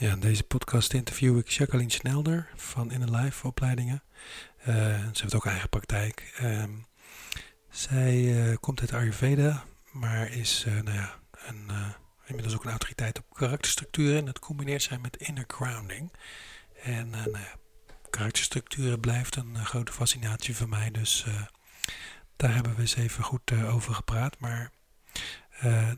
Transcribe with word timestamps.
Ja, 0.00 0.12
in 0.12 0.20
deze 0.20 0.42
podcast 0.42 0.92
interview 0.92 1.38
ik 1.38 1.48
Jacqueline 1.48 1.90
Snelder 1.90 2.48
van 2.54 2.92
In 2.92 3.16
Life 3.16 3.46
opleidingen. 3.46 4.02
Uh, 4.60 4.66
ze 5.12 5.22
heeft 5.22 5.34
ook 5.34 5.46
eigen 5.46 5.68
praktijk. 5.68 6.38
Uh, 6.42 6.64
zij 7.70 8.16
uh, 8.16 8.56
komt 8.60 8.80
uit 8.80 8.92
Ayurveda, 8.92 9.64
maar 9.92 10.32
is 10.32 10.64
uh, 10.68 10.80
nou 10.80 10.96
ja, 10.96 11.18
een, 11.46 11.70
inmiddels 12.26 12.54
ook 12.54 12.64
een 12.64 12.70
autoriteit 12.70 13.18
op 13.18 13.34
karakterstructuren. 13.34 14.18
En 14.18 14.24
dat 14.24 14.38
combineert 14.38 14.82
zij 14.82 14.98
met 14.98 15.16
inner 15.16 15.44
grounding. 15.46 16.12
En 16.82 17.10
nou 17.10 17.36
karakterstructuren 18.10 19.00
blijft 19.00 19.36
een 19.36 19.64
grote 19.64 19.92
fascinatie 19.92 20.56
voor 20.56 20.68
mij. 20.68 20.90
Dus 20.90 21.26
daar 22.36 22.54
hebben 22.54 22.74
we 22.74 22.80
eens 22.80 22.96
even 22.96 23.24
goed 23.24 23.52
over 23.52 23.94
gepraat. 23.94 24.38
Maar 24.38 24.70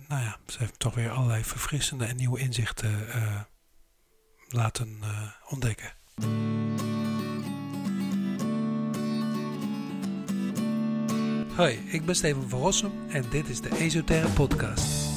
nou 0.09 0.23
ja, 0.23 0.39
ze 0.47 0.59
heeft 0.59 0.79
toch 0.79 0.95
weer 0.95 1.11
allerlei 1.11 1.45
verfrissende 1.45 2.05
en 2.05 2.17
nieuwe 2.17 2.41
inzichten 2.41 3.07
laten 4.53 4.99
uh, 5.03 5.09
ontdekken. 5.49 5.93
Hoi, 11.57 11.79
ik 11.87 12.05
ben 12.05 12.15
Steven 12.15 12.49
van 12.49 12.61
Rossum 12.61 12.93
en 13.09 13.25
dit 13.31 13.49
is 13.49 13.61
de 13.61 13.77
Esoterre 13.79 14.29
Podcast. 14.29 15.11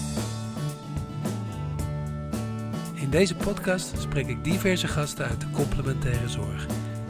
In 2.94 3.10
deze 3.10 3.36
podcast 3.36 4.02
spreek 4.02 4.28
ik 4.28 4.44
diverse 4.44 4.88
gasten 4.88 5.26
uit 5.26 5.42
de 5.42 5.50
complementaire 5.52 6.30
zorg. 6.30 6.66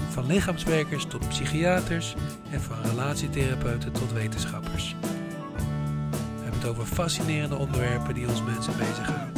Van 0.10 0.26
lichaamswerkers 0.26 1.06
tot 1.06 1.30
psychiaters 1.30 2.16
en 2.52 2.62
van 2.62 2.82
relatietherapeuten 2.82 3.92
tot 3.92 4.14
wetenschappers. 4.14 4.96
We 5.02 6.42
hebben 6.42 6.60
het 6.60 6.70
over 6.70 6.86
fascinerende 6.86 7.56
onderwerpen 7.56 8.14
die 8.14 8.28
ons 8.28 8.44
mensen 8.44 8.78
bezighouden 8.78 9.35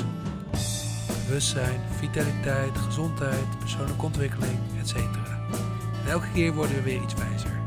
bewustzijn, 1.28 1.80
vitaliteit, 2.00 2.78
gezondheid, 2.78 3.60
persoonlijke 3.60 4.06
ontwikkeling, 4.06 4.60
etc. 4.80 4.96
En 4.96 6.10
elke 6.10 6.32
keer 6.34 6.54
worden 6.54 6.76
we 6.76 6.82
weer 6.82 7.02
iets 7.02 7.14
wijzer. 7.14 7.60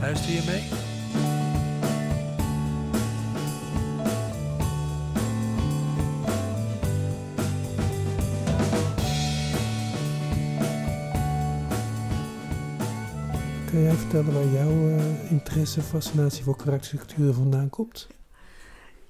Luister 0.00 0.32
je 0.32 0.42
mee? 0.46 0.84
Kun 13.70 13.82
jij 13.82 13.94
vertellen 13.94 14.32
waar 14.32 14.52
jouw 14.52 14.88
uh, 14.88 15.30
interesse, 15.30 15.82
fascinatie 15.82 16.44
voor 16.44 16.56
karakterstructuren 16.56 17.34
vandaan 17.34 17.70
komt? 17.70 18.15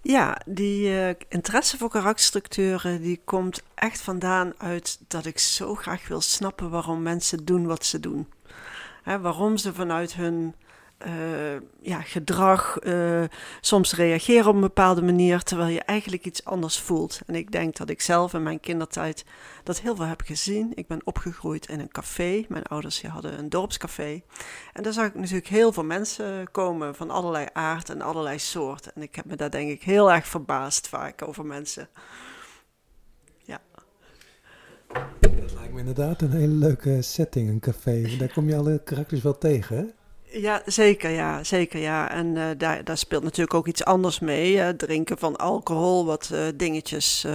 Ja, 0.09 0.41
die 0.45 0.89
uh, 0.89 1.09
interesse 1.29 1.77
voor 1.77 1.89
karakterstructuren 1.89 3.03
die 3.03 3.21
komt 3.25 3.63
echt 3.75 4.01
vandaan 4.01 4.53
uit 4.59 4.99
dat 5.09 5.27
ik 5.27 5.39
zo 5.39 5.75
graag 5.75 6.09
wil 6.09 6.21
snappen 6.21 6.71
waarom 6.71 7.03
mensen 7.03 7.45
doen 7.45 7.67
wat 7.67 7.85
ze 7.85 8.01
doen. 8.01 8.29
Waarom 9.05 9.57
ze 9.57 9.75
vanuit 9.75 10.15
hun 10.15 10.55
uh, 11.07 11.61
ja, 11.81 12.01
gedrag 12.01 12.79
uh, 12.83 13.25
soms 13.61 13.95
reageren 13.95 14.49
op 14.49 14.55
een 14.55 14.61
bepaalde 14.61 15.03
manier, 15.03 15.43
terwijl 15.43 15.69
je 15.69 15.81
eigenlijk 15.81 16.25
iets 16.25 16.45
anders 16.45 16.81
voelt. 16.81 17.21
En 17.27 17.35
ik 17.35 17.53
denk 17.53 17.77
dat 17.77 17.91
ik 17.91 18.01
zelf 18.01 18.35
in 18.35 18.43
mijn 18.43 18.61
kindertijd 18.61 19.25
dat 19.63 19.81
heel 19.81 19.97
veel 19.97 20.05
heb 20.05 20.21
gezien. 20.21 20.73
Ik 20.75 20.87
ben 20.87 21.01
opgegroeid 21.05 21.69
in 21.69 21.81
een 21.81 21.89
café. 21.89 22.45
Mijn 22.49 22.65
ouders 22.65 23.03
hadden 23.03 23.39
een 23.39 23.49
dorpscafé. 23.49 24.23
En 24.73 24.83
daar 24.83 24.93
zag 24.93 25.07
ik 25.07 25.15
natuurlijk 25.15 25.47
heel 25.47 25.73
veel 25.73 25.85
mensen 25.85 26.51
komen 26.51 26.95
van 26.95 27.11
allerlei 27.11 27.47
aard 27.53 27.91
en 27.91 28.01
allerlei 28.01 28.39
soort. 28.39 28.93
En 28.93 29.03
ik 29.03 29.15
heb 29.15 29.25
me 29.25 29.37
daar 29.37 29.51
denk 29.51 29.71
ik 29.71 29.83
heel 29.83 30.13
erg 30.13 30.27
verbaasd 30.27 30.89
vaak 30.89 31.23
over 31.23 31.47
mensen. 31.47 31.89
Ja. 33.45 33.61
Dat 35.21 35.53
lijkt 35.55 35.73
me 35.73 35.79
inderdaad 35.79 36.23
een 36.23 36.31
hele 36.33 36.55
leuke 36.55 37.03
setting, 37.03 37.49
een 37.49 37.61
café. 37.61 38.17
Daar 38.19 38.33
kom 38.33 38.49
je 38.49 38.57
alle 38.57 38.81
karakters 38.85 39.23
wel 39.23 39.39
tegen? 39.39 39.95
Ja, 40.41 40.63
zeker 40.67 41.11
ja, 41.11 41.45
zeker 41.45 41.81
ja. 41.81 42.11
En 42.11 42.27
uh, 42.27 42.45
daar, 42.59 42.85
daar 42.85 42.99
speelt 42.99 43.23
natuurlijk 43.23 43.55
ook 43.55 43.67
iets 43.67 43.85
anders 43.85 44.19
mee. 44.19 44.55
Uh, 44.55 44.69
drinken 44.69 45.19
van 45.19 45.37
alcohol, 45.37 46.05
wat 46.05 46.31
uh, 46.33 46.47
dingetjes 46.55 47.27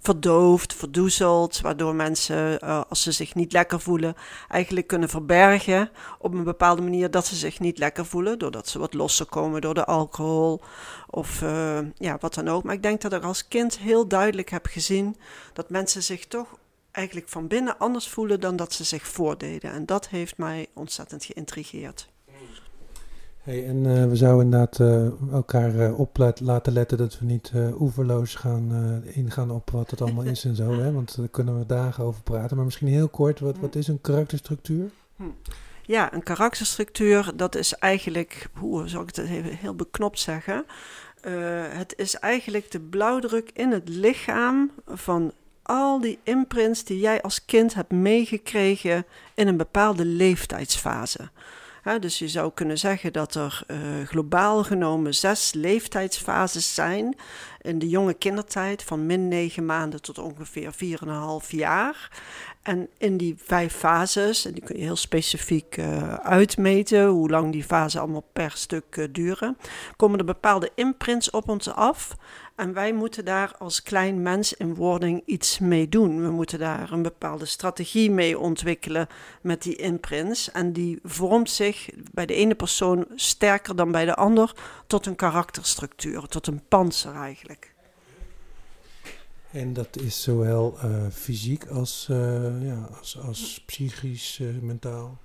verdooft, 0.00 0.74
verdoezelt, 0.74 1.60
waardoor 1.60 1.94
mensen, 1.94 2.60
als 2.88 3.02
ze 3.02 3.12
zich 3.12 3.34
niet 3.34 3.52
lekker 3.52 3.80
voelen, 3.80 4.14
eigenlijk 4.48 4.86
kunnen 4.86 5.08
verbergen 5.08 5.90
op 6.18 6.32
een 6.32 6.44
bepaalde 6.44 6.82
manier 6.82 7.10
dat 7.10 7.26
ze 7.26 7.36
zich 7.36 7.60
niet 7.60 7.78
lekker 7.78 8.06
voelen, 8.06 8.38
doordat 8.38 8.68
ze 8.68 8.78
wat 8.78 8.94
losser 8.94 9.26
komen 9.26 9.60
door 9.60 9.74
de 9.74 9.84
alcohol 9.84 10.60
of 11.06 11.40
ja, 11.94 12.16
wat 12.20 12.34
dan 12.34 12.48
ook. 12.48 12.62
Maar 12.62 12.74
ik 12.74 12.82
denk 12.82 13.00
dat 13.00 13.12
ik 13.12 13.22
als 13.22 13.48
kind 13.48 13.78
heel 13.78 14.08
duidelijk 14.08 14.50
heb 14.50 14.66
gezien 14.66 15.16
dat 15.52 15.70
mensen 15.70 16.02
zich 16.02 16.26
toch 16.26 16.58
eigenlijk 16.90 17.28
van 17.28 17.46
binnen 17.46 17.78
anders 17.78 18.08
voelen 18.08 18.40
dan 18.40 18.56
dat 18.56 18.72
ze 18.72 18.84
zich 18.84 19.06
voordeden. 19.06 19.72
En 19.72 19.86
dat 19.86 20.08
heeft 20.08 20.38
mij 20.38 20.66
ontzettend 20.74 21.24
geïntrigeerd. 21.24 22.08
En 23.46 23.84
uh, 23.84 24.04
we 24.04 24.16
zouden 24.16 24.44
inderdaad 24.44 24.78
uh, 24.78 25.32
elkaar 25.32 25.74
uh, 25.74 25.98
op 25.98 26.32
laten 26.42 26.72
letten 26.72 26.98
dat 26.98 27.18
we 27.18 27.24
niet 27.24 27.52
oeverloos 27.80 28.34
gaan 28.34 29.02
ingaan 29.04 29.50
op 29.50 29.70
wat 29.70 29.90
het 29.90 30.00
allemaal 30.00 30.24
is 30.24 30.44
en 30.44 30.56
zo. 30.56 30.72
Hè? 30.72 30.92
Want 30.92 31.16
daar 31.16 31.28
kunnen 31.28 31.58
we 31.58 31.66
dagen 31.66 32.04
over 32.04 32.22
praten. 32.22 32.56
Maar 32.56 32.64
misschien 32.64 32.88
heel 32.88 33.08
kort, 33.08 33.40
wat, 33.40 33.58
wat 33.58 33.74
is 33.74 33.88
een 33.88 34.00
karakterstructuur? 34.00 34.90
Hm. 35.16 35.22
Ja, 35.82 36.14
een 36.14 36.22
karakterstructuur, 36.22 37.32
dat 37.36 37.54
is 37.54 37.74
eigenlijk, 37.74 38.48
hoe 38.54 38.88
zou 38.88 39.02
ik 39.02 39.16
het 39.16 39.26
even 39.26 39.56
heel 39.56 39.74
beknopt 39.74 40.18
zeggen? 40.18 40.64
het 41.70 41.94
is 41.96 42.14
eigenlijk 42.14 42.70
de 42.70 42.80
blauwdruk 42.80 43.50
in 43.54 43.72
het 43.72 43.88
lichaam 43.88 44.70
van 44.86 45.32
al 45.62 46.00
die 46.00 46.18
imprints 46.22 46.84
die 46.84 46.98
jij 46.98 47.22
als 47.22 47.44
kind 47.44 47.74
hebt 47.74 47.92
meegekregen 47.92 49.06
in 49.34 49.48
een 49.48 49.56
bepaalde 49.56 50.04
leeftijdsfase 50.04 51.30
dus 51.94 52.18
je 52.18 52.28
zou 52.28 52.50
kunnen 52.54 52.78
zeggen 52.78 53.12
dat 53.12 53.34
er 53.34 53.62
uh, 53.66 53.78
globaal 54.06 54.64
genomen 54.64 55.14
zes 55.14 55.52
leeftijdsfases 55.52 56.74
zijn 56.74 57.16
in 57.60 57.78
de 57.78 57.88
jonge 57.88 58.14
kindertijd, 58.14 58.82
van 58.82 59.06
min 59.06 59.28
9 59.28 59.66
maanden 59.66 60.02
tot 60.02 60.18
ongeveer 60.18 60.74
4,5 61.42 61.48
jaar. 61.48 62.10
En 62.62 62.88
in 62.98 63.16
die 63.16 63.34
vijf 63.38 63.72
fases, 63.72 64.44
en 64.44 64.52
die 64.52 64.62
kun 64.62 64.76
je 64.76 64.82
heel 64.82 64.96
specifiek 64.96 65.76
uh, 65.76 66.14
uitmeten, 66.14 67.06
hoe 67.06 67.30
lang 67.30 67.52
die 67.52 67.64
fasen 67.64 68.00
allemaal 68.00 68.26
per 68.32 68.50
stuk 68.54 68.96
uh, 68.96 69.06
duren, 69.10 69.56
komen 69.96 70.18
er 70.18 70.24
bepaalde 70.24 70.70
imprints 70.74 71.30
op 71.30 71.48
ons 71.48 71.70
af. 71.70 72.16
En 72.56 72.72
wij 72.72 72.92
moeten 72.92 73.24
daar 73.24 73.54
als 73.58 73.82
klein 73.82 74.22
mens 74.22 74.52
in 74.52 74.74
wording 74.74 75.22
iets 75.24 75.58
mee 75.58 75.88
doen. 75.88 76.22
We 76.22 76.30
moeten 76.30 76.58
daar 76.58 76.92
een 76.92 77.02
bepaalde 77.02 77.44
strategie 77.44 78.10
mee 78.10 78.38
ontwikkelen 78.38 79.06
met 79.40 79.62
die 79.62 79.76
imprints. 79.76 80.50
En 80.50 80.72
die 80.72 80.98
vormt 81.02 81.50
zich 81.50 81.90
bij 82.12 82.26
de 82.26 82.34
ene 82.34 82.54
persoon 82.54 83.06
sterker 83.14 83.76
dan 83.76 83.92
bij 83.92 84.04
de 84.04 84.14
ander 84.14 84.52
tot 84.86 85.06
een 85.06 85.16
karakterstructuur, 85.16 86.26
tot 86.26 86.46
een 86.46 86.62
panzer 86.68 87.14
eigenlijk. 87.14 87.74
En 89.50 89.72
dat 89.72 89.96
is 89.96 90.22
zowel 90.22 90.78
uh, 90.84 91.06
fysiek 91.12 91.66
als, 91.66 92.08
uh, 92.10 92.16
ja, 92.66 92.88
als, 92.98 93.18
als 93.18 93.62
psychisch, 93.66 94.38
uh, 94.38 94.60
mentaal? 94.60 95.18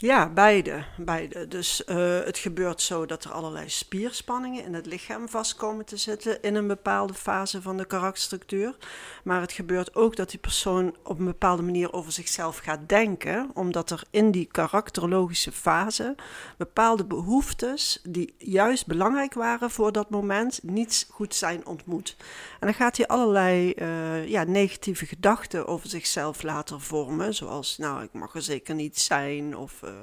Ja, 0.00 0.28
beide. 0.28 0.84
beide. 0.96 1.48
Dus 1.48 1.82
uh, 1.86 1.96
het 2.24 2.38
gebeurt 2.38 2.82
zo 2.82 3.06
dat 3.06 3.24
er 3.24 3.30
allerlei 3.30 3.68
spierspanningen 3.68 4.64
in 4.64 4.74
het 4.74 4.86
lichaam 4.86 5.28
vast 5.28 5.56
komen 5.56 5.84
te 5.84 5.96
zitten 5.96 6.42
in 6.42 6.54
een 6.54 6.66
bepaalde 6.66 7.14
fase 7.14 7.62
van 7.62 7.76
de 7.76 7.84
karakterstructuur. 7.84 8.76
Maar 9.24 9.40
het 9.40 9.52
gebeurt 9.52 9.94
ook 9.94 10.16
dat 10.16 10.30
die 10.30 10.38
persoon 10.38 10.96
op 11.02 11.18
een 11.18 11.24
bepaalde 11.24 11.62
manier 11.62 11.92
over 11.92 12.12
zichzelf 12.12 12.58
gaat 12.58 12.88
denken, 12.88 13.50
omdat 13.54 13.90
er 13.90 14.02
in 14.10 14.30
die 14.30 14.48
karakterologische 14.50 15.52
fase 15.52 16.14
bepaalde 16.56 17.04
behoeftes 17.04 18.00
die 18.08 18.34
juist 18.38 18.86
belangrijk 18.86 19.34
waren 19.34 19.70
voor 19.70 19.92
dat 19.92 20.10
moment 20.10 20.60
niet 20.62 21.06
goed 21.10 21.34
zijn 21.34 21.66
ontmoet. 21.66 22.16
En 22.60 22.66
dan 22.66 22.74
gaat 22.74 22.96
hij 22.96 23.06
allerlei 23.06 23.72
uh, 23.76 24.28
ja, 24.28 24.42
negatieve 24.42 25.06
gedachten 25.06 25.66
over 25.66 25.88
zichzelf 25.88 26.42
laten 26.42 26.80
vormen, 26.80 27.34
zoals 27.34 27.78
nou 27.78 28.02
ik 28.02 28.12
mag 28.12 28.34
er 28.34 28.42
zeker 28.42 28.74
niet 28.74 28.98
zijn 28.98 29.56
of 29.56 29.86
uh, 29.88 29.94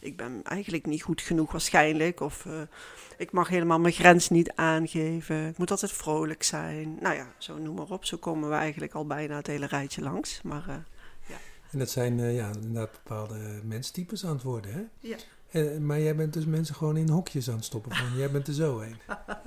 ik 0.00 0.16
ben 0.16 0.40
eigenlijk 0.42 0.86
niet 0.86 1.02
goed 1.02 1.20
genoeg 1.20 1.52
waarschijnlijk. 1.52 2.20
Of 2.20 2.44
uh, 2.44 2.62
ik 3.16 3.32
mag 3.32 3.48
helemaal 3.48 3.80
mijn 3.80 3.94
grens 3.94 4.28
niet 4.28 4.52
aangeven. 4.54 5.48
Ik 5.48 5.58
moet 5.58 5.70
altijd 5.70 5.92
vrolijk 5.92 6.42
zijn. 6.42 6.96
Nou 7.00 7.14
ja, 7.14 7.26
zo 7.38 7.58
noem 7.58 7.74
maar 7.74 7.90
op. 7.90 8.04
Zo 8.04 8.16
komen 8.16 8.48
we 8.48 8.54
eigenlijk 8.54 8.94
al 8.94 9.06
bijna 9.06 9.36
het 9.36 9.46
hele 9.46 9.66
rijtje 9.66 10.02
langs. 10.02 10.42
Maar, 10.42 10.64
uh, 10.68 10.74
ja. 11.26 11.36
En 11.70 11.78
dat 11.78 11.90
zijn 11.90 12.18
ja, 12.18 12.50
inderdaad 12.54 12.92
bepaalde 12.92 13.60
menstypes 13.64 14.24
aan 14.24 14.34
het 14.34 14.42
worden, 14.42 14.72
hè? 14.72 15.08
Ja. 15.08 15.16
Maar 15.80 16.00
jij 16.00 16.16
bent 16.16 16.32
dus 16.32 16.46
mensen 16.46 16.74
gewoon 16.74 16.96
in 16.96 17.08
hokjes 17.08 17.48
aan 17.48 17.56
het 17.56 17.64
stoppen 17.64 17.96
van, 17.96 18.06
jij 18.16 18.30
bent 18.30 18.48
er 18.48 18.54
zo 18.54 18.80
een. 18.80 18.96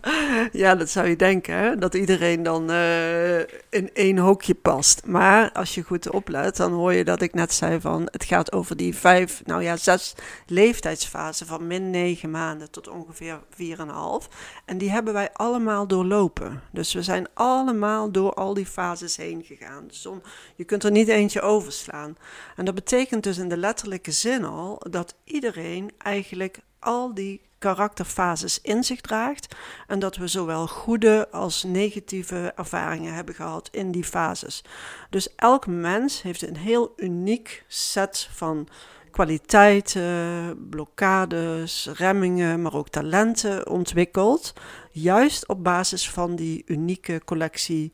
ja, 0.61 0.75
dat 0.75 0.89
zou 0.89 1.07
je 1.07 1.15
denken, 1.15 1.55
hè? 1.55 1.77
dat 1.77 1.93
iedereen 1.93 2.43
dan 2.43 2.71
uh, 2.71 3.39
in 3.69 3.89
één 3.93 4.17
hokje 4.17 4.53
past. 4.53 5.05
Maar 5.05 5.51
als 5.51 5.75
je 5.75 5.81
goed 5.81 6.09
oplet, 6.09 6.55
dan 6.55 6.71
hoor 6.71 6.93
je 6.93 7.03
dat 7.03 7.21
ik 7.21 7.33
net 7.33 7.53
zei 7.53 7.81
van... 7.81 8.07
het 8.11 8.23
gaat 8.23 8.51
over 8.51 8.77
die 8.77 8.95
vijf, 8.95 9.41
nou 9.45 9.63
ja, 9.63 9.77
zes 9.77 10.15
leeftijdsfasen 10.45 11.47
van 11.47 11.67
min 11.67 11.89
negen 11.89 12.31
maanden 12.31 12.71
tot 12.71 12.87
ongeveer 12.87 13.39
vier 13.49 13.79
en 13.79 13.89
half. 13.89 14.29
En 14.65 14.77
die 14.77 14.91
hebben 14.91 15.13
wij 15.13 15.29
allemaal 15.33 15.87
doorlopen. 15.87 16.61
Dus 16.71 16.93
we 16.93 17.03
zijn 17.03 17.27
allemaal 17.33 18.11
door 18.11 18.33
al 18.33 18.53
die 18.53 18.65
fases 18.65 19.17
heen 19.17 19.43
gegaan. 19.43 19.87
Je 20.55 20.63
kunt 20.63 20.83
er 20.83 20.91
niet 20.91 21.07
eentje 21.07 21.41
overslaan. 21.41 22.17
En 22.55 22.65
dat 22.65 22.75
betekent 22.75 23.23
dus 23.23 23.37
in 23.37 23.49
de 23.49 23.57
letterlijke 23.57 24.11
zin 24.11 24.45
al 24.45 24.81
dat 24.89 25.15
iedereen 25.23 25.91
eigenlijk 25.97 26.59
al 26.79 27.13
die 27.13 27.41
karakterfases 27.57 28.61
in 28.61 28.83
zich 28.83 29.01
draagt 29.01 29.55
en 29.87 29.99
dat 29.99 30.15
we 30.15 30.27
zowel 30.27 30.67
goede 30.67 31.27
als 31.31 31.63
negatieve 31.63 32.53
ervaringen 32.55 33.13
hebben 33.13 33.35
gehad 33.35 33.69
in 33.71 33.91
die 33.91 34.03
fases. 34.03 34.63
Dus 35.09 35.35
elk 35.35 35.67
mens 35.67 36.21
heeft 36.21 36.41
een 36.41 36.57
heel 36.57 36.93
uniek 36.95 37.63
set 37.67 38.29
van 38.31 38.67
kwaliteiten, 39.11 40.69
blokkades, 40.69 41.89
remmingen, 41.93 42.61
maar 42.61 42.73
ook 42.73 42.89
talenten 42.89 43.69
ontwikkeld, 43.69 44.53
juist 44.91 45.47
op 45.47 45.63
basis 45.63 46.09
van 46.09 46.35
die 46.35 46.63
unieke 46.65 47.21
collectie 47.25 47.93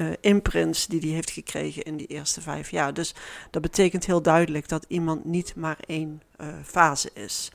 uh, 0.00 0.12
imprints 0.20 0.86
die 0.86 1.00
hij 1.00 1.08
heeft 1.08 1.30
gekregen 1.30 1.82
in 1.82 1.96
die 1.96 2.06
eerste 2.06 2.40
vijf 2.40 2.70
jaar. 2.70 2.94
Dus 2.94 3.14
dat 3.50 3.62
betekent 3.62 4.06
heel 4.06 4.22
duidelijk 4.22 4.68
dat 4.68 4.84
iemand 4.88 5.24
niet 5.24 5.54
maar 5.56 5.78
één 5.86 6.22
uh, 6.40 6.46
fase 6.64 7.10
is. 7.14 7.52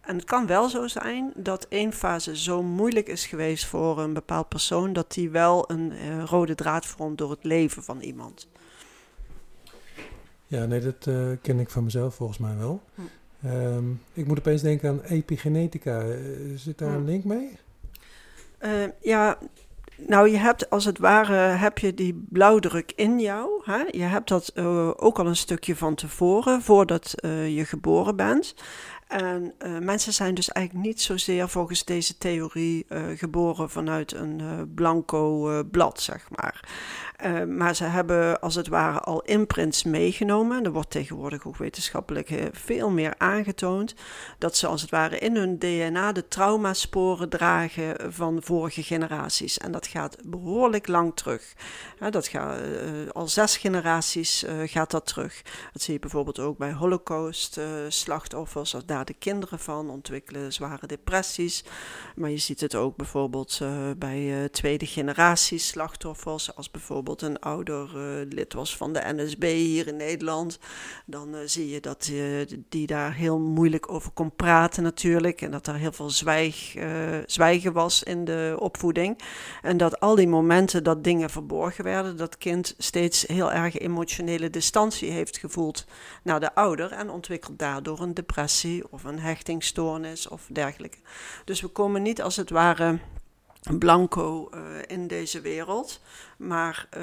En 0.00 0.16
het 0.16 0.24
kan 0.24 0.46
wel 0.46 0.68
zo 0.68 0.86
zijn 0.86 1.32
dat 1.34 1.66
één 1.68 1.92
fase 1.92 2.36
zo 2.36 2.62
moeilijk 2.62 3.08
is 3.08 3.26
geweest 3.26 3.66
voor 3.66 3.98
een 3.98 4.12
bepaald 4.12 4.48
persoon 4.48 4.92
dat 4.92 5.12
die 5.12 5.30
wel 5.30 5.70
een 5.70 5.92
uh, 5.92 6.24
rode 6.24 6.54
draad 6.54 6.86
vormt 6.86 7.18
door 7.18 7.30
het 7.30 7.44
leven 7.44 7.82
van 7.82 8.00
iemand. 8.00 8.48
Ja, 10.46 10.64
nee, 10.64 10.80
dat 10.80 11.08
ken 11.42 11.60
ik 11.60 11.70
van 11.70 11.84
mezelf 11.84 12.14
volgens 12.14 12.38
mij 12.38 12.56
wel. 12.56 12.82
Hm. 12.94 13.02
Um, 13.46 14.00
ik 14.12 14.26
moet 14.26 14.38
opeens 14.38 14.62
denken 14.62 14.88
aan 14.88 15.02
epigenetica. 15.02 16.04
zit 16.56 16.78
daar 16.78 16.88
hm. 16.88 16.94
een 16.94 17.04
link 17.04 17.24
mee? 17.24 17.58
Uh, 18.60 18.84
ja, 19.00 19.38
nou, 20.06 20.28
je 20.28 20.36
hebt 20.36 20.70
als 20.70 20.84
het 20.84 20.98
ware 20.98 21.34
heb 21.34 21.78
je 21.78 21.94
die 21.94 22.24
blauwdruk 22.28 22.92
in 22.96 23.20
jou. 23.20 23.62
Hè? 23.64 23.82
Je 23.90 24.02
hebt 24.02 24.28
dat 24.28 24.52
uh, 24.54 24.90
ook 24.96 25.18
al 25.18 25.26
een 25.26 25.36
stukje 25.36 25.76
van 25.76 25.94
tevoren, 25.94 26.62
voordat 26.62 27.14
uh, 27.24 27.56
je 27.56 27.64
geboren 27.64 28.16
bent. 28.16 28.54
En 29.08 29.54
uh, 29.58 29.78
mensen 29.78 30.12
zijn 30.12 30.34
dus 30.34 30.52
eigenlijk 30.52 30.86
niet 30.86 31.00
zozeer 31.00 31.48
volgens 31.48 31.84
deze 31.84 32.18
theorie 32.18 32.86
geboren 33.16 33.70
vanuit 33.70 34.12
een 34.12 34.42
blanco 34.74 35.64
blad, 35.64 36.00
zeg 36.00 36.28
maar. 36.30 36.68
Uh, 37.24 37.44
maar 37.44 37.76
ze 37.76 37.84
hebben 37.84 38.40
als 38.40 38.54
het 38.54 38.68
ware 38.68 39.00
al 39.00 39.22
imprints 39.22 39.82
meegenomen. 39.82 40.64
Er 40.64 40.72
wordt 40.72 40.90
tegenwoordig 40.90 41.46
ook 41.46 41.56
wetenschappelijk 41.56 42.30
uh, 42.30 42.44
veel 42.52 42.90
meer 42.90 43.14
aangetoond 43.18 43.94
dat 44.38 44.56
ze 44.56 44.66
als 44.66 44.80
het 44.80 44.90
ware 44.90 45.18
in 45.18 45.36
hun 45.36 45.58
DNA 45.58 46.12
de 46.12 46.28
traumasporen 46.28 47.28
dragen 47.28 48.12
van 48.12 48.42
vorige 48.42 48.82
generaties. 48.82 49.58
En 49.58 49.72
dat 49.72 49.86
gaat 49.86 50.16
behoorlijk 50.24 50.88
lang 50.88 51.16
terug. 51.16 51.52
Dat 52.10 52.28
gaat, 52.28 52.60
eh, 52.60 52.66
al 53.12 53.28
zes 53.28 53.56
generaties 53.56 54.44
gaat 54.64 54.90
dat 54.90 55.06
terug. 55.06 55.42
Dat 55.72 55.82
zie 55.82 55.94
je 55.94 56.00
bijvoorbeeld 56.00 56.38
ook 56.38 56.58
bij 56.58 56.72
holocaust-slachtoffers. 56.72 58.74
daar 58.86 59.04
de 59.04 59.14
kinderen 59.14 59.58
van 59.58 59.90
ontwikkelen 59.90 60.52
zware 60.52 60.86
depressies. 60.86 61.64
Maar 62.14 62.30
je 62.30 62.38
ziet 62.38 62.60
het 62.60 62.74
ook 62.74 62.96
bijvoorbeeld 62.96 63.60
bij 63.96 64.48
tweede 64.48 64.86
generatie 64.86 65.58
slachtoffers, 65.58 66.56
als 66.56 66.70
bijvoorbeeld 66.70 67.11
een 67.20 67.38
ouder 67.38 67.90
uh, 67.96 68.02
lid 68.28 68.52
was 68.52 68.76
van 68.76 68.92
de 68.92 69.02
NSB 69.04 69.42
hier 69.42 69.86
in 69.86 69.96
Nederland, 69.96 70.58
dan 71.06 71.34
uh, 71.34 71.40
zie 71.44 71.68
je 71.68 71.80
dat 71.80 72.08
uh, 72.12 72.46
die 72.68 72.86
daar 72.86 73.14
heel 73.14 73.38
moeilijk 73.38 73.92
over 73.92 74.10
kon 74.10 74.36
praten 74.36 74.82
natuurlijk. 74.82 75.40
En 75.42 75.50
dat 75.50 75.66
er 75.66 75.74
heel 75.74 75.92
veel 75.92 76.10
zwijg, 76.10 76.76
zwijgen 77.26 77.72
was 77.72 78.02
in 78.02 78.24
de 78.24 78.56
opvoeding. 78.58 79.18
En 79.62 79.76
dat 79.76 80.00
al 80.00 80.14
die 80.14 80.28
momenten 80.28 80.84
dat 80.84 81.04
dingen 81.04 81.30
verborgen 81.30 81.84
werden, 81.84 82.16
dat 82.16 82.38
kind 82.38 82.74
steeds 82.78 83.26
heel 83.26 83.52
erg 83.52 83.78
emotionele 83.78 84.50
distantie 84.50 85.10
heeft 85.10 85.38
gevoeld 85.38 85.84
naar 86.22 86.40
de 86.40 86.54
ouder. 86.54 86.92
En 86.92 87.10
ontwikkelt 87.10 87.58
daardoor 87.58 88.00
een 88.00 88.14
depressie 88.14 88.84
of 88.90 89.04
een 89.04 89.18
hechtingstoornis 89.18 90.28
of 90.28 90.48
dergelijke. 90.52 90.98
Dus 91.44 91.60
we 91.60 91.68
komen 91.68 92.02
niet 92.02 92.22
als 92.22 92.36
het 92.36 92.50
ware 92.50 92.98
blanco 93.78 94.48
uh, 94.54 94.60
in 94.86 95.06
deze 95.06 95.40
wereld, 95.40 96.00
maar 96.36 96.88
uh, 96.96 97.02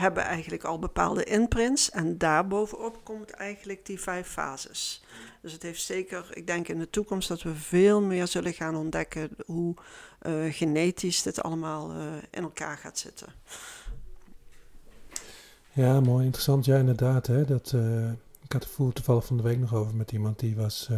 hebben 0.00 0.22
eigenlijk 0.22 0.64
al 0.64 0.78
bepaalde 0.78 1.24
imprints 1.24 1.90
en 1.90 2.18
daarbovenop 2.18 3.00
komt 3.02 3.30
eigenlijk 3.30 3.86
die 3.86 4.00
vijf 4.00 4.28
fases. 4.28 5.04
Dus 5.40 5.52
het 5.52 5.62
heeft 5.62 5.82
zeker, 5.82 6.30
ik 6.30 6.46
denk 6.46 6.68
in 6.68 6.78
de 6.78 6.90
toekomst 6.90 7.28
dat 7.28 7.42
we 7.42 7.54
veel 7.54 8.00
meer 8.00 8.26
zullen 8.26 8.52
gaan 8.52 8.76
ontdekken 8.76 9.30
hoe 9.46 9.74
uh, 10.22 10.52
genetisch 10.52 11.22
dit 11.22 11.42
allemaal 11.42 11.92
in 12.30 12.42
elkaar 12.42 12.76
gaat 12.76 12.98
zitten. 12.98 13.28
Ja, 15.72 16.00
mooi, 16.00 16.24
interessant. 16.24 16.64
Ja, 16.64 16.76
inderdaad. 16.76 17.26
Hè, 17.26 17.44
dat, 17.44 17.74
ik 18.42 18.52
had 18.52 18.64
het 18.76 18.94
toevallig 18.94 19.26
van 19.26 19.36
de 19.36 19.42
week 19.42 19.58
nog 19.58 19.74
over 19.74 19.94
met 19.94 20.12
iemand 20.12 20.38
die 20.38 20.56
was, 20.56 20.88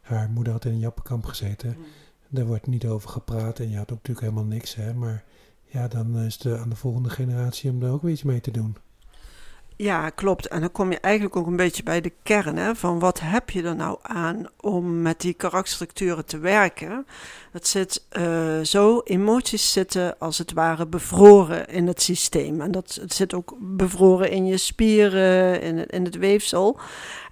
haar 0.00 0.28
moeder 0.28 0.52
had 0.52 0.64
in 0.64 0.72
een 0.72 0.78
jappenkamp 0.78 1.24
gezeten. 1.24 1.74
Mm. 1.78 1.84
Daar 2.36 2.46
wordt 2.46 2.66
niet 2.66 2.86
over 2.86 3.08
gepraat 3.08 3.58
en 3.58 3.70
je 3.70 3.76
had 3.76 3.92
ook 3.92 3.98
natuurlijk 3.98 4.20
helemaal 4.20 4.44
niks, 4.44 4.74
hè. 4.74 4.94
Maar 4.94 5.24
ja, 5.64 5.88
dan 5.88 6.18
is 6.18 6.38
het 6.42 6.58
aan 6.58 6.68
de 6.68 6.76
volgende 6.76 7.10
generatie 7.10 7.70
om 7.70 7.80
daar 7.80 7.90
ook 7.90 8.02
weer 8.02 8.12
iets 8.12 8.22
mee 8.22 8.40
te 8.40 8.50
doen. 8.50 8.76
Ja, 9.76 10.10
klopt. 10.10 10.48
En 10.48 10.60
dan 10.60 10.72
kom 10.72 10.90
je 10.90 11.00
eigenlijk 11.00 11.36
ook 11.36 11.46
een 11.46 11.56
beetje 11.56 11.82
bij 11.82 12.00
de 12.00 12.12
kern 12.22 12.56
hè, 12.56 12.74
van 12.74 12.98
wat 12.98 13.20
heb 13.20 13.50
je 13.50 13.62
er 13.62 13.76
nou 13.76 13.98
aan 14.02 14.46
om 14.60 15.02
met 15.02 15.20
die 15.20 15.34
karakterstructuren 15.34 16.24
te 16.24 16.38
werken. 16.38 17.06
Dat 17.52 17.66
zit 17.66 18.06
uh, 18.12 18.60
zo, 18.60 19.00
emoties 19.04 19.72
zitten 19.72 20.18
als 20.18 20.38
het 20.38 20.52
ware 20.52 20.86
bevroren 20.86 21.68
in 21.68 21.86
het 21.86 22.02
systeem. 22.02 22.60
En 22.60 22.70
dat 22.70 22.98
het 23.00 23.12
zit 23.12 23.34
ook 23.34 23.56
bevroren 23.60 24.30
in 24.30 24.46
je 24.46 24.56
spieren, 24.56 25.60
in 25.60 25.78
het, 25.78 25.90
in 25.90 26.04
het 26.04 26.16
weefsel. 26.16 26.78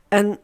En 0.09 0.39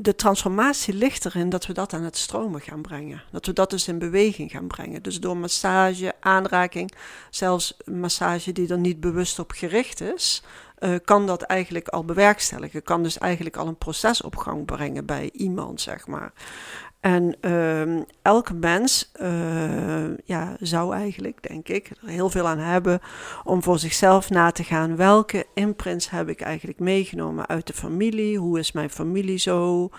de 0.00 0.14
transformatie 0.14 0.94
ligt 0.94 1.24
erin 1.24 1.48
dat 1.48 1.66
we 1.66 1.72
dat 1.72 1.92
aan 1.92 2.02
het 2.02 2.16
stromen 2.16 2.60
gaan 2.60 2.82
brengen. 2.82 3.22
Dat 3.30 3.46
we 3.46 3.52
dat 3.52 3.70
dus 3.70 3.88
in 3.88 3.98
beweging 3.98 4.50
gaan 4.50 4.66
brengen. 4.66 5.02
Dus 5.02 5.20
door 5.20 5.36
massage, 5.36 6.12
aanraking, 6.20 6.92
zelfs 7.30 7.76
massage 7.84 8.52
die 8.52 8.68
er 8.68 8.78
niet 8.78 9.00
bewust 9.00 9.38
op 9.38 9.50
gericht 9.50 10.00
is, 10.00 10.42
uh, 10.78 10.94
kan 11.04 11.26
dat 11.26 11.42
eigenlijk 11.42 11.88
al 11.88 12.04
bewerkstelligen. 12.04 12.82
Kan 12.82 13.02
dus 13.02 13.18
eigenlijk 13.18 13.56
al 13.56 13.66
een 13.66 13.78
proces 13.78 14.22
op 14.22 14.36
gang 14.36 14.64
brengen 14.64 15.06
bij 15.06 15.30
iemand, 15.32 15.80
zeg 15.80 16.06
maar. 16.06 16.32
En 17.00 17.36
uh, 17.40 18.02
elke 18.22 18.54
mens 18.54 19.12
uh, 19.20 20.16
ja, 20.24 20.56
zou 20.60 20.94
eigenlijk, 20.94 21.48
denk 21.48 21.68
ik, 21.68 21.90
er 22.02 22.08
heel 22.08 22.30
veel 22.30 22.46
aan 22.46 22.58
hebben 22.58 23.00
om 23.44 23.62
voor 23.62 23.78
zichzelf 23.78 24.30
na 24.30 24.50
te 24.50 24.64
gaan 24.64 24.96
welke 24.96 25.46
imprints 25.54 26.10
heb 26.10 26.28
ik 26.28 26.40
eigenlijk 26.40 26.78
meegenomen 26.78 27.46
uit 27.46 27.66
de 27.66 27.72
familie. 27.72 28.38
Hoe 28.38 28.58
is 28.58 28.72
mijn 28.72 28.90
familie 28.90 29.38
zo? 29.38 29.90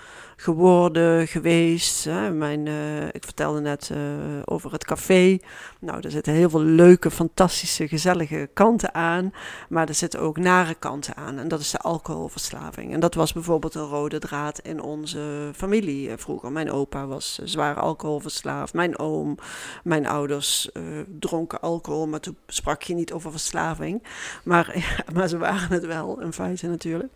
geworden, 0.41 1.27
geweest. 1.27 2.03
Hè. 2.03 2.31
Mijn, 2.31 2.65
uh, 2.65 3.07
ik 3.07 3.23
vertelde 3.23 3.59
net 3.59 3.89
uh, 3.91 3.99
over 4.45 4.71
het 4.71 4.85
café. 4.85 5.39
Nou, 5.79 5.99
er 6.01 6.11
zitten 6.11 6.33
heel 6.33 6.49
veel 6.49 6.61
leuke, 6.61 7.11
fantastische, 7.11 7.87
gezellige 7.87 8.49
kanten 8.53 8.93
aan. 8.93 9.33
Maar 9.69 9.87
er 9.87 9.93
zitten 9.93 10.19
ook 10.19 10.37
nare 10.37 10.75
kanten 10.75 11.15
aan. 11.15 11.37
En 11.37 11.47
dat 11.47 11.59
is 11.59 11.71
de 11.71 11.77
alcoholverslaving. 11.77 12.93
En 12.93 12.99
dat 12.99 13.13
was 13.13 13.33
bijvoorbeeld 13.33 13.75
een 13.75 13.87
rode 13.87 14.19
draad 14.19 14.59
in 14.59 14.81
onze 14.81 15.51
familie 15.55 16.17
vroeger. 16.17 16.51
Mijn 16.51 16.71
opa 16.71 16.88
was 16.89 17.39
zwaar 17.43 17.79
alcoholverslaafd. 17.79 18.73
Mijn 18.73 18.99
oom, 18.99 19.37
mijn 19.83 20.07
ouders 20.07 20.69
uh, 20.73 20.83
dronken 21.19 21.61
alcohol. 21.61 22.07
Maar 22.07 22.19
toen 22.19 22.37
sprak 22.47 22.81
je 22.81 22.93
niet 22.93 23.11
over 23.11 23.31
verslaving. 23.31 24.03
Maar, 24.43 24.85
maar 25.13 25.27
ze 25.27 25.37
waren 25.37 25.71
het 25.71 25.85
wel, 25.85 26.21
in 26.21 26.33
feite 26.33 26.67
natuurlijk. 26.67 27.13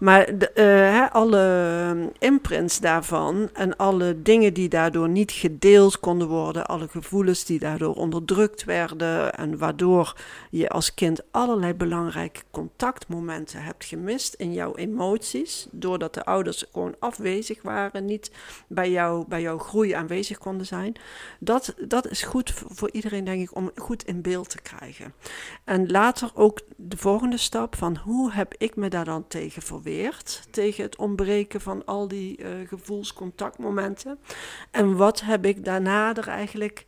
Maar 0.00 0.38
de, 0.38 0.50
hè, 0.60 1.10
alle 1.10 2.12
imprints 2.18 2.80
daarvan 2.80 3.48
en 3.52 3.76
alle 3.76 4.22
dingen 4.22 4.54
die 4.54 4.68
daardoor 4.68 5.08
niet 5.08 5.32
gedeeld 5.32 6.00
konden 6.00 6.28
worden, 6.28 6.66
alle 6.66 6.88
gevoelens 6.88 7.44
die 7.44 7.58
daardoor 7.58 7.94
onderdrukt 7.94 8.64
werden 8.64 9.34
en 9.34 9.58
waardoor 9.58 10.16
je 10.50 10.68
als 10.68 10.94
kind 10.94 11.20
allerlei 11.30 11.74
belangrijke 11.74 12.40
contactmomenten 12.50 13.62
hebt 13.62 13.84
gemist 13.84 14.34
in 14.34 14.52
jouw 14.52 14.74
emoties, 14.74 15.66
doordat 15.70 16.14
de 16.14 16.24
ouders 16.24 16.64
gewoon 16.72 16.94
afwezig 16.98 17.62
waren, 17.62 18.04
niet 18.04 18.30
bij, 18.66 18.90
jou, 18.90 19.15
bij 19.24 19.40
jouw 19.40 19.58
groei 19.58 19.92
aanwezig 19.92 20.38
konden 20.38 20.66
zijn. 20.66 20.94
Dat, 21.38 21.74
dat 21.88 22.08
is 22.08 22.22
goed 22.22 22.52
voor 22.68 22.90
iedereen, 22.90 23.24
denk 23.24 23.42
ik, 23.42 23.56
om 23.56 23.70
goed 23.74 24.04
in 24.04 24.22
beeld 24.22 24.50
te 24.50 24.62
krijgen. 24.62 25.14
En 25.64 25.90
later 25.90 26.30
ook 26.34 26.60
de 26.76 26.96
volgende 26.96 27.36
stap 27.36 27.76
van 27.76 27.96
hoe 27.96 28.32
heb 28.32 28.54
ik 28.58 28.76
me 28.76 28.88
daar 28.88 29.04
dan 29.04 29.28
tegen 29.28 29.62
verweerd, 29.62 30.42
tegen 30.50 30.84
het 30.84 30.96
ontbreken 30.96 31.60
van 31.60 31.84
al 31.84 32.08
die 32.08 32.38
uh, 32.38 32.68
gevoelscontactmomenten. 32.68 34.18
En 34.70 34.96
wat 34.96 35.20
heb 35.20 35.44
ik 35.44 35.64
daarna 35.64 36.14
er 36.14 36.28
eigenlijk 36.28 36.84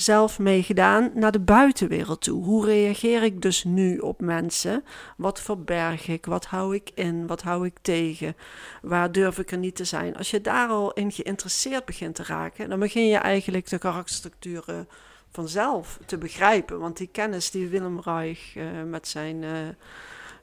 zelf 0.00 0.38
meegedaan 0.38 1.10
naar 1.14 1.32
de 1.32 1.40
buitenwereld 1.40 2.20
toe. 2.20 2.44
Hoe 2.44 2.64
reageer 2.64 3.22
ik 3.22 3.42
dus 3.42 3.64
nu 3.64 3.98
op 3.98 4.20
mensen? 4.20 4.84
Wat 5.16 5.40
verberg 5.40 6.08
ik? 6.08 6.26
Wat 6.26 6.46
hou 6.46 6.74
ik 6.74 6.90
in? 6.94 7.26
Wat 7.26 7.42
hou 7.42 7.66
ik 7.66 7.76
tegen? 7.82 8.36
Waar 8.82 9.12
durf 9.12 9.38
ik 9.38 9.50
er 9.50 9.58
niet 9.58 9.76
te 9.76 9.84
zijn? 9.84 10.16
Als 10.16 10.30
je 10.30 10.40
daar 10.40 10.68
al 10.68 10.92
in 10.92 11.12
geïnteresseerd 11.12 11.84
begint 11.84 12.14
te 12.14 12.24
raken, 12.24 12.68
dan 12.68 12.78
begin 12.78 13.06
je 13.06 13.16
eigenlijk 13.16 13.68
de 13.68 13.78
karakterstructuren 13.78 14.88
vanzelf 15.30 15.98
te 16.06 16.18
begrijpen. 16.18 16.78
Want 16.78 16.96
die 16.96 17.08
kennis 17.12 17.50
die 17.50 17.68
Willem 17.68 18.00
Reich 18.00 18.54
met 18.86 19.08
zijn 19.08 19.42
uh, 19.42 19.50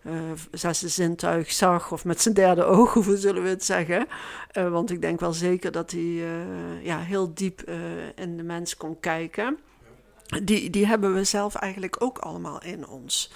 uh, 0.03 0.13
zesde 0.51 0.87
zintuig 0.87 1.51
zag, 1.51 1.91
of 1.91 2.05
met 2.05 2.21
zijn 2.21 2.33
derde 2.33 2.63
oog, 2.63 2.93
hoe 3.03 3.17
zullen 3.17 3.43
we 3.43 3.49
het 3.49 3.63
zeggen. 3.63 4.07
want 4.53 4.91
ik 4.91 5.01
denk 5.01 5.19
wel 5.19 5.33
zeker 5.33 5.71
dat 5.71 5.91
hij 5.91 6.23
ja, 6.81 6.99
heel 6.99 7.33
diep 7.33 7.69
in 8.15 8.37
de 8.37 8.43
mens 8.43 8.77
kon 8.77 8.99
kijken. 8.99 9.57
Die, 10.43 10.69
die 10.69 10.85
hebben 10.85 11.13
we 11.13 11.23
zelf 11.23 11.55
eigenlijk 11.55 11.95
ook 11.99 12.17
allemaal 12.17 12.61
in 12.63 12.87
ons. 12.87 13.31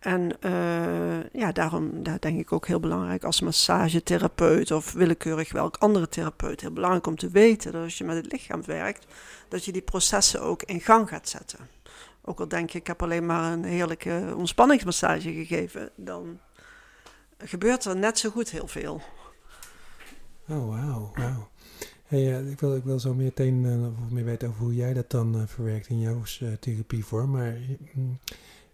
En 0.00 0.32
ja, 1.32 1.52
daarom 1.52 2.02
daar 2.02 2.20
denk 2.20 2.40
ik 2.40 2.52
ook 2.52 2.66
heel 2.66 2.80
belangrijk 2.80 3.24
als 3.24 3.40
massagetherapeut 3.40 4.70
of 4.70 4.92
willekeurig 4.92 5.52
welk 5.52 5.76
andere 5.76 6.08
therapeut. 6.08 6.60
Heel 6.60 6.72
belangrijk 6.72 7.06
om 7.06 7.16
te 7.16 7.30
weten 7.30 7.72
dat 7.72 7.82
als 7.82 7.98
je 7.98 8.04
met 8.04 8.16
het 8.16 8.32
lichaam 8.32 8.64
werkt, 8.64 9.06
dat 9.48 9.64
je 9.64 9.72
die 9.72 9.82
processen 9.82 10.42
ook 10.42 10.62
in 10.62 10.80
gang 10.80 11.08
gaat 11.08 11.28
zetten. 11.28 11.75
Ook 12.28 12.40
al 12.40 12.48
denk 12.48 12.70
je, 12.70 12.78
ik 12.78 12.86
heb 12.86 13.02
alleen 13.02 13.26
maar 13.26 13.52
een 13.52 13.64
heerlijke 13.64 14.34
ontspanningsmassage 14.36 15.32
gegeven, 15.32 15.90
dan 15.96 16.38
gebeurt 17.38 17.84
er 17.84 17.96
net 17.96 18.18
zo 18.18 18.30
goed 18.30 18.50
heel 18.50 18.68
veel. 18.68 19.00
Oh, 20.48 20.68
wauw, 20.68 21.12
wauw. 21.14 21.48
Hey, 22.04 22.50
ik, 22.50 22.60
wil, 22.60 22.76
ik 22.76 22.84
wil 22.84 23.00
zo 23.00 23.14
meteen 23.14 23.64
uh, 23.64 23.88
meer 24.10 24.24
weten 24.24 24.48
over 24.48 24.60
hoe 24.60 24.74
jij 24.74 24.94
dat 24.94 25.10
dan 25.10 25.36
uh, 25.36 25.42
verwerkt 25.46 25.88
in 25.88 26.00
jouw 26.00 26.22
uh, 26.40 26.52
therapievorm. 26.52 27.30
Maar 27.30 27.56
mm, 27.92 28.18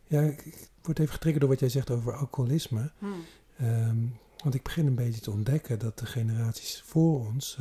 ja, 0.07 0.21
ik 0.21 0.69
word 0.83 0.99
even 0.99 1.13
getriggerd 1.13 1.41
door 1.41 1.51
wat 1.51 1.61
jij 1.61 1.69
zegt 1.69 1.91
over 1.91 2.17
alcoholisme. 2.17 2.91
Hmm. 2.99 3.25
Um, 3.63 4.19
want 4.43 4.55
ik 4.55 4.63
begin 4.63 4.87
een 4.87 4.95
beetje 4.95 5.21
te 5.21 5.31
ontdekken 5.31 5.79
dat 5.79 5.99
de 5.99 6.07
generaties 6.07 6.83
voor 6.87 7.27
ons, 7.27 7.59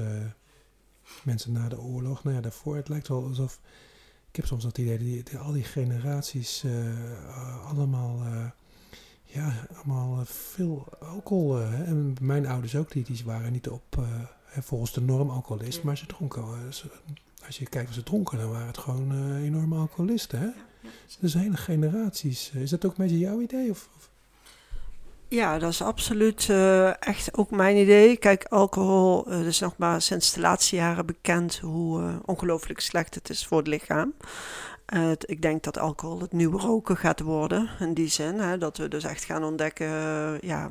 mensen 1.24 1.52
na 1.52 1.70
de 1.70 1.80
oorlog, 1.80 2.24
nou 2.24 2.36
ja, 2.36 2.42
daarvoor, 2.42 2.76
het 2.76 2.90
lijkt 2.90 3.08
wel 3.08 3.24
alsof. 3.24 3.60
Ik 4.32 4.38
heb 4.38 4.46
soms 4.46 4.64
dat 4.64 4.78
idee, 4.78 4.98
die, 4.98 5.24
die 5.24 5.38
al 5.38 5.52
die 5.52 5.64
generaties 5.64 6.66
allemaal 7.68 8.24
ja, 9.24 9.68
allemaal 9.76 10.26
veel 10.26 10.88
alcohol. 11.00 11.62
en 11.62 12.16
mijn 12.22 12.46
ouders 12.46 12.76
ook, 12.76 12.92
die, 12.92 13.04
die 13.04 13.22
waren 13.26 13.52
niet 13.52 13.70
op, 13.70 14.06
volgens 14.48 14.94
de 14.94 15.02
norm 15.02 15.30
alcoholist, 15.30 15.84
maar 15.84 15.98
ze 15.98 16.06
dronken. 16.06 16.44
als 17.46 17.58
je 17.58 17.66
kijkt 17.70 17.88
wat 17.88 17.96
ze 17.96 18.04
dronken, 18.04 18.38
dan 18.38 18.50
waren 18.50 18.68
het 18.68 18.78
gewoon 18.78 19.36
enorme 19.36 19.76
alcoholisten. 19.78 20.40
Hè? 20.40 20.50
Dus 21.20 21.34
hele 21.34 21.58
generaties. 21.58 22.52
Is 22.52 22.70
dat 22.70 22.86
ook 22.86 22.92
een 22.92 23.04
beetje 23.04 23.20
jouw 23.20 23.42
idee? 23.42 23.70
Of, 23.70 23.90
of? 23.98 24.11
Ja, 25.34 25.60
dat 25.60 25.72
is 25.72 25.82
absoluut 25.82 26.48
uh, 26.48 27.04
echt 27.04 27.38
ook 27.38 27.52
mijn 27.52 27.78
idee. 27.78 28.18
Kijk, 28.18 28.46
alcohol, 28.50 29.32
uh, 29.32 29.46
is 29.46 29.60
nog 29.60 29.78
maar 29.78 30.02
sinds 30.02 30.34
de 30.34 30.40
laatste 30.40 30.76
jaren 30.76 31.06
bekend 31.06 31.60
hoe 31.60 32.02
uh, 32.02 32.16
ongelooflijk 32.26 32.80
slecht 32.80 33.16
het 33.16 33.30
is 33.30 33.46
voor 33.46 33.58
het 33.58 33.68
lichaam. 33.68 34.14
ik 35.26 35.42
denk 35.42 35.64
dat 35.64 35.78
alcohol 35.78 36.20
het 36.20 36.32
nieuwe 36.32 36.60
roken 36.60 36.98
gaat 36.98 37.20
worden, 37.20 37.70
in 37.80 37.94
die 37.94 38.08
zin. 38.08 38.40
Hè, 38.40 38.58
dat 38.58 38.78
we 38.78 38.88
dus 38.88 39.04
echt 39.04 39.24
gaan 39.24 39.44
ontdekken, 39.44 39.90
ja 40.48 40.70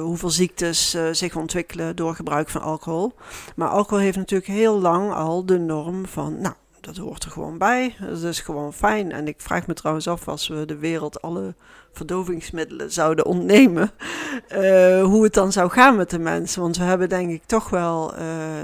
hoeveel 0.00 0.30
ziektes 0.30 0.96
zich 1.12 1.36
ontwikkelen 1.36 1.96
door 1.96 2.14
gebruik 2.14 2.48
van 2.48 2.62
alcohol. 2.62 3.12
Maar 3.56 3.68
alcohol 3.68 4.04
heeft 4.04 4.16
natuurlijk 4.16 4.50
heel 4.50 4.80
lang 4.80 5.12
al 5.12 5.46
de 5.46 5.58
norm 5.58 6.06
van, 6.06 6.40
nou, 6.40 6.54
dat 6.84 6.96
hoort 6.96 7.24
er 7.24 7.30
gewoon 7.30 7.58
bij. 7.58 7.94
Dat 8.00 8.22
is 8.22 8.40
gewoon 8.40 8.72
fijn. 8.72 9.12
En 9.12 9.28
ik 9.28 9.40
vraag 9.40 9.66
me 9.66 9.74
trouwens 9.74 10.08
af, 10.08 10.28
als 10.28 10.48
we 10.48 10.64
de 10.64 10.78
wereld 10.78 11.22
alle 11.22 11.54
verdovingsmiddelen 11.92 12.92
zouden 12.92 13.26
ontnemen, 13.26 13.90
uh, 14.52 15.02
hoe 15.10 15.24
het 15.24 15.34
dan 15.34 15.52
zou 15.52 15.70
gaan 15.70 15.96
met 15.96 16.10
de 16.10 16.18
mensen. 16.18 16.62
Want 16.62 16.76
we 16.76 16.84
hebben 16.84 17.08
denk 17.08 17.30
ik 17.30 17.42
toch 17.46 17.70
wel 17.70 18.14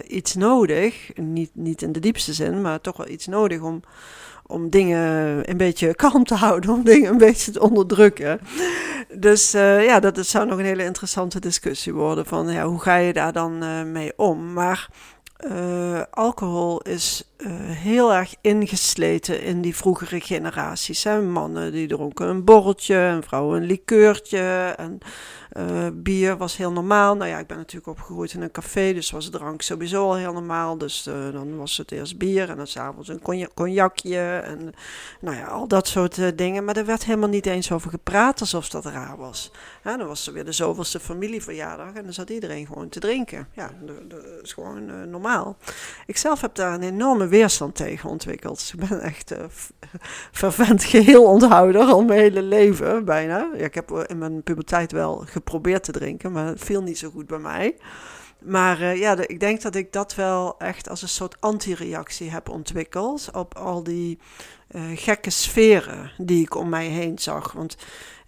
iets 0.07 0.35
nodig, 0.35 1.11
niet, 1.15 1.51
niet 1.53 1.83
in 1.83 1.93
de 1.93 2.01
diepste 2.01 2.33
zin, 2.33 2.61
maar 2.61 2.81
toch 2.81 2.97
wel 2.97 3.09
iets 3.09 3.27
nodig 3.27 3.61
om 3.61 3.83
om 4.47 4.71
dingen 4.71 5.51
een 5.51 5.57
beetje 5.57 5.95
kalm 6.05 6.25
te 6.25 6.35
houden, 6.35 6.71
om 6.71 6.85
dingen 6.85 7.11
een 7.11 7.19
beetje 7.19 7.53
te 7.53 7.61
onderdrukken. 7.61 8.41
Dus 9.15 9.55
uh, 9.55 9.85
ja, 9.85 10.01
dat, 10.01 10.15
dat, 10.15 10.27
zou 10.27 10.47
nog 10.47 10.59
een 10.59 10.65
hele 10.65 10.85
interessante 10.85 11.41
discussie 11.41 11.95
worden 11.95 12.27
van 12.27 12.49
ja, 12.49 12.65
hoe 12.65 12.81
ga 12.81 12.97
je 12.97 13.13
daar 13.13 13.33
dan 13.33 13.59
mee 13.93 14.13
om? 14.17 14.53
Maar 14.53 14.89
uh, 15.45 16.03
alcohol 16.11 16.81
is 16.81 17.25
heel 17.67 18.15
erg 18.15 18.35
ingesleten 18.41 19.43
in 19.43 19.61
die 19.61 19.77
vroegere 19.77 20.21
generaties. 20.21 21.05
Hè? 21.05 21.23
Mannen 21.23 21.73
die 21.73 21.87
dronken 21.87 22.29
een 22.29 22.45
borreltje, 22.45 22.97
en 22.97 23.23
vrouwen 23.23 23.61
een 23.61 23.67
likeurtje 23.67 24.75
en 24.77 24.99
uh, 25.57 25.87
bier 25.93 26.37
was 26.37 26.57
heel 26.57 26.73
normaal. 26.73 27.17
Nou 27.17 27.31
ja, 27.31 27.39
ik 27.39 27.47
ben 27.47 27.57
natuurlijk 27.57 27.87
opgegroeid 27.87 28.33
in 28.33 28.43
een 28.43 28.51
café, 28.51 28.93
dus 28.93 29.11
was 29.11 29.31
drank 29.31 29.63
sowieso 29.63 30.05
al 30.05 30.17
heel 30.17 30.33
normaal. 30.33 30.79
Dus 30.79 31.07
uh, 31.07 31.33
dan 31.33 31.57
was 31.57 31.77
het 31.77 31.93
eerst 31.93 32.19
bier 32.19 32.51
en 32.51 32.57
dan 32.57 32.67
s'avonds 32.67 33.09
een 33.09 33.49
cognacje 33.55 34.43
en 34.45 34.73
nou 35.21 35.37
ja, 35.37 35.45
al 35.45 35.69
dat 35.69 35.89
soort 35.89 36.17
uh, 36.17 36.29
dingen. 36.35 36.65
Maar 36.65 36.77
er 36.77 36.85
werd 36.85 37.05
helemaal 37.05 37.29
niet 37.29 37.47
eens 37.47 37.73
over 37.73 37.91
gepraat 37.91 38.41
alsof 38.41 38.69
dat 38.69 38.85
raar 38.85 39.17
was. 39.17 39.53
Dan 39.83 40.07
was 40.07 40.27
er 40.27 40.33
weer 40.33 40.45
de 40.45 40.53
zoveelste 40.53 41.01
familieverjaardag 41.01 41.93
en 41.95 42.05
dan 42.05 42.13
zat 42.13 42.31
iedereen 42.31 42.67
gewoon 42.67 42.89
te 42.89 43.01
drinken. 43.01 43.49
Ja, 43.53 43.71
dat 43.85 44.23
is 44.43 44.53
gewoon 44.53 45.11
normaal. 45.11 45.57
Ik 46.07 46.17
zelf 46.17 46.41
heb 46.41 46.55
daar 46.55 46.75
een 46.75 46.83
enorme 46.83 47.27
weerstand 47.27 47.75
tegen 47.75 48.11
ontwikkeld. 48.11 48.73
Ik 48.75 48.89
ben 48.89 49.01
echt 49.01 49.35
fervent 50.33 50.85
geheel 50.85 51.25
onthouder 51.25 51.83
al 51.83 52.05
mijn 52.05 52.21
hele 52.21 52.43
leven 52.43 53.05
bijna. 53.05 53.49
Ja, 53.57 53.65
ik 53.65 53.75
heb 53.75 53.91
in 54.07 54.19
mijn 54.19 54.43
puberteit 54.43 54.93
wel 54.93 55.25
geprobeerd 55.41 55.85
te 55.85 55.93
drinken, 55.93 56.33
maar 56.33 56.47
het 56.47 56.65
viel 56.65 56.83
niet 56.83 56.99
zo 56.99 57.11
goed 57.11 57.27
bij 57.27 57.39
mij. 57.39 57.77
Maar 58.39 58.81
uh, 58.81 58.97
ja, 58.97 59.17
ik 59.27 59.41
denk 59.41 59.63
dat 59.63 59.75
ik 59.75 59.93
dat 59.93 60.15
wel 60.15 60.59
echt 60.59 60.89
als 60.89 61.03
een 61.03 61.09
soort 61.09 61.41
antireactie 61.41 62.31
heb 62.31 62.49
ontwikkeld 62.49 63.29
op 63.33 63.57
al 63.57 63.83
die 63.83 64.19
uh, 64.71 64.83
gekke 64.95 65.31
sferen 65.31 66.11
die 66.19 66.43
ik 66.43 66.55
om 66.55 66.69
mij 66.69 66.87
heen 66.87 67.19
zag. 67.19 67.53
Want 67.53 67.77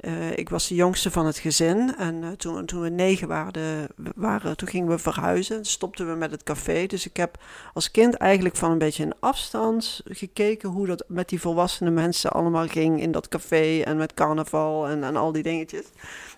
uh, 0.01 0.37
ik 0.37 0.49
was 0.49 0.69
de 0.69 0.75
jongste 0.75 1.11
van 1.11 1.27
het 1.27 1.39
gezin 1.39 1.95
en 1.97 2.23
uh, 2.23 2.31
toen, 2.31 2.67
toen 2.67 2.81
we 2.81 2.89
negen 2.89 3.29
waren, 3.29 3.89
waren, 4.15 4.57
toen 4.57 4.69
gingen 4.69 4.89
we 4.89 4.99
verhuizen. 4.99 5.65
Stopten 5.65 6.09
we 6.09 6.15
met 6.15 6.31
het 6.31 6.43
café. 6.43 6.87
Dus 6.87 7.07
ik 7.07 7.17
heb 7.17 7.39
als 7.75 7.91
kind 7.91 8.15
eigenlijk 8.15 8.57
van 8.57 8.71
een 8.71 8.79
beetje 8.79 9.05
een 9.05 9.15
afstand 9.21 10.01
gekeken 10.05 10.69
hoe 10.69 10.87
dat 10.87 11.05
met 11.09 11.29
die 11.29 11.41
volwassene 11.41 11.91
mensen 11.91 12.31
allemaal 12.31 12.67
ging 12.67 13.01
in 13.01 13.13
dat 13.13 13.29
café 13.29 13.81
en 13.81 13.97
met 13.97 14.15
carnaval 14.15 14.89
en, 14.89 15.05
en 15.05 15.17
al 15.17 15.33
die 15.33 15.43
dingetjes. 15.43 15.85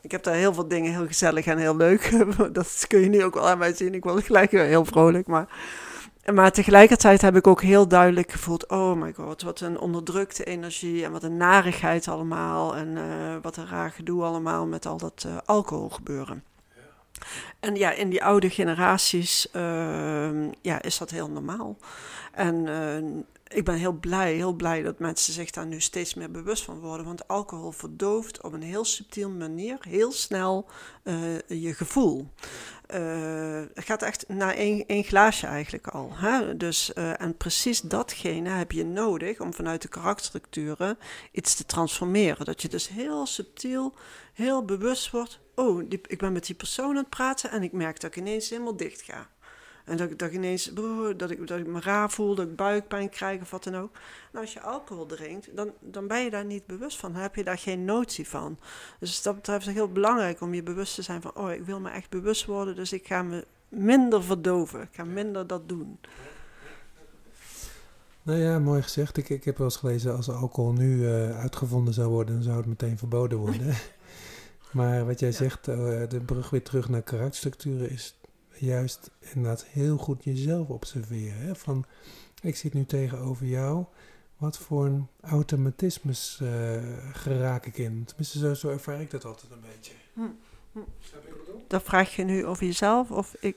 Ik 0.03 0.11
heb 0.11 0.23
daar 0.23 0.35
heel 0.35 0.55
veel 0.55 0.69
dingen 0.69 0.93
heel 0.93 1.07
gezellig 1.07 1.47
en 1.47 1.59
heel 1.59 1.77
leuk. 1.77 2.27
dat 2.53 2.85
kun 2.89 3.01
je 3.01 3.09
nu 3.09 3.25
ook 3.25 3.35
wel 3.35 3.49
aan 3.49 3.59
mij 3.59 3.75
zien. 3.75 3.95
Ik 3.95 4.05
was 4.05 4.23
gelijk 4.23 4.51
heel 4.51 4.85
vrolijk, 4.85 5.27
maar... 5.27 5.49
Maar 6.33 6.53
tegelijkertijd 6.53 7.21
heb 7.21 7.37
ik 7.37 7.47
ook 7.47 7.63
heel 7.63 7.89
duidelijk 7.89 8.33
gevoeld: 8.33 8.69
oh 8.69 8.97
my 8.97 9.13
god, 9.13 9.43
wat 9.43 9.61
een 9.61 9.79
onderdrukte 9.79 10.45
energie 10.45 11.05
en 11.05 11.13
wat 11.13 11.23
een 11.23 11.37
narigheid 11.37 12.09
allemaal. 12.09 12.77
En 12.77 12.89
uh, 12.89 13.37
wat 13.43 13.57
een 13.57 13.69
raar 13.69 13.91
gedoe 13.91 14.23
allemaal 14.23 14.67
met 14.67 14.87
al 14.87 14.97
dat 14.97 15.25
uh, 15.27 15.37
alcohol 15.45 15.89
gebeuren. 15.89 16.45
En 17.61 17.75
ja, 17.75 17.91
in 17.91 18.09
die 18.09 18.25
oude 18.25 18.51
generaties 18.51 19.49
uh, 19.53 20.53
ja, 20.61 20.83
is 20.83 20.99
dat 20.99 21.11
heel 21.11 21.31
normaal. 21.31 21.77
En 22.33 22.69
eh, 22.69 23.25
ik 23.55 23.65
ben 23.65 23.75
heel 23.75 23.93
blij, 23.93 24.35
heel 24.35 24.53
blij 24.53 24.83
dat 24.83 24.99
mensen 24.99 25.33
zich 25.33 25.51
daar 25.51 25.67
nu 25.67 25.81
steeds 25.81 26.15
meer 26.15 26.31
bewust 26.31 26.65
van 26.65 26.81
worden. 26.81 27.07
Want 27.07 27.29
alcohol 27.29 27.71
verdooft 27.71 28.43
op 28.43 28.53
een 28.53 28.63
heel 28.63 28.85
subtiel 28.85 29.31
manier 29.31 29.79
heel 29.81 30.13
snel 30.13 30.69
je 31.47 31.75
gevoel. 31.75 32.29
Uh, 32.95 33.63
het 33.75 33.85
gaat 33.85 34.03
echt 34.03 34.29
naar 34.29 34.55
één, 34.55 34.87
één 34.87 35.05
glaasje 35.05 35.47
eigenlijk 35.47 35.87
al. 35.87 36.11
Hè? 36.15 36.57
Dus, 36.57 36.93
uh, 36.95 37.21
en 37.21 37.37
precies 37.37 37.81
datgene 37.81 38.49
heb 38.49 38.73
je 38.73 38.85
nodig 38.85 39.41
om 39.41 39.55
vanuit 39.55 39.83
de 39.83 39.89
karakterstructuren 39.89 40.99
iets 41.33 41.55
te 41.55 41.67
transformeren. 41.67 42.45
Dat 42.45 42.63
je 42.63 42.69
dus 42.69 42.89
heel 42.89 43.27
subtiel, 43.27 43.95
heel 44.33 44.65
bewust 44.65 45.11
wordt. 45.11 45.41
Oh, 45.55 45.83
ik 45.89 46.19
ben 46.19 46.33
met 46.33 46.47
die 46.47 46.55
persoon 46.55 46.91
aan 46.91 46.97
het 46.97 47.09
praten 47.09 47.51
en 47.51 47.63
ik 47.63 47.73
merk 47.73 48.01
dat 48.01 48.11
ik 48.11 48.17
ineens 48.17 48.51
helemaal 48.51 48.77
dicht 48.77 49.03
ga. 49.03 49.29
En 49.85 49.97
dat, 49.97 50.19
dat, 50.19 50.33
ineens, 50.33 50.71
dat, 51.17 51.31
ik, 51.31 51.47
dat 51.47 51.59
ik 51.59 51.67
me 51.67 51.81
raar 51.81 52.11
voel, 52.11 52.35
dat 52.35 52.47
ik 52.47 52.57
buikpijn 52.57 53.09
krijg 53.09 53.41
of 53.41 53.51
wat 53.51 53.65
dan 53.65 53.77
ook. 53.77 53.93
Nou, 54.33 54.45
als 54.45 54.53
je 54.53 54.61
alcohol 54.61 55.07
drinkt, 55.07 55.57
dan, 55.57 55.73
dan 55.81 56.07
ben 56.07 56.25
je 56.25 56.31
daar 56.31 56.45
niet 56.45 56.67
bewust 56.67 56.99
van. 56.99 57.13
Dan 57.13 57.23
heb 57.23 57.35
je 57.35 57.45
daar 57.45 57.59
geen 57.59 57.85
notie 57.85 58.29
van. 58.29 58.59
Dus 58.99 59.23
dat 59.23 59.35
betreft 59.35 59.61
is 59.61 59.67
het 59.67 59.75
heel 59.75 59.93
belangrijk 59.93 60.41
om 60.41 60.55
je 60.55 60.63
bewust 60.63 60.95
te 60.95 61.03
zijn 61.03 61.23
van... 61.23 61.35
oh, 61.35 61.53
ik 61.53 61.65
wil 61.65 61.81
me 61.81 61.91
echt 61.91 62.11
bewust 62.11 62.45
worden, 62.45 62.75
dus 62.75 62.93
ik 62.93 63.07
ga 63.07 63.23
me 63.23 63.45
minder 63.69 64.23
verdoven. 64.25 64.81
Ik 64.81 64.89
ga 64.93 65.05
minder 65.05 65.47
dat 65.47 65.69
doen. 65.69 65.99
Nou 68.23 68.39
ja, 68.39 68.59
mooi 68.59 68.83
gezegd. 68.83 69.17
Ik, 69.17 69.29
ik 69.29 69.45
heb 69.45 69.57
wel 69.59 69.67
eens 69.67 69.77
gelezen, 69.77 70.17
als 70.17 70.31
alcohol 70.31 70.73
nu 70.73 70.97
uh, 70.97 71.39
uitgevonden 71.41 71.95
zou 71.95 72.09
worden, 72.09 72.35
dan 72.35 72.45
zou 72.45 72.57
het 72.57 72.67
meteen 72.67 72.99
verboden 72.99 73.39
worden. 73.39 73.75
maar 74.73 75.07
wat 75.07 75.21
jij 75.21 75.33
zegt, 75.33 75.69
uh, 75.69 75.77
de 76.09 76.21
brug 76.27 76.51
weer 76.51 76.63
terug 76.63 76.89
naar 76.89 77.03
karakterstructuren 77.03 77.91
is 77.91 78.17
juist 78.59 79.11
inderdaad 79.19 79.65
heel 79.65 79.97
goed 79.97 80.25
jezelf 80.25 80.69
observeren. 80.69 81.39
Hè? 81.39 81.55
Van, 81.55 81.85
ik 82.41 82.57
zit 82.57 82.75
nu 82.75 82.85
tegenover 82.85 83.47
jou. 83.47 83.85
Wat 84.37 84.59
voor 84.59 84.87
een 84.87 85.09
automatismes 85.21 86.39
uh, 86.43 86.51
geraak 87.13 87.67
ik 87.67 87.79
in? 87.79 88.05
Tenminste, 88.05 88.39
zo, 88.39 88.55
zo 88.55 88.69
ervaar 88.69 89.01
ik 89.01 89.11
dat 89.11 89.25
altijd 89.25 89.53
een 89.53 89.65
beetje. 89.73 89.93
Hm. 90.13 90.21
Hm. 90.73 90.79
Dat 91.69 91.83
vraag 91.83 92.17
je 92.17 92.25
nu 92.25 92.47
over 92.47 92.67
jezelf 92.67 93.11
of 93.11 93.35
ik? 93.41 93.57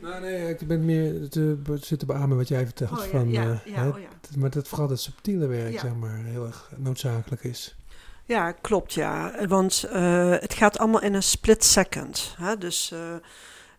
Nou, 0.00 0.20
nee, 0.20 0.48
ik 0.48 0.66
ben 0.66 0.84
meer 0.84 1.28
te, 1.28 1.58
zitten 1.80 2.06
beamen 2.06 2.36
wat 2.36 2.48
jij 2.48 2.64
vertelt. 2.64 2.98
Oh, 2.98 3.04
ja, 3.04 3.10
van, 3.10 3.30
ja, 3.30 3.44
uh, 3.44 3.74
ja, 3.74 3.88
oh. 3.88 3.96
Maar 4.36 4.50
dat 4.50 4.68
vooral 4.68 4.88
het 4.88 5.00
subtiele 5.00 5.46
werk, 5.46 5.78
zeg 5.78 5.94
maar, 5.94 6.16
heel 6.16 6.46
erg 6.46 6.70
noodzakelijk 6.76 7.44
is. 7.44 7.76
Ja, 8.24 8.52
klopt, 8.52 8.92
ja. 8.92 9.46
Want 9.46 9.84
uh, 9.92 10.30
het 10.30 10.54
gaat 10.54 10.78
allemaal 10.78 11.02
in 11.02 11.14
een 11.14 11.22
split 11.22 11.64
second. 11.64 12.34
Hè? 12.38 12.58
Dus... 12.58 12.94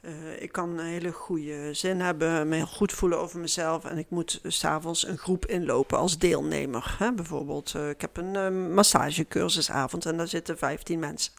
Uh, 0.05 0.41
ik 0.41 0.51
kan 0.51 0.69
een 0.69 0.85
hele 0.85 1.11
goede 1.11 1.73
zin 1.73 1.99
hebben, 1.99 2.47
me 2.47 2.55
heel 2.55 2.65
goed 2.65 2.91
voelen 2.91 3.19
over 3.19 3.39
mezelf. 3.39 3.85
En 3.85 3.97
ik 3.97 4.09
moet 4.09 4.39
s'avonds 4.43 5.07
een 5.07 5.17
groep 5.17 5.45
inlopen 5.45 5.97
als 5.97 6.17
deelnemer. 6.17 6.95
Hè? 6.99 7.13
Bijvoorbeeld, 7.13 7.73
uh, 7.75 7.89
ik 7.89 8.01
heb 8.01 8.17
een 8.17 8.33
uh, 8.35 8.73
massagecursusavond 8.73 10.05
en 10.05 10.17
daar 10.17 10.27
zitten 10.27 10.57
15 10.57 10.99
mensen. 10.99 11.33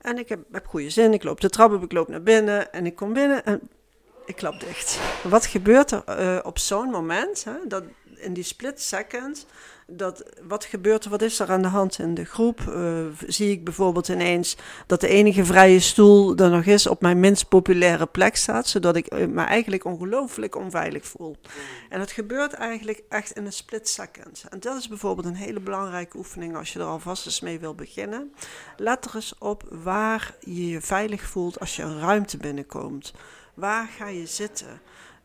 En 0.00 0.18
ik 0.18 0.28
heb, 0.28 0.40
heb 0.52 0.66
goede 0.66 0.90
zin, 0.90 1.12
ik 1.12 1.22
loop 1.22 1.40
de 1.40 1.50
trap 1.50 1.72
op, 1.72 1.82
ik 1.82 1.92
loop 1.92 2.08
naar 2.08 2.22
binnen 2.22 2.72
en 2.72 2.86
ik 2.86 2.96
kom 2.96 3.12
binnen 3.12 3.44
en 3.44 3.60
ik 4.24 4.36
klap 4.36 4.60
dicht. 4.60 5.00
Wat 5.22 5.46
gebeurt 5.46 5.90
er 5.90 6.44
op 6.44 6.58
zo'n 6.58 6.90
moment, 6.90 7.44
hè, 7.44 7.66
dat 7.68 7.84
in 8.16 8.32
die 8.32 8.44
split 8.44 8.82
second 8.82 9.46
dat, 9.86 10.22
wat 10.42 10.64
gebeurt 10.64 11.04
er, 11.04 11.10
wat 11.10 11.22
is 11.22 11.40
er 11.40 11.50
aan 11.50 11.62
de 11.62 11.68
hand 11.68 11.98
in 11.98 12.14
de 12.14 12.24
groep? 12.24 12.60
Uh, 12.60 13.06
zie 13.26 13.50
ik 13.50 13.64
bijvoorbeeld 13.64 14.08
ineens 14.08 14.56
dat 14.86 15.00
de 15.00 15.08
enige 15.08 15.44
vrije 15.44 15.80
stoel 15.80 16.36
er 16.36 16.50
nog 16.50 16.64
is 16.64 16.86
op 16.86 17.00
mijn 17.00 17.20
minst 17.20 17.48
populaire 17.48 18.06
plek 18.06 18.36
staat, 18.36 18.66
zodat 18.66 18.96
ik 18.96 19.06
eh, 19.06 19.26
me 19.26 19.42
eigenlijk 19.42 19.84
ongelooflijk 19.84 20.56
onveilig 20.56 21.06
voel. 21.06 21.36
En 21.88 21.98
dat 21.98 22.10
gebeurt 22.10 22.52
eigenlijk 22.52 23.02
echt 23.08 23.36
in 23.36 23.46
een 23.46 23.52
split 23.52 23.88
second. 23.88 24.44
En 24.48 24.60
dat 24.60 24.76
is 24.76 24.88
bijvoorbeeld 24.88 25.26
een 25.26 25.34
hele 25.34 25.60
belangrijke 25.60 26.16
oefening 26.16 26.56
als 26.56 26.72
je 26.72 26.78
er 26.78 26.84
alvast 26.84 27.26
eens 27.26 27.40
mee 27.40 27.58
wil 27.58 27.74
beginnen. 27.74 28.32
Let 28.76 29.04
er 29.04 29.14
eens 29.14 29.34
op 29.38 29.68
waar 29.70 30.34
je 30.40 30.68
je 30.68 30.80
veilig 30.80 31.22
voelt 31.22 31.60
als 31.60 31.76
je 31.76 31.82
een 31.82 32.00
ruimte 32.00 32.36
binnenkomt. 32.36 33.12
Waar 33.54 33.86
ga 33.86 34.08
je 34.08 34.26
zitten? 34.26 34.80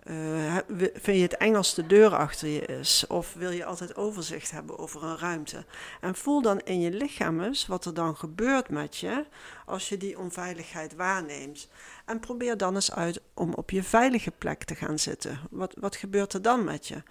Uh, 0.10 0.58
vind 0.94 1.18
je 1.18 1.24
het 1.24 1.38
eng 1.38 1.56
als 1.56 1.74
de 1.74 1.88
deur 1.88 2.16
achter 2.16 2.48
je 2.48 2.66
is? 2.66 3.06
Of 3.08 3.34
wil 3.34 3.52
je 3.52 3.66
altijd 3.66 3.96
overzicht 3.96 4.52
hebben 4.52 4.80
over 4.80 5.04
een 5.04 5.18
ruimte? 5.18 5.66
En 6.00 6.16
voel 6.16 6.42
dan 6.42 6.60
in 6.60 6.82
je 6.82 6.92
lichaam 6.92 7.42
eens 7.42 7.68
wat 7.68 7.86
er 7.86 7.94
dan 7.94 8.16
gebeurt 8.16 8.70
met 8.70 8.98
je 8.98 9.26
als 9.66 9.90
je 9.90 9.98
die 9.98 10.20
onveiligheid 10.20 10.96
waarneemt. 10.96 11.68
En 12.06 12.20
probeer 12.20 12.58
dan 12.58 12.76
eens 12.76 12.92
uit 12.92 13.22
om 13.34 13.54
op 13.54 13.70
je 13.70 13.84
veilige 13.84 14.32
plek 14.32 14.64
te 14.64 14.76
gaan 14.76 15.00
zitten. 15.00 15.40
Wat, 15.50 15.74
wat 15.80 15.96
gebeurt 15.96 16.34
er 16.34 16.42
dan 16.42 16.64
met 16.64 16.88
je? 16.88 17.04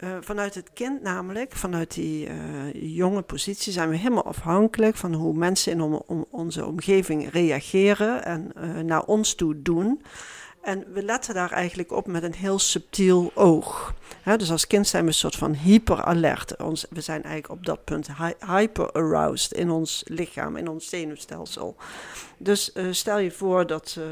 Uh, 0.00 0.16
vanuit 0.20 0.54
het 0.54 0.72
kind 0.72 1.02
namelijk, 1.02 1.52
vanuit 1.52 1.94
die 1.94 2.28
uh, 2.28 2.94
jonge 2.96 3.22
positie, 3.22 3.72
zijn 3.72 3.88
we 3.88 3.96
helemaal 3.96 4.24
afhankelijk 4.24 4.96
van 4.96 5.14
hoe 5.14 5.34
mensen 5.34 5.72
in 5.72 6.02
onze 6.30 6.66
omgeving 6.66 7.32
reageren 7.32 8.24
en 8.24 8.52
naar 8.86 9.04
ons 9.04 9.34
toe 9.34 9.62
doen. 9.62 10.02
En 10.62 10.92
we 10.92 11.02
letten 11.02 11.34
daar 11.34 11.50
eigenlijk 11.50 11.92
op 11.92 12.06
met 12.06 12.22
een 12.22 12.34
heel 12.34 12.58
subtiel 12.58 13.30
oog. 13.34 13.94
Dus 14.36 14.50
als 14.50 14.66
kind 14.66 14.86
zijn 14.86 15.02
we 15.02 15.08
een 15.08 15.14
soort 15.14 15.36
van 15.36 15.54
hyperalert. 15.54 16.56
Ons, 16.56 16.86
we 16.90 17.00
zijn 17.00 17.22
eigenlijk 17.22 17.52
op 17.52 17.66
dat 17.66 17.84
punt 17.84 18.08
hyper-aroused 18.46 19.52
in 19.52 19.70
ons 19.70 20.02
lichaam, 20.06 20.56
in 20.56 20.68
ons 20.68 20.88
zenuwstelsel. 20.88 21.76
Dus 22.36 22.70
uh, 22.74 22.86
stel 22.90 23.18
je 23.18 23.30
voor 23.30 23.66
dat, 23.66 23.96
uh, 23.98 24.04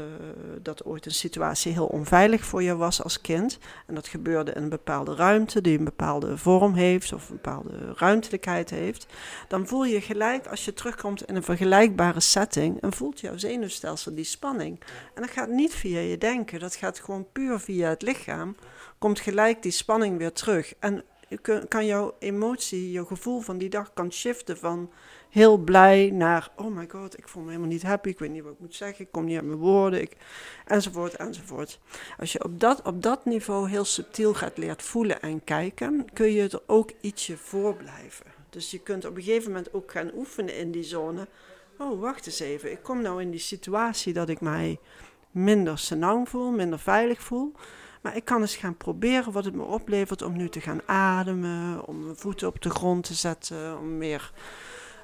dat 0.61 0.85
ooit 0.85 1.05
een 1.05 1.11
situatie 1.11 1.71
heel 1.71 1.85
onveilig 1.85 2.45
voor 2.45 2.63
je 2.63 2.75
was 2.75 3.03
als 3.03 3.21
kind. 3.21 3.57
En 3.87 3.95
dat 3.95 4.07
gebeurde 4.07 4.51
in 4.51 4.63
een 4.63 4.69
bepaalde 4.69 5.15
ruimte 5.15 5.61
die 5.61 5.77
een 5.77 5.83
bepaalde 5.83 6.37
vorm 6.37 6.73
heeft 6.73 7.13
of 7.13 7.29
een 7.29 7.35
bepaalde 7.35 7.93
ruimtelijkheid 7.95 8.69
heeft. 8.69 9.05
Dan 9.47 9.67
voel 9.67 9.85
je 9.85 10.01
gelijk 10.01 10.47
als 10.47 10.65
je 10.65 10.73
terugkomt 10.73 11.25
in 11.25 11.35
een 11.35 11.43
vergelijkbare 11.43 12.19
setting 12.19 12.81
en 12.81 12.93
voelt 12.93 13.19
jouw 13.19 13.37
zenuwstelsel 13.37 14.15
die 14.15 14.23
spanning. 14.23 14.79
En 15.13 15.21
dat 15.21 15.31
gaat 15.31 15.49
niet 15.49 15.73
via 15.73 15.99
je 15.99 16.17
denken, 16.17 16.59
dat 16.59 16.75
gaat 16.75 16.99
gewoon 16.99 17.27
puur 17.31 17.59
via 17.59 17.89
het 17.89 18.01
lichaam. 18.01 18.55
Komt 19.01 19.19
gelijk 19.19 19.61
die 19.61 19.71
spanning 19.71 20.17
weer 20.17 20.31
terug. 20.31 20.73
En 20.79 21.03
kan 21.67 21.85
jouw 21.85 22.15
emotie, 22.19 22.91
jouw 22.91 23.05
gevoel 23.05 23.39
van 23.39 23.57
die 23.57 23.69
dag 23.69 23.93
kan 23.93 24.11
shiften 24.11 24.57
van 24.57 24.91
heel 25.29 25.57
blij 25.57 26.09
naar, 26.13 26.51
oh 26.55 26.75
my 26.75 26.87
god, 26.89 27.17
ik 27.17 27.27
voel 27.27 27.43
me 27.43 27.49
helemaal 27.49 27.71
niet 27.71 27.83
happy, 27.83 28.09
ik 28.09 28.19
weet 28.19 28.31
niet 28.31 28.43
wat 28.43 28.53
ik 28.53 28.59
moet 28.59 28.75
zeggen, 28.75 29.05
ik 29.05 29.11
kom 29.11 29.25
niet 29.25 29.37
aan 29.37 29.47
mijn 29.47 29.59
woorden, 29.59 30.01
ik, 30.01 30.17
enzovoort, 30.65 31.15
enzovoort. 31.15 31.79
Als 32.19 32.31
je 32.31 32.43
op 32.43 32.59
dat, 32.59 32.81
op 32.81 33.01
dat 33.01 33.25
niveau 33.25 33.69
heel 33.69 33.85
subtiel 33.85 34.33
gaat 34.33 34.57
leren 34.57 34.79
voelen 34.79 35.21
en 35.21 35.43
kijken, 35.43 36.05
kun 36.13 36.31
je 36.31 36.49
er 36.49 36.61
ook 36.67 36.91
ietsje 37.01 37.37
voor 37.37 37.75
blijven. 37.75 38.25
Dus 38.49 38.71
je 38.71 38.79
kunt 38.79 39.05
op 39.05 39.15
een 39.15 39.23
gegeven 39.23 39.51
moment 39.51 39.73
ook 39.73 39.91
gaan 39.91 40.11
oefenen 40.15 40.57
in 40.57 40.71
die 40.71 40.83
zone. 40.83 41.27
Oh, 41.77 41.99
wacht 41.99 42.25
eens 42.25 42.39
even, 42.39 42.71
ik 42.71 42.83
kom 42.83 43.01
nou 43.01 43.21
in 43.21 43.31
die 43.31 43.39
situatie 43.39 44.13
dat 44.13 44.29
ik 44.29 44.41
mij 44.41 44.79
minder 45.31 45.77
senang 45.77 46.29
voel, 46.29 46.51
minder 46.51 46.79
veilig 46.79 47.21
voel. 47.21 47.51
Maar 48.01 48.15
ik 48.15 48.25
kan 48.25 48.41
eens 48.41 48.55
gaan 48.55 48.77
proberen 48.77 49.31
wat 49.31 49.45
het 49.45 49.55
me 49.55 49.63
oplevert 49.63 50.21
om 50.21 50.37
nu 50.37 50.49
te 50.49 50.61
gaan 50.61 50.81
ademen, 50.85 51.85
om 51.85 52.03
mijn 52.03 52.15
voeten 52.15 52.47
op 52.47 52.61
de 52.61 52.69
grond 52.69 53.03
te 53.03 53.13
zetten, 53.13 53.77
om 53.77 53.97
meer 53.97 54.31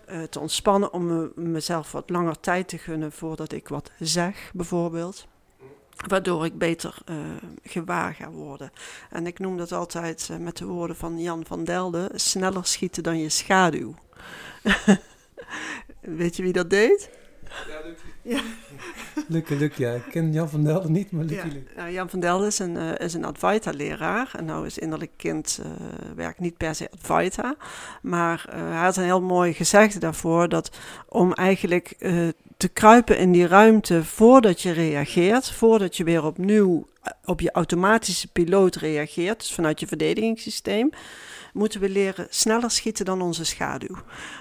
uh, 0.10 0.24
te 0.24 0.40
ontspannen, 0.40 0.94
om 0.94 1.06
me, 1.06 1.32
mezelf 1.36 1.92
wat 1.92 2.10
langer 2.10 2.40
tijd 2.40 2.68
te 2.68 2.78
gunnen 2.78 3.12
voordat 3.12 3.52
ik 3.52 3.68
wat 3.68 3.92
zeg, 4.00 4.52
bijvoorbeeld. 4.54 5.28
Waardoor 6.08 6.46
ik 6.46 6.58
beter 6.58 6.98
uh, 7.10 7.18
gewaar 7.64 8.14
ga 8.14 8.30
worden. 8.30 8.72
En 9.10 9.28
ik 9.28 9.40
noem 9.40 9.58
dat 9.58 9.72
altijd 9.72 10.28
uh, 10.32 10.38
met 10.38 10.58
de 10.58 10.66
woorden 10.66 10.96
van 10.96 11.20
Jan 11.20 11.46
van 11.46 11.64
Delden: 11.64 12.20
sneller 12.20 12.66
schieten 12.66 13.04
dan 13.04 13.20
je 13.20 13.30
schaduw. 13.30 13.96
Weet 16.02 16.36
je 16.36 16.44
wie 16.44 16.54
dat 16.54 16.70
deed? 16.70 17.10
Ja, 17.68 17.82
ja. 18.28 18.42
Lukke, 19.28 19.56
Lukke, 19.56 19.82
ja. 19.82 19.94
Ik 19.94 20.04
ken 20.12 20.34
Jan 20.34 20.50
van 20.50 20.64
Delden 20.64 20.92
niet, 20.92 21.12
maar 21.12 21.26
Lukke, 21.26 21.48
ja. 21.48 21.54
Nou, 21.76 21.92
Jan 21.92 22.10
van 22.10 22.20
Delden 22.20 22.48
is 22.48 22.60
een, 22.60 22.76
uh, 22.76 22.92
is 22.98 23.14
een 23.14 23.26
Advaita-leraar. 23.26 24.32
En 24.38 24.46
nou 24.46 24.66
is 24.66 24.78
innerlijk 24.78 25.12
kind 25.16 25.62
uh, 25.62 25.72
werkt 26.16 26.40
niet 26.40 26.58
per 26.58 26.76
se 26.76 26.92
Advaita. 26.92 27.56
Maar 28.02 28.46
uh, 28.50 28.56
hij 28.56 28.84
had 28.84 28.98
een 28.98 29.04
heel 29.04 29.22
mooi 29.22 29.54
gezegde 29.54 30.00
daarvoor... 30.00 30.50
dat 30.50 30.78
om 31.08 31.34
eigenlijk 31.34 31.96
te 32.58 32.68
kruipen 32.68 33.18
in 33.18 33.32
die 33.32 33.48
ruimte 33.48 34.04
voordat 34.04 34.62
je 34.62 34.72
reageert... 34.72 35.52
voordat 35.52 35.98
je 35.98 36.04
weer 36.04 36.24
opnieuw 36.24 36.88
op 37.26 37.40
je 37.40 37.52
automatische 37.52 38.28
piloot 38.28 38.76
reageert... 38.76 39.40
dus 39.40 39.54
vanuit 39.54 39.80
je 39.80 39.88
verdedigingssysteem 39.88 40.90
moeten 41.58 41.80
we 41.80 41.90
leren 41.90 42.28
sneller 42.30 42.72
schieten 42.72 43.06
dan 43.06 43.22
onze 43.22 43.46
schaduw. 43.46 43.96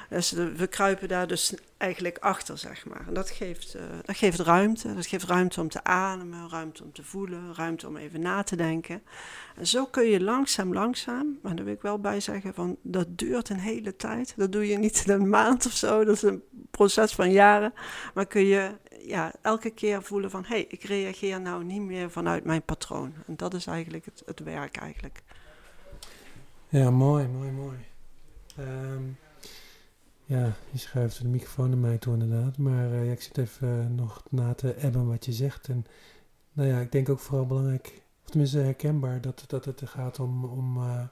Dus 0.08 0.30
we 0.32 0.66
kruipen 0.66 1.08
daar 1.08 1.26
dus 1.26 1.54
eigenlijk 1.76 2.18
achter, 2.18 2.58
zeg 2.58 2.86
maar. 2.86 3.04
En 3.06 3.14
dat 3.14 3.30
geeft, 3.30 3.76
uh, 3.76 3.82
dat 4.04 4.16
geeft 4.16 4.38
ruimte. 4.38 4.94
Dat 4.94 5.06
geeft 5.06 5.24
ruimte 5.24 5.60
om 5.60 5.68
te 5.68 5.84
ademen, 5.84 6.50
ruimte 6.50 6.82
om 6.84 6.92
te 6.92 7.02
voelen, 7.02 7.54
ruimte 7.54 7.86
om 7.86 7.96
even 7.96 8.20
na 8.20 8.42
te 8.42 8.56
denken. 8.56 9.02
En 9.56 9.66
zo 9.66 9.86
kun 9.86 10.06
je 10.06 10.22
langzaam, 10.22 10.72
langzaam, 10.72 11.38
maar 11.42 11.56
daar 11.56 11.64
wil 11.64 11.74
ik 11.74 11.82
wel 11.82 11.98
bij 11.98 12.20
zeggen, 12.20 12.54
van, 12.54 12.76
dat 12.82 13.18
duurt 13.18 13.48
een 13.48 13.58
hele 13.58 13.96
tijd. 13.96 14.34
Dat 14.36 14.52
doe 14.52 14.66
je 14.66 14.78
niet 14.78 15.02
in 15.06 15.12
een 15.12 15.28
maand 15.28 15.66
of 15.66 15.72
zo, 15.72 16.04
dat 16.04 16.14
is 16.14 16.22
een 16.22 16.42
proces 16.70 17.12
van 17.12 17.32
jaren. 17.32 17.72
Maar 18.14 18.26
kun 18.26 18.44
je 18.44 18.70
ja, 19.06 19.32
elke 19.42 19.70
keer 19.70 20.02
voelen 20.02 20.30
van, 20.30 20.42
hé, 20.42 20.48
hey, 20.48 20.66
ik 20.68 20.82
reageer 20.82 21.40
nou 21.40 21.64
niet 21.64 21.82
meer 21.82 22.10
vanuit 22.10 22.44
mijn 22.44 22.62
patroon. 22.62 23.14
En 23.26 23.36
dat 23.36 23.54
is 23.54 23.66
eigenlijk 23.66 24.04
het, 24.04 24.22
het 24.26 24.40
werk 24.40 24.76
eigenlijk. 24.76 25.22
Ja, 26.68 26.90
mooi, 26.90 27.26
mooi, 27.26 27.50
mooi. 27.50 27.76
Um, 28.58 29.18
ja, 30.24 30.52
je 30.70 30.78
schuift 30.78 31.22
de 31.22 31.28
microfoon 31.28 31.68
naar 31.68 31.78
mij 31.78 31.98
toe 31.98 32.12
inderdaad. 32.12 32.58
Maar 32.58 33.04
ja, 33.04 33.12
ik 33.12 33.22
zit 33.22 33.38
even 33.38 33.68
uh, 33.68 33.96
nog 33.96 34.22
na 34.30 34.54
te 34.54 34.74
ebben 34.74 35.06
wat 35.06 35.24
je 35.24 35.32
zegt. 35.32 35.68
En 35.68 35.86
nou 36.52 36.68
ja, 36.68 36.80
ik 36.80 36.92
denk 36.92 37.08
ook 37.08 37.20
vooral 37.20 37.46
belangrijk, 37.46 38.02
of 38.26 38.32
tenminste 38.32 38.58
herkenbaar, 38.58 39.20
dat, 39.20 39.44
dat 39.46 39.64
het 39.64 39.82
gaat 39.84 40.20
om, 40.20 40.44
om 40.44 40.76
uh, 40.76 41.02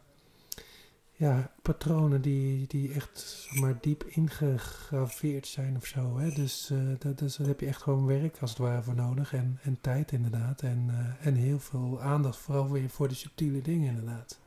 ja, 1.12 1.50
patronen 1.62 2.22
die, 2.22 2.66
die 2.66 2.92
echt 2.92 3.48
maar, 3.60 3.78
diep 3.80 4.04
ingegraveerd 4.04 5.46
zijn 5.46 5.76
of 5.76 5.86
zo. 5.86 6.18
Hè? 6.18 6.30
Dus, 6.30 6.72
dat, 6.98 7.18
dus 7.18 7.36
daar 7.36 7.46
heb 7.46 7.60
je 7.60 7.66
echt 7.66 7.82
gewoon 7.82 8.06
werk 8.06 8.38
als 8.40 8.50
het 8.50 8.58
ware 8.58 8.82
voor 8.82 8.94
nodig. 8.94 9.32
En, 9.32 9.58
en 9.62 9.78
tijd 9.80 10.12
inderdaad. 10.12 10.62
En, 10.62 10.90
en 11.20 11.34
heel 11.34 11.58
veel 11.58 12.00
aandacht, 12.00 12.36
vooral 12.36 12.70
weer 12.70 12.90
voor 12.90 13.08
de 13.08 13.14
subtiele 13.14 13.62
dingen 13.62 13.88
inderdaad. 13.88 14.38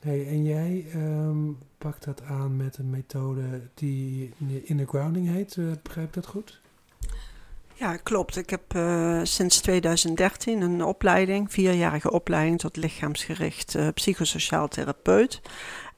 Hey, 0.00 0.26
en 0.26 0.44
jij 0.44 0.86
um, 0.94 1.58
pakt 1.78 2.04
dat 2.04 2.22
aan 2.22 2.56
met 2.56 2.78
een 2.78 2.90
methode 2.90 3.60
die 3.74 4.32
inner 4.64 4.86
grounding 4.86 5.28
heet, 5.28 5.58
begrijp 5.82 6.12
dat 6.12 6.26
goed? 6.26 6.59
Ja, 7.80 7.96
klopt. 7.96 8.36
Ik 8.36 8.50
heb 8.50 8.74
uh, 8.76 9.20
sinds 9.22 9.60
2013 9.60 10.60
een 10.60 10.84
opleiding, 10.84 11.52
vierjarige 11.52 12.10
opleiding 12.10 12.58
tot 12.58 12.76
lichaamsgericht 12.76 13.74
uh, 13.74 13.88
psychosociaal 13.94 14.68
therapeut. 14.68 15.40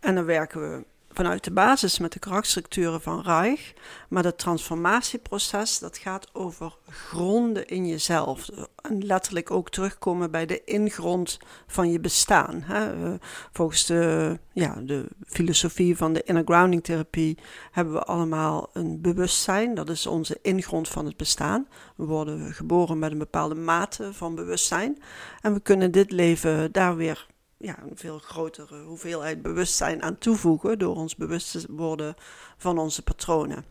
En 0.00 0.14
dan 0.14 0.24
werken 0.24 0.60
we 0.60 0.84
vanuit 1.12 1.44
de 1.44 1.50
basis 1.50 1.98
met 1.98 2.12
de 2.12 2.18
karakterstructuren 2.18 3.00
van 3.00 3.22
Reich. 3.22 3.72
Maar 4.08 4.24
het 4.24 4.38
transformatieproces, 4.38 5.78
dat 5.78 5.98
gaat 5.98 6.28
over 6.32 6.76
gronden 6.90 7.66
in 7.66 7.86
jezelf. 7.86 8.48
En 8.82 9.06
letterlijk 9.06 9.50
ook 9.50 9.70
terugkomen 9.70 10.30
bij 10.30 10.46
de 10.46 10.64
ingrond 10.64 11.38
van 11.66 11.90
je 11.90 12.00
bestaan. 12.00 12.62
Hè. 12.62 13.16
Volgens 13.52 13.86
de, 13.86 14.38
ja, 14.52 14.74
de 14.80 15.06
filosofie 15.26 15.96
van 15.96 16.12
de 16.12 16.22
inner 16.22 16.44
grounding 16.44 16.84
therapie 16.84 17.38
hebben 17.70 17.94
we 17.94 18.02
allemaal 18.02 18.70
een 18.72 19.00
bewustzijn. 19.00 19.74
Dat 19.74 19.88
is 19.88 20.06
onze 20.06 20.38
ingrond 20.42 20.88
van 20.88 21.06
het 21.06 21.16
bestaan. 21.16 21.68
We 21.96 22.04
worden 22.04 22.52
geboren 22.52 22.98
met 22.98 23.12
een 23.12 23.18
bepaalde 23.18 23.54
mate 23.54 24.12
van 24.12 24.34
bewustzijn. 24.34 25.02
En 25.40 25.52
we 25.54 25.60
kunnen 25.60 25.90
dit 25.90 26.10
leven 26.10 26.72
daar 26.72 26.96
weer 26.96 27.26
ja, 27.62 27.82
een 27.82 27.96
veel 27.96 28.18
grotere 28.18 28.82
hoeveelheid 28.82 29.42
bewustzijn 29.42 30.02
aan 30.02 30.18
toevoegen 30.18 30.78
door 30.78 30.96
ons 30.96 31.16
bewust 31.16 31.50
te 31.50 31.64
worden 31.68 32.14
van 32.56 32.78
onze 32.78 33.02
patronen. 33.02 33.64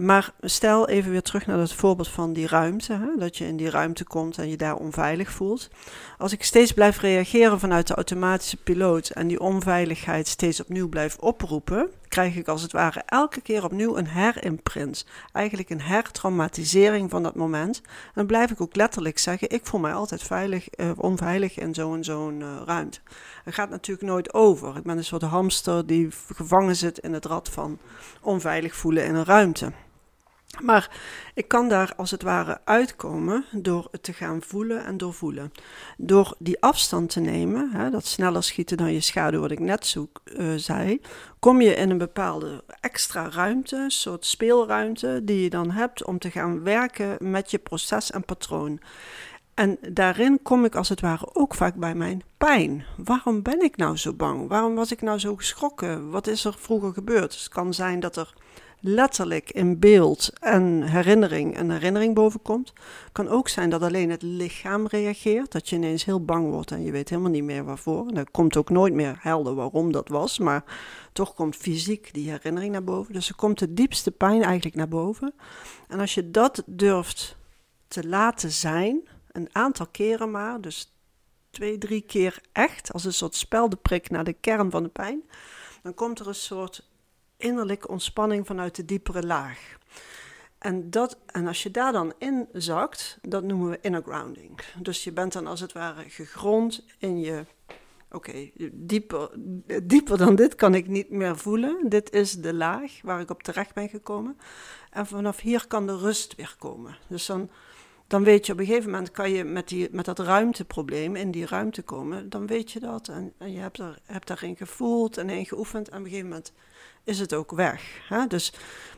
Maar 0.00 0.32
stel 0.40 0.88
even 0.88 1.10
weer 1.10 1.22
terug 1.22 1.46
naar 1.46 1.58
het 1.58 1.72
voorbeeld 1.72 2.08
van 2.08 2.32
die 2.32 2.46
ruimte. 2.46 2.92
Hè? 2.92 3.16
Dat 3.18 3.36
je 3.36 3.46
in 3.46 3.56
die 3.56 3.70
ruimte 3.70 4.04
komt 4.04 4.38
en 4.38 4.48
je 4.48 4.56
daar 4.56 4.76
onveilig 4.76 5.30
voelt. 5.30 5.70
Als 6.18 6.32
ik 6.32 6.44
steeds 6.44 6.72
blijf 6.72 7.00
reageren 7.00 7.60
vanuit 7.60 7.86
de 7.86 7.94
automatische 7.94 8.56
piloot 8.56 9.08
en 9.08 9.26
die 9.26 9.40
onveiligheid 9.40 10.28
steeds 10.28 10.60
opnieuw 10.60 10.88
blijf 10.88 11.16
oproepen, 11.16 11.90
krijg 12.08 12.36
ik 12.36 12.48
als 12.48 12.62
het 12.62 12.72
ware 12.72 13.02
elke 13.06 13.40
keer 13.40 13.64
opnieuw 13.64 13.96
een 13.96 14.06
herimprint. 14.06 15.06
Eigenlijk 15.32 15.70
een 15.70 15.80
hertraumatisering 15.80 17.10
van 17.10 17.22
dat 17.22 17.34
moment. 17.34 17.80
En 17.84 18.12
dan 18.14 18.26
blijf 18.26 18.50
ik 18.50 18.60
ook 18.60 18.76
letterlijk 18.76 19.18
zeggen: 19.18 19.50
ik 19.50 19.66
voel 19.66 19.80
mij 19.80 19.94
altijd 19.94 20.22
veilig, 20.22 20.68
uh, 20.76 20.90
onveilig 20.96 21.58
in 21.58 21.74
zo'n 21.74 22.04
zo'n 22.04 22.40
uh, 22.40 22.62
ruimte. 22.64 23.00
Het 23.44 23.54
gaat 23.54 23.70
natuurlijk 23.70 24.06
nooit 24.08 24.34
over. 24.34 24.76
Ik 24.76 24.82
ben 24.82 24.96
een 24.96 25.04
soort 25.04 25.22
hamster 25.22 25.86
die 25.86 26.08
gevangen 26.34 26.76
zit 26.76 26.98
in 26.98 27.12
het 27.12 27.24
rad 27.24 27.48
van 27.48 27.78
onveilig 28.20 28.76
voelen 28.76 29.04
in 29.04 29.14
een 29.14 29.24
ruimte. 29.24 29.72
Maar 30.62 30.90
ik 31.34 31.48
kan 31.48 31.68
daar 31.68 31.92
als 31.96 32.10
het 32.10 32.22
ware 32.22 32.60
uitkomen 32.64 33.44
door 33.52 33.88
het 33.90 34.02
te 34.02 34.12
gaan 34.12 34.42
voelen 34.42 34.84
en 34.84 34.96
doorvoelen. 34.96 35.52
Door 35.96 36.34
die 36.38 36.60
afstand 36.60 37.10
te 37.10 37.20
nemen, 37.20 37.70
hè, 37.72 37.90
dat 37.90 38.06
sneller 38.06 38.42
schieten 38.42 38.76
dan 38.76 38.92
je 38.92 39.00
schaduw, 39.00 39.40
wat 39.40 39.50
ik 39.50 39.58
net 39.58 39.86
zoek, 39.86 40.20
uh, 40.24 40.54
zei, 40.56 41.00
kom 41.38 41.60
je 41.60 41.74
in 41.74 41.90
een 41.90 41.98
bepaalde 41.98 42.64
extra 42.80 43.28
ruimte, 43.30 43.76
een 43.76 43.90
soort 43.90 44.26
speelruimte, 44.26 45.20
die 45.22 45.42
je 45.42 45.50
dan 45.50 45.70
hebt 45.70 46.04
om 46.04 46.18
te 46.18 46.30
gaan 46.30 46.62
werken 46.62 47.16
met 47.30 47.50
je 47.50 47.58
proces 47.58 48.10
en 48.10 48.24
patroon. 48.24 48.80
En 49.54 49.78
daarin 49.88 50.42
kom 50.42 50.64
ik 50.64 50.74
als 50.74 50.88
het 50.88 51.00
ware 51.00 51.34
ook 51.34 51.54
vaak 51.54 51.74
bij 51.74 51.94
mijn 51.94 52.22
pijn. 52.38 52.84
Waarom 52.96 53.42
ben 53.42 53.62
ik 53.62 53.76
nou 53.76 53.96
zo 53.96 54.12
bang? 54.12 54.48
Waarom 54.48 54.74
was 54.74 54.92
ik 54.92 55.02
nou 55.02 55.18
zo 55.18 55.36
geschrokken? 55.36 56.10
Wat 56.10 56.26
is 56.26 56.44
er 56.44 56.54
vroeger 56.58 56.92
gebeurd? 56.92 57.34
het 57.34 57.48
kan 57.48 57.74
zijn 57.74 58.00
dat 58.00 58.16
er 58.16 58.34
letterlijk 58.86 59.50
in 59.50 59.78
beeld 59.78 60.30
en 60.40 60.82
herinnering 60.82 61.58
een 61.58 61.70
herinnering 61.70 62.14
bovenkomt. 62.14 62.72
Kan 63.12 63.28
ook 63.28 63.48
zijn 63.48 63.70
dat 63.70 63.82
alleen 63.82 64.10
het 64.10 64.22
lichaam 64.22 64.86
reageert, 64.86 65.52
dat 65.52 65.68
je 65.68 65.76
ineens 65.76 66.04
heel 66.04 66.24
bang 66.24 66.50
wordt 66.50 66.70
en 66.70 66.82
je 66.82 66.90
weet 66.90 67.08
helemaal 67.08 67.30
niet 67.30 67.44
meer 67.44 67.64
waarvoor. 67.64 68.08
En 68.08 68.14
dan 68.14 68.30
komt 68.30 68.56
ook 68.56 68.70
nooit 68.70 68.94
meer 68.94 69.16
helder 69.20 69.54
waarom 69.54 69.92
dat 69.92 70.08
was, 70.08 70.38
maar 70.38 70.64
toch 71.12 71.34
komt 71.34 71.56
fysiek 71.56 72.08
die 72.12 72.30
herinnering 72.30 72.72
naar 72.72 72.84
boven. 72.84 73.12
Dus 73.12 73.28
er 73.28 73.34
komt 73.34 73.58
de 73.58 73.74
diepste 73.74 74.10
pijn 74.10 74.42
eigenlijk 74.42 74.76
naar 74.76 74.88
boven. 74.88 75.34
En 75.88 76.00
als 76.00 76.14
je 76.14 76.30
dat 76.30 76.62
durft 76.66 77.36
te 77.88 78.08
laten 78.08 78.50
zijn, 78.50 79.08
een 79.32 79.48
aantal 79.52 79.86
keren 79.86 80.30
maar, 80.30 80.60
dus 80.60 80.92
twee, 81.50 81.78
drie 81.78 82.00
keer 82.00 82.40
echt, 82.52 82.92
als 82.92 83.04
een 83.04 83.12
soort 83.12 83.34
speldeprik 83.34 84.10
naar 84.10 84.24
de 84.24 84.32
kern 84.32 84.70
van 84.70 84.82
de 84.82 84.88
pijn, 84.88 85.22
dan 85.82 85.94
komt 85.94 86.18
er 86.20 86.28
een 86.28 86.34
soort 86.34 86.92
innerlijke 87.44 87.88
ontspanning 87.88 88.46
vanuit 88.46 88.74
de 88.74 88.84
diepere 88.84 89.26
laag. 89.26 89.76
En, 90.58 90.90
dat, 90.90 91.18
en 91.26 91.46
als 91.46 91.62
je 91.62 91.70
daar 91.70 91.92
dan 91.92 92.12
in 92.18 92.48
zakt, 92.52 93.18
dat 93.22 93.42
noemen 93.42 93.70
we 93.70 93.78
inner 93.80 94.02
grounding. 94.02 94.60
Dus 94.82 95.04
je 95.04 95.12
bent 95.12 95.32
dan 95.32 95.46
als 95.46 95.60
het 95.60 95.72
ware 95.72 96.08
gegrond 96.08 96.84
in 96.98 97.20
je. 97.20 97.44
Oké, 98.10 98.50
dieper, 98.72 99.30
dieper 99.82 100.18
dan 100.18 100.34
dit 100.34 100.54
kan 100.54 100.74
ik 100.74 100.86
niet 100.88 101.10
meer 101.10 101.36
voelen. 101.36 101.88
Dit 101.88 102.12
is 102.12 102.32
de 102.32 102.54
laag 102.54 103.00
waar 103.02 103.20
ik 103.20 103.30
op 103.30 103.42
terecht 103.42 103.74
ben 103.74 103.88
gekomen. 103.88 104.38
En 104.90 105.06
vanaf 105.06 105.40
hier 105.40 105.66
kan 105.66 105.86
de 105.86 105.96
rust 105.96 106.34
weer 106.34 106.56
komen. 106.58 106.96
Dus 107.08 107.26
dan, 107.26 107.50
dan 108.06 108.24
weet 108.24 108.46
je 108.46 108.52
op 108.52 108.58
een 108.58 108.66
gegeven 108.66 108.90
moment 108.90 109.10
kan 109.10 109.30
je 109.30 109.44
met, 109.44 109.68
die, 109.68 109.88
met 109.90 110.04
dat 110.04 110.18
ruimteprobleem 110.18 111.16
in 111.16 111.30
die 111.30 111.46
ruimte 111.46 111.82
komen. 111.82 112.30
Dan 112.30 112.46
weet 112.46 112.70
je 112.70 112.80
dat 112.80 113.08
en, 113.08 113.32
je 113.38 113.58
hebt, 113.58 113.78
er, 113.78 113.98
hebt 114.04 114.26
daarin 114.26 114.56
gevoeld 114.56 115.16
en 115.16 115.30
in 115.30 115.46
geoefend. 115.46 115.88
En 115.88 115.98
op 115.98 116.04
een 116.04 116.10
gegeven 116.10 116.28
moment 116.28 116.52
is 117.04 117.18
het 117.18 117.34
ook 117.34 117.50
weg. 117.50 117.82
Hè? 118.08 118.26
Dus 118.26 118.52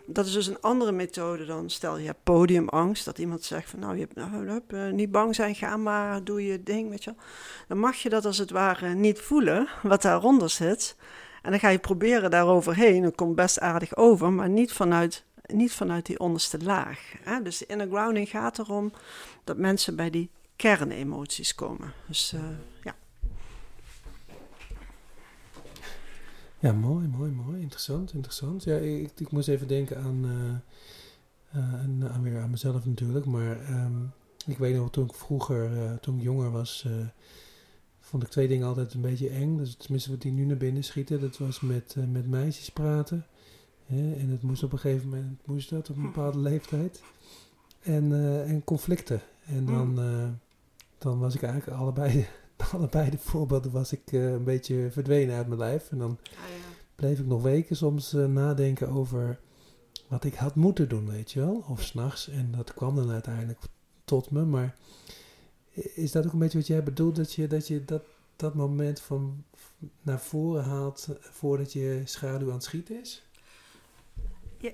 dat 0.06 0.26
is 0.26 0.32
dus 0.32 0.46
een 0.46 0.60
andere 0.60 0.92
methode 0.92 1.44
dan 1.44 1.70
stel 1.70 1.98
je 1.98 2.06
hebt 2.06 2.22
podiumangst, 2.22 3.04
dat 3.04 3.18
iemand 3.18 3.44
zegt 3.44 3.70
van 3.70 3.78
nou, 3.78 3.94
je 3.94 4.00
hebt, 4.00 4.14
nou, 4.14 4.60
uh, 4.68 4.90
niet 4.92 5.10
bang 5.10 5.34
zijn, 5.34 5.54
ga 5.54 5.76
maar, 5.76 6.24
doe 6.24 6.46
je 6.46 6.62
ding, 6.62 6.90
weet 6.90 7.04
je 7.04 7.14
Dan 7.68 7.78
mag 7.78 7.96
je 7.96 8.08
dat 8.08 8.24
als 8.24 8.38
het 8.38 8.50
ware 8.50 8.94
niet 8.94 9.20
voelen, 9.20 9.68
wat 9.82 10.02
daaronder 10.02 10.50
zit. 10.50 10.96
En 11.42 11.50
dan 11.50 11.60
ga 11.60 11.68
je 11.68 11.78
proberen 11.78 12.30
daaroverheen, 12.30 13.02
dat 13.02 13.14
komt 13.14 13.34
best 13.34 13.60
aardig 13.60 13.96
over, 13.96 14.32
maar 14.32 14.48
niet 14.48 14.72
vanuit, 14.72 15.24
niet 15.46 15.72
vanuit 15.72 16.06
die 16.06 16.18
onderste 16.18 16.58
laag. 16.62 17.12
Hè? 17.20 17.42
Dus 17.42 17.58
de 17.58 17.66
inner 17.66 17.86
grounding 17.86 18.28
gaat 18.28 18.58
erom 18.58 18.92
dat 19.44 19.56
mensen 19.56 19.96
bij 19.96 20.10
die 20.10 20.30
kernemoties 20.56 21.54
komen. 21.54 21.92
Dus 22.06 22.32
uh, 22.34 22.40
ja. 22.82 22.94
Ja, 26.66 26.72
mooi, 26.72 27.06
mooi, 27.08 27.30
mooi. 27.30 27.60
Interessant, 27.60 28.12
interessant. 28.12 28.64
Ja, 28.64 28.76
ik, 28.76 29.10
ik 29.16 29.30
moest 29.30 29.48
even 29.48 29.68
denken 29.68 29.98
aan, 29.98 30.24
uh, 30.24 31.60
uh, 31.62 32.10
aan, 32.10 32.22
weer 32.22 32.40
aan 32.40 32.50
mezelf 32.50 32.86
natuurlijk. 32.86 33.24
Maar 33.24 33.70
um, 33.70 34.12
ik 34.46 34.58
weet 34.58 34.76
nog, 34.76 34.90
toen 34.90 35.04
ik 35.04 35.14
vroeger, 35.14 35.72
uh, 35.72 35.92
toen 35.92 36.16
ik 36.16 36.22
jonger 36.22 36.50
was, 36.50 36.88
vond 38.00 38.22
ik 38.22 38.28
twee 38.28 38.48
dingen 38.48 38.66
altijd 38.66 38.94
een 38.94 39.00
beetje 39.00 39.28
eng. 39.28 39.56
Dus 39.56 39.74
tenminste 39.74 40.10
wat 40.10 40.22
die 40.22 40.32
nu 40.32 40.44
naar 40.44 40.56
binnen 40.56 40.84
schieten, 40.84 41.20
dat 41.20 41.38
was 41.38 41.60
met, 41.60 41.96
met 42.08 42.28
meisjes 42.28 42.70
praten. 42.70 43.26
Hè? 43.84 44.14
En 44.14 44.28
het 44.28 44.42
moest 44.42 44.62
op 44.62 44.72
een 44.72 44.78
gegeven 44.78 45.08
moment, 45.08 45.46
moest 45.46 45.70
dat 45.70 45.90
op 45.90 45.96
een 45.96 46.02
bepaalde 46.02 46.38
leeftijd. 46.38 47.02
En, 47.82 48.12
en 48.46 48.64
conflicten. 48.64 49.20
En 49.44 49.66
dan, 49.66 49.94
dan 50.98 51.18
was 51.18 51.34
ik 51.34 51.42
eigenlijk 51.42 51.80
allebei 51.80 52.26
allebei 52.72 53.10
de 53.10 53.18
voorbeelden 53.18 53.72
was 53.72 53.92
ik 53.92 54.12
uh, 54.12 54.30
een 54.32 54.44
beetje 54.44 54.88
verdwenen 54.90 55.36
uit 55.36 55.46
mijn 55.46 55.58
lijf. 55.58 55.90
En 55.90 55.98
dan 55.98 56.18
ah, 56.22 56.48
ja. 56.48 56.74
bleef 56.94 57.18
ik 57.18 57.26
nog 57.26 57.42
weken 57.42 57.76
soms 57.76 58.14
uh, 58.14 58.26
nadenken 58.26 58.88
over 58.88 59.38
wat 60.08 60.24
ik 60.24 60.34
had 60.34 60.54
moeten 60.54 60.88
doen, 60.88 61.10
weet 61.10 61.32
je 61.32 61.40
wel. 61.40 61.64
Of 61.68 61.82
s'nachts. 61.82 62.28
En 62.28 62.52
dat 62.56 62.74
kwam 62.74 62.96
dan 62.96 63.10
uiteindelijk 63.10 63.60
tot 64.04 64.30
me. 64.30 64.44
Maar 64.44 64.76
is 65.94 66.12
dat 66.12 66.26
ook 66.26 66.32
een 66.32 66.38
beetje 66.38 66.58
wat 66.58 66.66
jij 66.66 66.82
bedoelt? 66.82 67.16
Dat 67.16 67.32
je 67.32 67.46
dat, 67.46 67.68
je 67.68 67.84
dat, 67.84 68.02
dat 68.36 68.54
moment 68.54 69.00
van 69.00 69.44
naar 70.02 70.20
voren 70.20 70.64
haalt 70.64 71.08
voordat 71.20 71.72
je 71.72 72.02
schaduw 72.04 72.48
aan 72.48 72.54
het 72.54 72.64
schieten 72.64 73.00
is? 73.00 73.26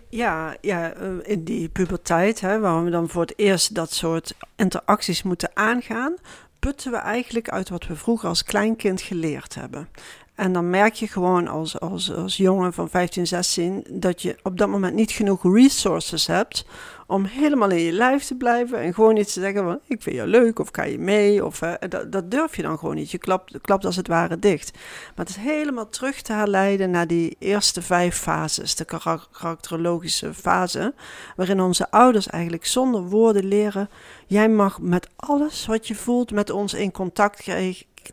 Ja, 0.08 0.56
ja, 0.60 0.92
eh, 0.92 1.12
in 1.22 1.44
die 1.44 1.68
puberteit, 1.68 2.40
hè, 2.40 2.60
waar 2.60 2.84
we 2.84 2.90
dan 2.90 3.08
voor 3.08 3.22
het 3.22 3.38
eerst 3.38 3.74
dat 3.74 3.92
soort 3.92 4.34
interacties 4.56 5.22
moeten 5.22 5.50
aangaan, 5.54 6.14
putten 6.66 6.90
we 6.90 6.96
eigenlijk 6.96 7.48
uit 7.48 7.68
wat 7.68 7.86
we 7.86 7.96
vroeger 7.96 8.28
als 8.28 8.44
kleinkind 8.44 9.00
geleerd 9.00 9.54
hebben. 9.54 9.88
En 10.42 10.52
dan 10.52 10.70
merk 10.70 10.94
je 10.94 11.08
gewoon 11.08 11.48
als, 11.48 11.80
als, 11.80 12.12
als 12.12 12.36
jongen 12.36 12.72
van 12.72 12.88
15, 12.88 13.26
16 13.26 13.84
dat 13.90 14.22
je 14.22 14.36
op 14.42 14.58
dat 14.58 14.68
moment 14.68 14.94
niet 14.94 15.10
genoeg 15.10 15.42
resources 15.42 16.26
hebt 16.26 16.64
om 17.06 17.24
helemaal 17.24 17.70
in 17.70 17.78
je 17.78 17.92
lijf 17.92 18.24
te 18.24 18.34
blijven 18.34 18.78
en 18.78 18.94
gewoon 18.94 19.16
iets 19.16 19.32
te 19.32 19.40
zeggen 19.40 19.64
van 19.64 19.80
ik 19.86 20.02
vind 20.02 20.16
je 20.16 20.26
leuk 20.26 20.58
of 20.58 20.68
ga 20.72 20.82
je 20.82 20.98
mee 20.98 21.44
of 21.44 21.58
dat, 21.88 22.12
dat, 22.12 22.30
durf 22.30 22.56
je 22.56 22.62
dan 22.62 22.78
gewoon 22.78 22.94
niet. 22.94 23.10
Je 23.10 23.18
klapt, 23.18 23.60
klapt 23.60 23.84
als 23.84 23.96
het 23.96 24.08
ware 24.08 24.38
dicht. 24.38 24.72
Maar 25.16 25.26
het 25.26 25.36
is 25.36 25.42
helemaal 25.42 25.88
terug 25.88 26.22
te 26.22 26.32
herleiden 26.32 26.90
naar 26.90 27.06
die 27.06 27.36
eerste 27.38 27.82
vijf 27.82 28.16
fases, 28.16 28.74
de 28.74 28.84
karakterologische 28.84 30.34
fase, 30.34 30.94
waarin 31.36 31.60
onze 31.60 31.90
ouders 31.90 32.26
eigenlijk 32.26 32.66
zonder 32.66 33.02
woorden 33.02 33.44
leren, 33.44 33.88
jij 34.26 34.48
mag 34.48 34.80
met 34.80 35.08
alles 35.16 35.66
wat 35.66 35.88
je 35.88 35.94
voelt 35.94 36.30
met 36.30 36.50
ons 36.50 36.74
in 36.74 36.92
contact 36.92 37.40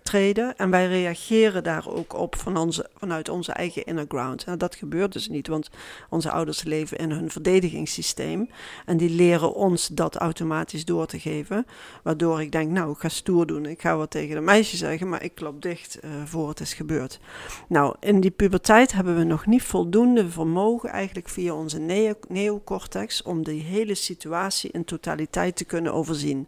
treden 0.04 0.58
en 0.58 0.70
wij 0.70 0.88
reageren 0.88 1.64
daar 1.64 1.88
ook 1.88 2.14
op 2.14 2.36
van 2.36 2.58
onze, 2.58 2.90
vanuit 2.98 3.30
onze 3.30 3.52
eigen 3.52 3.86
inner 3.86 4.06
ground. 4.08 4.46
Nou, 4.46 4.58
dat 4.58 4.76
gebeurt 4.76 5.14
dus 5.14 5.30
niet, 5.30 5.48
want 5.48 5.70
onze 6.10 6.32
ouders 6.32 6.64
leven 6.64 6.98
in 6.98 7.12
hun 7.12 7.32
verdedigingssysteem 7.32 8.50
en 8.86 8.98
die 8.98 9.10
leren 9.10 9.54
ons 9.54 9.88
dat 9.88 10.16
automatisch 10.16 10.86
door 10.86 11.06
te 11.06 11.20
geven, 11.20 11.66
waardoor 12.04 12.42
ik 12.42 12.52
denk, 12.52 12.72
nou, 12.72 12.92
ik 12.92 12.98
ga 12.98 13.10
stoer 13.10 13.48
doen, 13.48 13.66
ik 13.66 13.82
ga 13.82 13.98
wat 13.98 14.12
tegen 14.12 14.36
de 14.36 14.42
meisje 14.42 14.78
zeggen, 14.78 15.10
maar 15.10 15.24
ik 15.24 15.36
klap 15.36 15.62
dicht 15.62 16.00
uh, 16.04 16.12
voor 16.26 16.50
het 16.50 16.60
is 16.60 16.74
gebeurd. 16.74 17.20
Nou, 17.68 17.96
in 18.00 18.20
die 18.20 18.32
puberteit 18.32 18.92
hebben 18.92 19.18
we 19.18 19.24
nog 19.24 19.46
niet 19.46 19.64
voldoende 19.64 20.30
vermogen, 20.30 20.90
eigenlijk 20.90 21.30
via 21.30 21.54
onze 21.54 21.80
neo 21.80 22.14
neocortex, 22.28 23.22
om 23.22 23.44
die 23.44 23.62
hele 23.62 23.96
situatie 23.96 24.72
in 24.72 24.86
totaliteit 24.86 25.56
te 25.56 25.66
kunnen 25.66 25.94
overzien. 25.94 26.48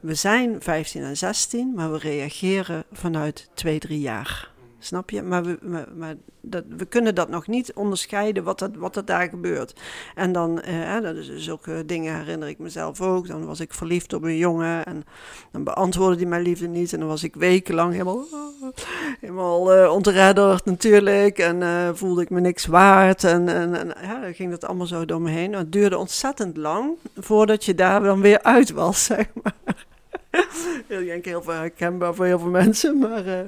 We 0.00 0.14
zijn 0.14 0.56
15 0.60 1.02
en 1.02 1.16
16, 1.16 1.72
maar 1.74 1.92
we 1.92 1.98
reageren 1.98 2.84
vanuit 2.92 3.48
2, 3.54 3.78
3 3.78 4.00
jaar. 4.00 4.50
Snap 4.78 5.10
je? 5.10 5.22
Maar, 5.22 5.44
we, 5.44 5.58
maar, 5.94 6.14
dat, 6.40 6.64
we 6.76 6.84
kunnen 6.84 7.14
dat 7.14 7.28
nog 7.28 7.46
niet 7.46 7.72
onderscheiden 7.72 8.44
wat, 8.44 8.58
dat, 8.58 8.70
wat 8.74 9.02
daar 9.04 9.28
gebeurt. 9.28 9.80
En 10.14 10.32
dan, 10.32 10.60
eh, 10.60 11.00
dat 11.00 11.16
zulke 11.20 11.82
dingen 11.86 12.16
herinner 12.16 12.48
ik 12.48 12.58
mezelf 12.58 13.00
ook. 13.00 13.26
Dan 13.26 13.46
was 13.46 13.60
ik 13.60 13.74
verliefd 13.74 14.12
op 14.12 14.22
een 14.22 14.36
jongen 14.36 14.84
en 14.84 15.04
dan 15.52 15.64
beantwoordde 15.64 16.20
hij 16.20 16.28
mijn 16.28 16.42
liefde 16.42 16.68
niet. 16.68 16.92
En 16.92 16.98
dan 16.98 17.08
was 17.08 17.22
ik 17.22 17.34
wekenlang 17.34 17.92
helemaal, 17.92 18.24
helemaal 19.20 19.76
uh, 19.76 19.92
ontredderd 19.92 20.64
natuurlijk. 20.64 21.38
En 21.38 21.60
uh, 21.60 21.88
voelde 21.92 22.22
ik 22.22 22.30
me 22.30 22.40
niks 22.40 22.66
waard. 22.66 23.24
En, 23.24 23.48
en, 23.48 23.74
en 23.74 23.94
ja, 24.02 24.20
dan 24.20 24.34
ging 24.34 24.50
dat 24.50 24.64
allemaal 24.64 24.86
zo 24.86 25.04
door 25.04 25.20
me 25.20 25.30
heen. 25.30 25.52
Het 25.52 25.72
duurde 25.72 25.98
ontzettend 25.98 26.56
lang 26.56 26.90
voordat 27.16 27.64
je 27.64 27.74
daar 27.74 28.02
dan 28.02 28.20
weer 28.20 28.42
uit 28.42 28.70
was, 28.70 29.04
zeg 29.04 29.26
maar 29.42 29.86
ik 30.88 31.06
denk 31.06 31.24
heel 31.24 31.42
veel 31.42 31.52
herkenbaar 31.52 32.14
voor 32.14 32.24
heel 32.24 32.38
veel 32.38 32.50
mensen. 32.50 32.98
Maar, 32.98 33.26
uh, 33.26 33.38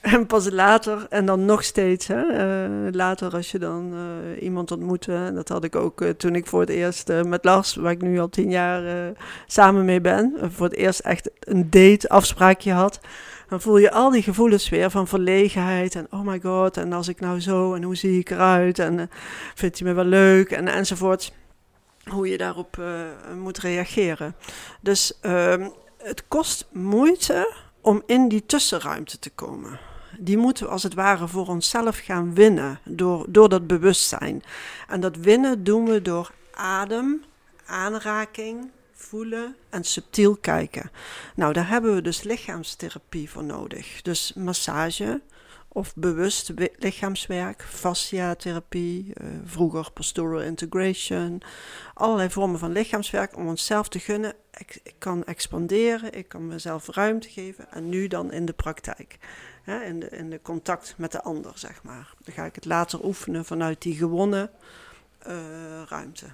en 0.00 0.26
pas 0.26 0.50
later, 0.50 1.06
en 1.08 1.26
dan 1.26 1.44
nog 1.44 1.64
steeds, 1.64 2.06
hè, 2.06 2.22
uh, 2.22 2.92
later 2.92 3.34
als 3.34 3.50
je 3.50 3.58
dan 3.58 3.92
uh, 3.94 4.42
iemand 4.42 4.70
ontmoette. 4.70 5.30
Dat 5.34 5.48
had 5.48 5.64
ik 5.64 5.76
ook 5.76 6.04
toen 6.16 6.34
ik 6.34 6.46
voor 6.46 6.60
het 6.60 6.68
eerst 6.68 7.12
met 7.24 7.44
Lars, 7.44 7.74
waar 7.74 7.92
ik 7.92 8.02
nu 8.02 8.18
al 8.18 8.28
tien 8.28 8.50
jaar 8.50 9.12
samen 9.46 9.84
mee 9.84 10.00
ben, 10.00 10.34
voor 10.40 10.66
het 10.66 10.76
eerst 10.76 11.00
echt 11.00 11.30
een 11.40 11.70
date 11.70 12.08
afspraakje 12.08 12.72
had. 12.72 13.00
Dan 13.48 13.60
voel 13.60 13.78
je 13.78 13.90
al 13.90 14.10
die 14.10 14.22
gevoelens 14.22 14.68
weer 14.68 14.90
van 14.90 15.08
verlegenheid 15.08 15.94
en 15.94 16.06
oh 16.10 16.26
my 16.26 16.40
god, 16.40 16.76
en 16.76 16.92
als 16.92 17.08
ik 17.08 17.20
nou 17.20 17.40
zo 17.40 17.74
en 17.74 17.82
hoe 17.82 17.96
zie 17.96 18.18
ik 18.18 18.30
eruit 18.30 18.78
en 18.78 19.10
vindt 19.54 19.78
hij 19.78 19.88
me 19.88 19.94
wel 19.94 20.04
leuk 20.04 20.50
en 20.50 20.68
enzovoort 20.68 21.32
hoe 22.10 22.28
je 22.28 22.38
daarop 22.38 22.82
moet 23.36 23.58
reageren. 23.58 24.34
Dus 24.80 25.18
uh, 25.22 25.54
het 26.02 26.28
kost 26.28 26.66
moeite 26.72 27.54
om 27.80 28.02
in 28.06 28.28
die 28.28 28.46
tussenruimte 28.46 29.18
te 29.18 29.30
komen. 29.30 29.80
Die 30.18 30.36
moeten 30.36 30.64
we 30.64 30.70
als 30.70 30.82
het 30.82 30.94
ware 30.94 31.28
voor 31.28 31.46
onszelf 31.46 31.98
gaan 31.98 32.34
winnen 32.34 32.78
door, 32.84 33.24
door 33.28 33.48
dat 33.48 33.66
bewustzijn. 33.66 34.42
En 34.88 35.00
dat 35.00 35.16
winnen 35.16 35.64
doen 35.64 35.84
we 35.84 36.02
door 36.02 36.32
adem, 36.54 37.24
aanraking, 37.66 38.70
voelen 38.92 39.56
en 39.70 39.84
subtiel 39.84 40.36
kijken. 40.36 40.90
Nou, 41.34 41.52
daar 41.52 41.68
hebben 41.68 41.94
we 41.94 42.02
dus 42.02 42.22
lichaamstherapie 42.22 43.30
voor 43.30 43.44
nodig. 43.44 44.02
Dus 44.02 44.32
massage, 44.34 45.20
of 45.72 45.94
bewust 45.94 46.52
lichaamswerk, 46.78 47.62
fasciatherapie, 47.62 49.12
uh, 49.14 49.28
vroeger 49.44 49.90
postural 49.92 50.40
integration, 50.40 51.42
allerlei 51.94 52.30
vormen 52.30 52.58
van 52.58 52.72
lichaamswerk 52.72 53.36
om 53.36 53.48
onszelf 53.48 53.88
te 53.88 53.98
gunnen. 53.98 54.34
Ik, 54.56 54.94
kan 54.98 55.24
expanderen, 55.24 56.12
ik 56.12 56.28
kan 56.28 56.46
mezelf 56.46 56.88
ruimte 56.88 57.28
geven 57.28 57.70
en 57.70 57.88
nu 57.88 58.08
dan 58.08 58.32
in 58.32 58.44
de 58.44 58.52
praktijk, 58.52 59.18
in, 59.64 60.00
de, 60.00 60.08
in 60.08 60.30
de 60.30 60.42
contact 60.42 60.94
met 60.96 61.12
de 61.12 61.22
ander, 61.22 61.52
zeg 61.54 61.82
maar. 61.82 62.14
Dan 62.24 62.34
ga 62.34 62.44
ik 62.44 62.54
het 62.54 62.64
later 62.64 63.04
oefenen 63.04 63.44
vanuit 63.44 63.82
die 63.82 63.96
gewonnen 63.96 64.50
uh, 65.26 65.34
ruimte. 65.88 66.26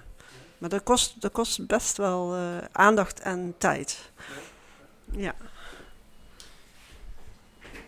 Maar 0.57 0.69
dat 0.69 0.83
kost, 0.83 1.21
dat 1.21 1.31
kost 1.31 1.67
best 1.67 1.97
wel 1.97 2.35
uh, 2.37 2.57
aandacht 2.71 3.19
en 3.19 3.55
tijd. 3.57 4.11
Ja. 5.11 5.35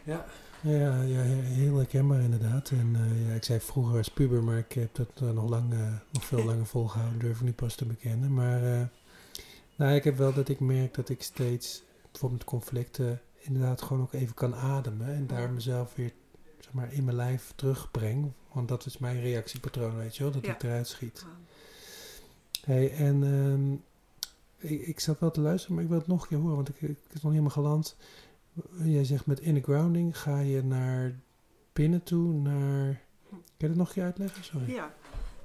Ja. 0.03 0.25
Ja, 0.63 1.01
ja, 1.01 1.21
heel 1.21 1.75
herkenbaar 1.77 2.21
inderdaad. 2.21 2.69
En 2.69 2.95
uh, 2.95 3.27
ja, 3.27 3.33
ik 3.33 3.43
zei 3.43 3.59
vroeger 3.59 3.97
als 3.97 4.09
puber, 4.09 4.43
maar 4.43 4.57
ik 4.57 4.71
heb 4.71 4.95
dat 4.95 5.21
uh, 5.23 5.31
nog, 5.31 5.49
lang, 5.49 5.73
uh, 5.73 5.93
nog 6.11 6.25
veel 6.25 6.43
langer 6.49 6.65
volgehouden, 6.65 7.19
durf 7.19 7.37
ik 7.37 7.43
nu 7.43 7.53
pas 7.53 7.75
te 7.75 7.85
bekennen. 7.85 8.33
Maar 8.33 8.89
nou, 9.75 9.93
ik 9.93 10.03
heb 10.03 10.17
wel 10.17 10.33
dat 10.33 10.49
ik 10.49 10.59
merk 10.59 10.93
dat 10.93 11.09
ik 11.09 11.23
steeds, 11.23 11.83
bijvoorbeeld 12.11 12.43
conflicten, 12.43 13.21
inderdaad 13.39 13.81
gewoon 13.81 14.01
ook 14.01 14.13
even 14.13 14.35
kan 14.35 14.55
ademen. 14.55 15.07
En 15.07 15.27
daar 15.27 15.51
mezelf 15.51 15.95
weer 15.95 16.11
zeg 16.59 16.73
maar, 16.73 16.93
in 16.93 17.03
mijn 17.03 17.15
lijf 17.15 17.53
terugbreng. 17.55 18.31
Want 18.51 18.67
dat 18.67 18.85
is 18.85 18.97
mijn 18.97 19.21
reactiepatroon, 19.21 19.97
weet 19.97 20.15
je 20.15 20.23
wel, 20.23 20.31
dat 20.31 20.47
ik 20.47 20.63
eruit 20.63 20.87
schiet. 20.87 21.25
Hey, 22.65 22.93
en 22.93 23.23
um, 23.23 23.83
ik, 24.57 24.81
ik 24.81 24.99
zat 24.99 25.19
wel 25.19 25.31
te 25.31 25.41
luisteren, 25.41 25.75
maar 25.75 25.83
ik 25.83 25.89
wil 25.89 25.99
het 25.99 26.07
nog 26.07 26.21
een 26.21 26.27
keer 26.27 26.37
horen, 26.37 26.55
want 26.55 26.69
ik, 26.69 26.81
ik 26.81 26.97
is 27.11 27.21
nog 27.21 27.31
helemaal 27.31 27.51
geland. 27.51 27.95
Jij 28.83 29.03
zegt 29.03 29.25
met 29.25 29.39
inner 29.39 29.63
grounding 29.63 30.17
ga 30.17 30.39
je 30.39 30.63
naar 30.63 31.15
binnen 31.73 32.03
toe, 32.03 32.33
naar... 32.33 33.01
Kun 33.29 33.39
je 33.57 33.67
dat 33.67 33.75
nog 33.75 33.87
een 33.87 33.93
keer 33.93 34.03
uitleggen? 34.03 34.43
Sorry. 34.43 34.73
Ja, 34.73 34.93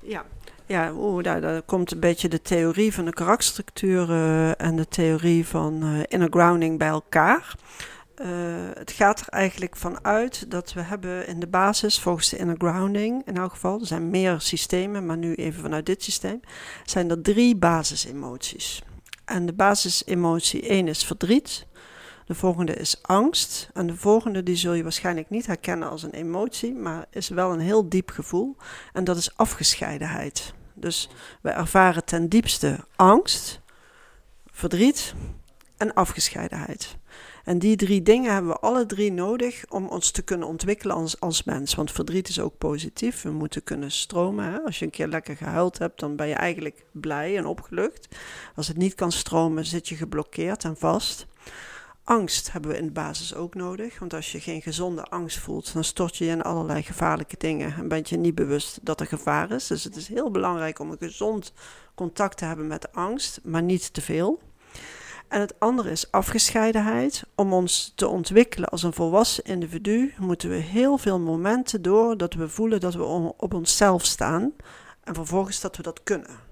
ja. 0.01 0.25
Ja, 0.67 0.93
oeh, 0.93 1.25
daar, 1.25 1.41
daar, 1.41 1.63
komt 1.63 1.93
een 1.93 2.01
beetje 2.01 2.29
de 2.29 2.43
theorie 2.43 2.95
van 2.95 3.05
de 3.05 3.13
karakterstructuur 3.13 4.11
en 4.57 4.77
de 4.77 4.89
theorie 4.89 5.47
van 5.47 5.85
uh, 5.85 6.01
inner 6.07 6.29
grounding 6.31 6.79
bij 6.79 6.89
elkaar. 6.89 7.55
Uh, 8.23 8.27
het 8.75 8.91
gaat 8.91 9.21
er 9.21 9.29
eigenlijk 9.29 9.77
van 9.77 10.05
uit 10.05 10.51
dat 10.51 10.73
we 10.73 10.81
hebben 10.81 11.27
in 11.27 11.41
de 11.41 11.47
basis, 11.47 12.01
volgens 12.01 12.29
de 12.29 12.37
inner 12.37 12.57
grounding 12.59 13.27
in 13.27 13.37
elk 13.37 13.51
geval, 13.51 13.81
er 13.81 13.87
zijn 13.87 14.11
meer 14.11 14.41
systemen, 14.41 15.07
maar 15.07 15.17
nu 15.17 15.35
even 15.35 15.63
vanuit 15.63 15.87
dit 15.87 16.03
systeem, 16.03 16.41
zijn 16.85 17.11
er 17.11 17.23
drie 17.23 17.57
basisemoties. 17.57 18.83
En 19.25 19.47
de 19.47 19.53
basisemotie 19.53 20.69
1 20.69 20.89
is 20.89 21.05
verdriet, 21.05 21.67
de 22.27 22.35
volgende 22.35 22.75
is 22.75 23.03
angst. 23.03 23.71
En 23.75 23.87
de 23.87 23.97
volgende 23.97 24.43
die 24.43 24.57
zul 24.57 24.73
je 24.73 24.83
waarschijnlijk 24.83 25.31
niet 25.31 25.47
herkennen 25.47 25.91
als 25.91 26.03
een 26.03 26.11
emotie, 26.11 26.75
maar 26.75 27.07
is 27.11 27.29
wel 27.29 27.53
een 27.53 27.61
heel 27.61 27.89
diep 27.89 28.11
gevoel. 28.11 28.57
En 28.93 29.05
dat 29.05 29.17
is 29.17 29.37
afgescheidenheid. 29.37 30.55
Dus 30.75 31.09
we 31.43 31.51
ervaren 31.51 32.05
ten 32.05 32.29
diepste 32.29 32.85
angst, 32.97 33.61
verdriet 34.47 35.15
en 35.77 35.95
afgescheidenheid. 35.95 36.97
En 37.45 37.59
die 37.59 37.77
drie 37.77 38.03
dingen 38.03 38.33
hebben 38.33 38.51
we 38.51 38.59
alle 38.59 38.87
drie 38.87 39.13
nodig 39.13 39.65
om 39.69 39.89
ons 39.89 40.11
te 40.11 40.23
kunnen 40.23 40.49
ontwikkelen 40.49 40.97
als, 40.97 41.21
als 41.21 41.45
mens. 41.45 41.75
Want 41.75 41.93
verdriet 41.93 42.29
is 42.29 42.41
ook 42.41 42.59
positief. 42.59 43.23
We 43.23 43.31
moeten 43.31 43.65
kunnen 43.65 43.91
stromen. 43.91 44.65
Als 44.65 44.79
je 44.79 44.85
een 44.85 44.91
keer 44.91 45.09
lekker 45.09 45.37
gehuild 45.37 45.79
hebt, 45.79 46.01
dan 46.01 46.17
ben 46.17 46.29
je 46.29 46.35
eigenlijk 46.35 46.85
blij 46.93 47.37
en 47.37 47.47
opgelucht. 47.47 48.09
Als 48.55 48.69
het 48.69 48.77
niet 48.77 48.95
kan 48.95 49.13
stromen, 49.13 49.65
zit 49.65 49.89
je 49.89 49.95
geblokkeerd 49.95 50.65
en 50.65 50.77
vast. 50.77 51.27
Angst 52.09 52.53
hebben 52.53 52.71
we 52.71 52.79
in 52.79 52.87
de 52.87 52.93
basis 52.93 53.35
ook 53.35 53.55
nodig. 53.55 53.99
Want 53.99 54.15
als 54.15 54.33
je 54.33 54.41
geen 54.41 54.63
gezonde 54.63 55.03
angst 55.03 55.39
voelt, 55.39 55.73
dan 55.73 55.85
stort 55.85 56.17
je 56.17 56.25
je 56.25 56.31
in 56.31 56.43
allerlei 56.43 56.83
gevaarlijke 56.83 57.35
dingen. 57.39 57.75
En 57.75 57.89
ben 57.89 58.03
je 58.05 58.17
niet 58.17 58.35
bewust 58.35 58.79
dat 58.83 59.01
er 59.01 59.07
gevaar 59.07 59.51
is. 59.51 59.67
Dus 59.67 59.85
het 59.85 59.97
is 59.97 60.09
heel 60.09 60.31
belangrijk 60.31 60.79
om 60.79 60.91
een 60.91 60.99
gezond 60.99 61.53
contact 61.95 62.37
te 62.37 62.45
hebben 62.45 62.67
met 62.67 62.93
angst, 62.93 63.41
maar 63.43 63.63
niet 63.63 63.93
te 63.93 64.01
veel. 64.01 64.41
En 65.29 65.41
het 65.41 65.55
andere 65.59 65.91
is 65.91 66.11
afgescheidenheid. 66.11 67.25
Om 67.35 67.53
ons 67.53 67.93
te 67.95 68.09
ontwikkelen 68.09 68.69
als 68.69 68.83
een 68.83 68.93
volwassen 68.93 69.45
individu 69.45 70.15
moeten 70.19 70.49
we 70.49 70.57
heel 70.57 70.99
veel 70.99 71.21
momenten 71.21 71.83
door 71.83 72.17
dat 72.17 72.35
we 72.35 72.49
voelen 72.49 72.81
dat 72.81 72.95
we 72.95 73.05
op 73.37 73.55
onszelf 73.55 74.05
staan. 74.05 74.53
En 75.05 75.15
vervolgens 75.15 75.61
dat 75.61 75.77
we 75.77 75.83
dat 75.83 76.03
kunnen 76.03 76.46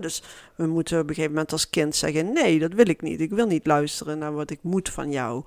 dus 0.00 0.22
we 0.54 0.66
moeten 0.66 1.00
op 1.00 1.08
een 1.08 1.14
gegeven 1.14 1.32
moment 1.32 1.52
als 1.52 1.70
kind 1.70 1.96
zeggen: 1.96 2.32
Nee, 2.32 2.58
dat 2.58 2.72
wil 2.72 2.88
ik 2.88 3.02
niet. 3.02 3.20
Ik 3.20 3.30
wil 3.30 3.46
niet 3.46 3.66
luisteren 3.66 4.18
naar 4.18 4.32
wat 4.32 4.50
ik 4.50 4.58
moet 4.62 4.88
van 4.88 5.10
jou. 5.10 5.44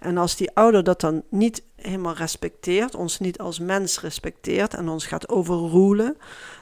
En 0.00 0.16
als 0.16 0.36
die 0.36 0.50
ouder 0.54 0.84
dat 0.84 1.00
dan 1.00 1.22
niet 1.28 1.62
helemaal 1.76 2.14
respecteert, 2.14 2.94
ons 2.94 3.18
niet 3.18 3.38
als 3.38 3.58
mens 3.58 4.00
respecteert 4.00 4.74
en 4.74 4.88
ons 4.88 5.06
gaat 5.06 5.28
overroelen, 5.28 6.16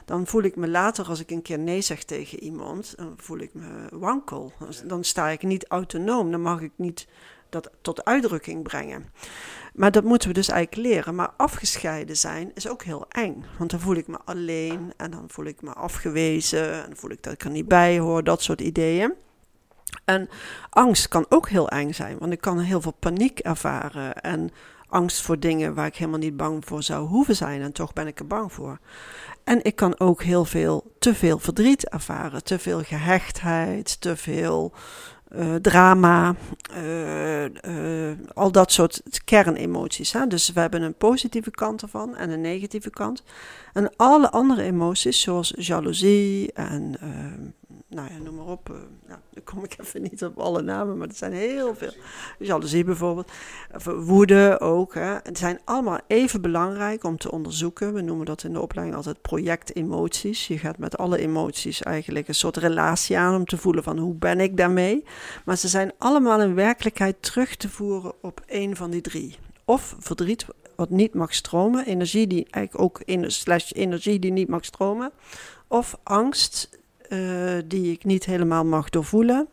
dan 0.05 0.27
voel 0.27 0.43
ik 0.43 0.55
me 0.55 0.67
later, 0.67 1.07
als 1.07 1.19
ik 1.19 1.31
een 1.31 1.41
keer 1.41 1.59
nee 1.59 1.81
zeg 1.81 2.03
tegen 2.03 2.39
iemand, 2.39 2.93
dan 2.97 3.13
voel 3.17 3.37
ik 3.39 3.53
me 3.53 3.87
wankel. 3.91 4.51
Dan 4.85 5.03
sta 5.03 5.29
ik 5.29 5.43
niet 5.43 5.67
autonoom. 5.67 6.31
Dan 6.31 6.41
mag 6.41 6.61
ik 6.61 6.71
niet 6.75 7.07
dat 7.49 7.69
tot 7.81 8.05
uitdrukking 8.05 8.63
brengen. 8.63 9.05
Maar 9.73 9.91
dat 9.91 10.03
moeten 10.03 10.27
we 10.27 10.33
dus 10.33 10.49
eigenlijk 10.49 10.87
leren. 10.87 11.15
Maar 11.15 11.31
afgescheiden 11.37 12.17
zijn 12.17 12.51
is 12.53 12.67
ook 12.67 12.83
heel 12.83 13.05
eng. 13.09 13.45
Want 13.57 13.71
dan 13.71 13.79
voel 13.79 13.95
ik 13.95 14.07
me 14.07 14.17
alleen 14.25 14.93
en 14.97 15.11
dan 15.11 15.25
voel 15.27 15.45
ik 15.45 15.61
me 15.61 15.73
afgewezen 15.73 16.85
en 16.85 16.97
voel 16.97 17.11
ik 17.11 17.23
dat 17.23 17.33
ik 17.33 17.43
er 17.43 17.49
niet 17.49 17.67
bij 17.67 17.99
hoor, 17.99 18.23
dat 18.23 18.41
soort 18.41 18.61
ideeën. 18.61 19.13
En 20.05 20.29
angst 20.69 21.07
kan 21.07 21.25
ook 21.29 21.49
heel 21.49 21.69
eng 21.69 21.93
zijn, 21.93 22.17
want 22.17 22.31
ik 22.31 22.41
kan 22.41 22.59
heel 22.59 22.81
veel 22.81 22.95
paniek 22.99 23.39
ervaren 23.39 24.15
en 24.15 24.51
angst 24.87 25.21
voor 25.21 25.39
dingen 25.39 25.73
waar 25.73 25.85
ik 25.85 25.95
helemaal 25.95 26.19
niet 26.19 26.37
bang 26.37 26.65
voor 26.65 26.83
zou 26.83 27.07
hoeven 27.07 27.35
zijn 27.35 27.61
en 27.61 27.71
toch 27.71 27.93
ben 27.93 28.07
ik 28.07 28.19
er 28.19 28.27
bang 28.27 28.53
voor. 28.53 28.79
En 29.43 29.63
ik 29.63 29.75
kan 29.75 29.99
ook 29.99 30.23
heel 30.23 30.45
veel, 30.45 30.95
te 30.99 31.15
veel 31.15 31.39
verdriet 31.39 31.89
ervaren, 31.89 32.43
te 32.43 32.59
veel 32.59 32.83
gehechtheid, 32.83 34.01
te 34.01 34.17
veel 34.17 34.73
uh, 35.35 35.55
drama, 35.55 36.35
uh, 36.77 37.43
uh, 37.43 38.11
al 38.33 38.51
dat 38.51 38.71
soort 38.71 39.01
kernemoties. 39.25 40.11
Hè? 40.11 40.27
Dus 40.27 40.53
we 40.53 40.59
hebben 40.59 40.81
een 40.81 40.95
positieve 40.95 41.51
kant 41.51 41.81
ervan 41.81 42.15
en 42.15 42.29
een 42.29 42.41
negatieve 42.41 42.89
kant. 42.89 43.23
En 43.73 43.95
alle 43.95 44.29
andere 44.31 44.63
emoties, 44.63 45.21
zoals 45.21 45.53
jaloezie 45.57 46.53
en 46.53 46.95
nou 47.89 48.13
ja, 48.13 48.17
noem 48.17 48.35
maar 48.35 48.45
op. 48.45 48.69
Uh, 48.69 48.75
nou, 49.07 49.19
dan 49.33 49.43
kom 49.43 49.63
ik 49.63 49.75
even 49.81 50.01
niet 50.01 50.23
op 50.23 50.39
alle 50.39 50.61
namen, 50.61 50.97
maar 50.97 51.07
er 51.07 51.13
zijn 51.13 51.33
heel 51.33 51.75
veel. 51.75 51.91
Jaloezie 52.39 52.83
bijvoorbeeld. 52.83 53.31
Woede 53.83 54.59
ook. 54.59 54.93
Hè. 54.93 55.13
Het 55.23 55.37
zijn 55.37 55.59
allemaal 55.65 55.99
even 56.07 56.41
belangrijk 56.41 57.03
om 57.03 57.17
te 57.17 57.31
onderzoeken. 57.31 57.93
We 57.93 58.01
noemen 58.01 58.25
dat 58.25 58.43
in 58.43 58.53
de 58.53 58.61
opleiding 58.61 58.97
altijd 58.97 59.21
project 59.21 59.75
emoties. 59.75 60.47
Je 60.47 60.57
gaat 60.57 60.77
met 60.77 60.97
alle 60.97 61.17
emoties 61.17 61.81
eigenlijk 61.81 62.27
een 62.27 62.35
soort 62.35 62.57
relatie 62.57 63.17
aan 63.17 63.35
om 63.35 63.45
te 63.45 63.57
voelen 63.57 63.83
van 63.83 63.97
hoe 63.97 64.15
ben 64.15 64.39
ik 64.39 64.57
daarmee. 64.57 65.03
Maar 65.45 65.57
ze 65.57 65.67
zijn 65.67 65.91
allemaal 65.97 66.41
in 66.41 66.55
werkelijkheid 66.55 67.21
terug 67.21 67.55
te 67.55 67.69
voeren 67.69 68.13
op 68.21 68.41
één 68.45 68.75
van 68.75 68.91
die 68.91 69.01
drie. 69.01 69.37
Of 69.65 69.95
verdriet 69.99 70.45
wat 70.75 70.89
niet 70.89 71.13
mag 71.13 71.33
stromen. 71.33 71.85
Energie 71.85 72.27
die 72.27 72.47
eigenlijk 72.49 72.83
ook 72.83 73.01
in 73.05 73.31
slash 73.31 73.71
energie 73.71 74.19
die 74.19 74.31
niet 74.31 74.47
mag 74.47 74.65
stromen. 74.65 75.11
Of 75.67 75.97
angst 76.03 76.78
uh, 77.09 77.61
die 77.65 77.91
ik 77.91 78.03
niet 78.03 78.25
helemaal 78.25 78.65
mag 78.65 78.89
doorvoelen. 78.89 79.47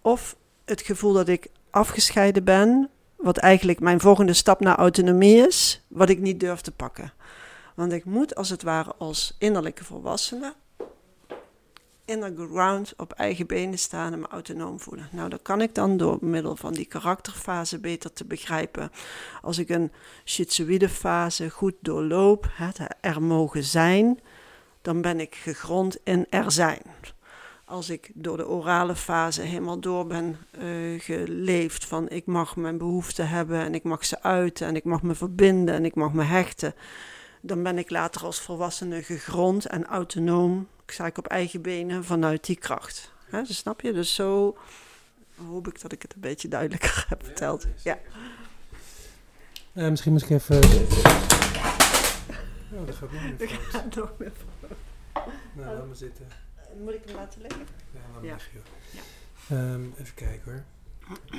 Of 0.00 0.36
het 0.64 0.80
gevoel 0.80 1.12
dat 1.12 1.28
ik 1.28 1.48
afgescheiden 1.70 2.44
ben, 2.44 2.90
wat 3.16 3.36
eigenlijk 3.36 3.80
mijn 3.80 4.00
volgende 4.00 4.32
stap 4.32 4.60
naar 4.60 4.76
autonomie 4.76 5.46
is, 5.46 5.84
wat 5.88 6.08
ik 6.08 6.18
niet 6.18 6.40
durf 6.40 6.60
te 6.60 6.72
pakken. 6.72 7.12
Want 7.74 7.92
ik 7.92 8.04
moet 8.04 8.34
als 8.34 8.50
het 8.50 8.62
ware 8.62 8.94
als 8.98 9.36
innerlijke 9.38 9.84
volwassene 9.84 10.54
in 12.04 12.20
the 12.20 12.48
ground 12.52 12.94
op 12.96 13.12
eigen 13.12 13.46
benen 13.46 13.78
staan 13.78 14.12
en 14.12 14.20
me 14.20 14.26
autonoom 14.26 14.80
voelen. 14.80 15.08
Nou, 15.12 15.28
dat 15.28 15.42
kan 15.42 15.60
ik 15.60 15.74
dan 15.74 15.96
door 15.96 16.18
middel 16.20 16.56
van 16.56 16.72
die 16.72 16.84
karakterfase 16.84 17.78
beter 17.78 18.12
te 18.12 18.24
begrijpen. 18.24 18.90
Als 19.42 19.58
ik 19.58 19.68
een 19.68 19.92
schizoïde 20.24 20.88
fase 20.88 21.50
goed 21.50 21.74
doorloop, 21.80 22.46
het 22.50 22.78
er 23.00 23.22
mogen 23.22 23.64
zijn, 23.64 24.20
dan 24.84 25.00
ben 25.00 25.20
ik 25.20 25.34
gegrond 25.34 25.96
in 26.02 26.26
er 26.30 26.52
zijn. 26.52 26.82
Als 27.64 27.90
ik 27.90 28.10
door 28.14 28.36
de 28.36 28.48
orale 28.48 28.96
fase 28.96 29.42
helemaal 29.42 29.80
door 29.80 30.06
ben 30.06 30.36
uh, 30.58 31.00
geleefd 31.00 31.84
van 31.84 32.08
ik 32.08 32.26
mag 32.26 32.56
mijn 32.56 32.78
behoeften 32.78 33.28
hebben 33.28 33.60
en 33.60 33.74
ik 33.74 33.82
mag 33.82 34.04
ze 34.04 34.22
uiten 34.22 34.66
en 34.66 34.76
ik 34.76 34.84
mag 34.84 35.02
me 35.02 35.14
verbinden 35.14 35.74
en 35.74 35.84
ik 35.84 35.94
mag 35.94 36.12
me 36.12 36.22
hechten, 36.22 36.74
dan 37.40 37.62
ben 37.62 37.78
ik 37.78 37.90
later 37.90 38.24
als 38.24 38.40
volwassene 38.40 39.02
gegrond 39.02 39.66
en 39.66 39.86
autonoom 39.86 40.68
sta 40.86 41.06
ik 41.06 41.18
op 41.18 41.26
eigen 41.26 41.62
benen 41.62 42.04
vanuit 42.04 42.44
die 42.44 42.56
kracht. 42.56 43.12
He, 43.30 43.42
dus 43.42 43.56
snap 43.56 43.80
je? 43.80 43.92
Dus 43.92 44.14
zo 44.14 44.56
hoop 45.46 45.68
ik 45.68 45.80
dat 45.80 45.92
ik 45.92 46.02
het 46.02 46.14
een 46.14 46.20
beetje 46.20 46.48
duidelijker 46.48 47.04
heb 47.08 47.24
verteld. 47.24 47.66
Ja. 47.82 47.98
Uh, 49.72 49.88
misschien 49.88 50.12
moet 50.12 50.22
ik 50.22 50.30
even. 50.30 50.60
Oh, 52.78 52.86
dat 52.86 52.94
gaat 52.94 53.12
nog 53.12 53.22
meer 53.22 53.36
Dat 53.38 53.48
gaat 53.48 53.94
nog 53.94 54.12
meer 54.18 54.32
Nou, 55.54 55.76
laat 55.76 55.86
maar 55.86 55.96
zitten. 55.96 56.26
Moet 56.84 56.94
ik 56.94 57.02
hem 57.04 57.14
laten 57.14 57.40
liggen? 57.40 57.60
Ja, 57.92 58.00
laat 58.12 58.14
maar 58.14 58.24
ja. 58.24 58.34
liggen. 58.34 58.60
Ja. 59.48 59.72
Um, 59.72 59.94
even 59.98 60.14
kijken 60.14 60.52
hoor. 60.52 60.64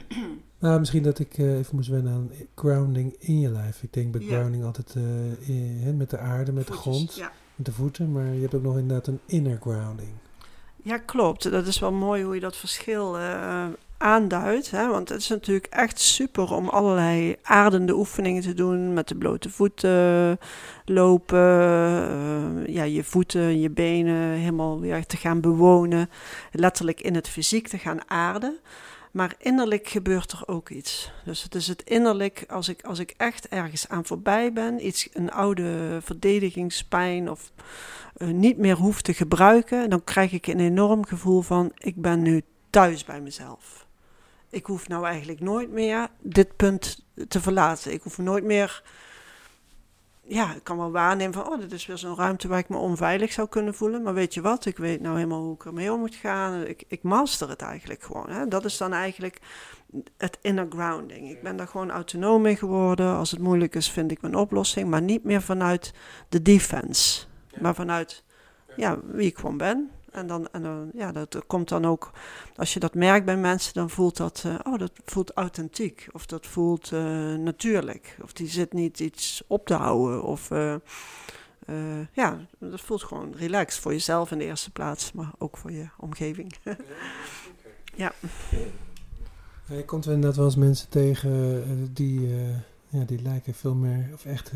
nou, 0.59 0.79
misschien 0.79 1.03
dat 1.03 1.19
ik 1.19 1.37
uh, 1.37 1.57
even 1.57 1.75
moest 1.75 1.89
wennen 1.89 2.13
aan 2.13 2.31
grounding 2.55 3.15
in 3.19 3.39
je 3.39 3.49
lijf. 3.49 3.83
Ik 3.83 3.93
denk 3.93 4.11
bij 4.11 4.21
ja. 4.21 4.27
grounding 4.27 4.63
altijd 4.63 4.95
uh, 4.95 5.49
in, 5.87 5.97
met 5.97 6.09
de 6.09 6.17
aarde, 6.17 6.51
met 6.51 6.65
Voetjes, 6.65 6.83
de 6.83 6.91
grond. 6.91 7.15
Ja 7.15 7.31
met 7.55 7.65
de 7.65 7.71
voeten, 7.71 8.11
maar 8.11 8.33
je 8.33 8.41
hebt 8.41 8.53
ook 8.53 8.61
nog 8.61 8.77
inderdaad 8.77 9.07
een 9.07 9.19
inner 9.25 9.57
grounding. 9.61 10.09
Ja, 10.83 10.97
klopt. 10.97 11.51
Dat 11.51 11.67
is 11.67 11.79
wel 11.79 11.91
mooi 11.91 12.23
hoe 12.23 12.33
je 12.33 12.39
dat 12.39 12.55
verschil 12.55 13.19
uh, 13.19 13.65
aanduidt. 13.97 14.69
Want 14.71 15.09
het 15.09 15.19
is 15.19 15.27
natuurlijk 15.27 15.65
echt 15.65 15.99
super 15.99 16.53
om 16.53 16.69
allerlei 16.69 17.35
aardende 17.41 17.95
oefeningen 17.95 18.41
te 18.41 18.53
doen. 18.53 18.93
Met 18.93 19.07
de 19.07 19.15
blote 19.15 19.49
voeten 19.49 20.37
lopen. 20.85 21.39
Uh, 21.39 22.67
ja, 22.67 22.83
je 22.83 23.03
voeten, 23.03 23.59
je 23.59 23.69
benen 23.69 24.29
helemaal 24.29 24.79
weer 24.79 25.05
te 25.05 25.17
gaan 25.17 25.41
bewonen. 25.41 26.09
Letterlijk 26.51 27.01
in 27.01 27.15
het 27.15 27.29
fysiek 27.29 27.67
te 27.67 27.77
gaan 27.77 28.09
aarden. 28.09 28.59
Maar 29.15 29.35
innerlijk 29.37 29.87
gebeurt 29.87 30.31
er 30.31 30.47
ook 30.47 30.69
iets. 30.69 31.11
Dus 31.25 31.43
het 31.43 31.55
is 31.55 31.67
het 31.67 31.81
innerlijk, 31.83 32.45
als 32.47 32.69
ik, 32.69 32.83
als 32.83 32.99
ik 32.99 33.13
echt 33.17 33.47
ergens 33.47 33.89
aan 33.89 34.05
voorbij 34.05 34.53
ben, 34.53 34.87
iets, 34.87 35.09
een 35.13 35.31
oude 35.31 35.97
verdedigingspijn 36.01 37.29
of 37.29 37.51
uh, 38.17 38.27
niet 38.27 38.57
meer 38.57 38.75
hoef 38.75 39.01
te 39.01 39.13
gebruiken, 39.13 39.89
dan 39.89 40.03
krijg 40.03 40.31
ik 40.31 40.47
een 40.47 40.59
enorm 40.59 41.05
gevoel 41.05 41.41
van: 41.41 41.71
ik 41.77 42.01
ben 42.01 42.21
nu 42.21 42.41
thuis 42.69 43.03
bij 43.03 43.21
mezelf. 43.21 43.84
Ik 44.55 44.65
hoef 44.65 44.87
nou 44.87 45.05
eigenlijk 45.05 45.39
nooit 45.39 45.71
meer 45.71 46.07
dit 46.21 46.55
punt 46.55 47.05
te 47.27 47.41
verlaten. 47.41 47.93
Ik 47.93 48.01
hoef 48.01 48.17
nooit 48.17 48.43
meer 48.43 48.83
ja, 50.27 50.53
ik 50.53 50.63
kan 50.63 50.77
wel 50.77 50.91
waarnemen 50.91 51.33
van, 51.33 51.47
oh, 51.47 51.59
dit 51.59 51.71
is 51.71 51.85
weer 51.85 51.97
zo'n 51.97 52.15
ruimte 52.15 52.47
waar 52.47 52.59
ik 52.59 52.69
me 52.69 52.77
onveilig 52.77 53.31
zou 53.31 53.47
kunnen 53.47 53.73
voelen. 53.73 54.01
Maar 54.01 54.13
weet 54.13 54.33
je 54.33 54.41
wat, 54.41 54.65
ik 54.65 54.77
weet 54.77 55.01
nou 55.01 55.15
helemaal 55.15 55.41
hoe 55.41 55.53
ik 55.53 55.65
ermee 55.65 55.91
om 55.91 55.99
moet 55.99 56.15
gaan. 56.15 56.65
Ik, 56.65 56.83
ik 56.87 57.03
master 57.03 57.49
het 57.49 57.61
eigenlijk 57.61 58.03
gewoon. 58.03 58.29
Hè. 58.29 58.47
Dat 58.47 58.65
is 58.65 58.77
dan 58.77 58.93
eigenlijk 58.93 59.39
het 60.17 60.37
inner 60.41 60.67
grounding. 60.69 61.29
Ik 61.29 61.41
ben 61.41 61.55
daar 61.55 61.67
gewoon 61.67 61.91
autonoom 61.91 62.41
mee 62.41 62.55
geworden. 62.55 63.15
Als 63.15 63.31
het 63.31 63.39
moeilijk 63.39 63.75
is, 63.75 63.91
vind 63.91 64.11
ik 64.11 64.21
mijn 64.21 64.35
oplossing. 64.35 64.89
Maar 64.89 65.01
niet 65.01 65.23
meer 65.23 65.41
vanuit 65.41 65.93
de 66.29 66.41
defense. 66.41 67.25
Maar 67.59 67.75
vanuit 67.75 68.23
ja, 68.75 68.99
wie 69.03 69.27
ik 69.27 69.37
gewoon 69.37 69.57
ben. 69.57 69.91
En 70.15 70.27
dan, 70.27 70.47
en 70.51 70.61
dan, 70.61 70.91
ja, 70.93 71.11
dat 71.11 71.43
komt 71.47 71.69
dan 71.69 71.85
ook, 71.85 72.11
als 72.55 72.73
je 72.73 72.79
dat 72.79 72.93
merkt 72.93 73.25
bij 73.25 73.37
mensen, 73.37 73.73
dan 73.73 73.89
voelt 73.89 74.17
dat, 74.17 74.43
uh, 74.45 74.55
oh, 74.63 74.79
dat 74.79 74.91
voelt 75.05 75.33
authentiek. 75.33 76.07
Of 76.11 76.25
dat 76.25 76.45
voelt 76.45 76.91
uh, 76.91 76.99
natuurlijk. 77.35 78.17
Of 78.23 78.33
die 78.33 78.47
zit 78.47 78.73
niet 78.73 78.99
iets 78.99 79.43
op 79.47 79.65
te 79.65 79.73
houden. 79.73 80.23
Of 80.23 80.49
uh, 80.51 80.75
ja, 82.11 82.39
dat 82.57 82.81
voelt 82.81 83.03
gewoon 83.03 83.33
relaxed 83.35 83.81
voor 83.81 83.91
jezelf 83.91 84.31
in 84.31 84.37
de 84.37 84.43
eerste 84.43 84.71
plaats, 84.71 85.11
maar 85.11 85.31
ook 85.37 85.57
voor 85.57 85.71
je 85.71 85.87
omgeving. 85.97 86.55
ja. 87.95 88.11
Je 89.65 89.85
komt 89.85 90.05
inderdaad 90.05 90.35
wel 90.35 90.45
eens 90.45 90.55
mensen 90.55 90.89
tegen 90.89 91.93
die 91.93 92.29
ja, 92.95 93.03
die 93.05 93.21
lijken 93.21 93.53
veel 93.53 93.75
meer, 93.75 94.09
of 94.13 94.25
echt 94.25 94.51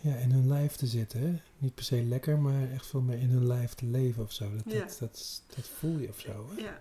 ja, 0.00 0.14
in 0.14 0.30
hun 0.30 0.48
lijf 0.48 0.76
te 0.76 0.86
zitten. 0.86 1.20
Hè? 1.20 1.34
Niet 1.58 1.74
per 1.74 1.84
se 1.84 2.02
lekker, 2.02 2.38
maar 2.38 2.70
echt 2.74 2.86
veel 2.86 3.00
meer 3.00 3.18
in 3.18 3.30
hun 3.30 3.46
lijf 3.46 3.74
te 3.74 3.86
leven 3.86 4.22
of 4.22 4.32
zo. 4.32 4.44
Dat, 4.54 4.74
dat, 4.74 4.96
dat, 5.00 5.42
dat, 5.56 5.68
voel 5.78 5.98
je 5.98 6.08
of 6.08 6.20
zo. 6.20 6.50
Hè? 6.54 6.62
Ja. 6.62 6.80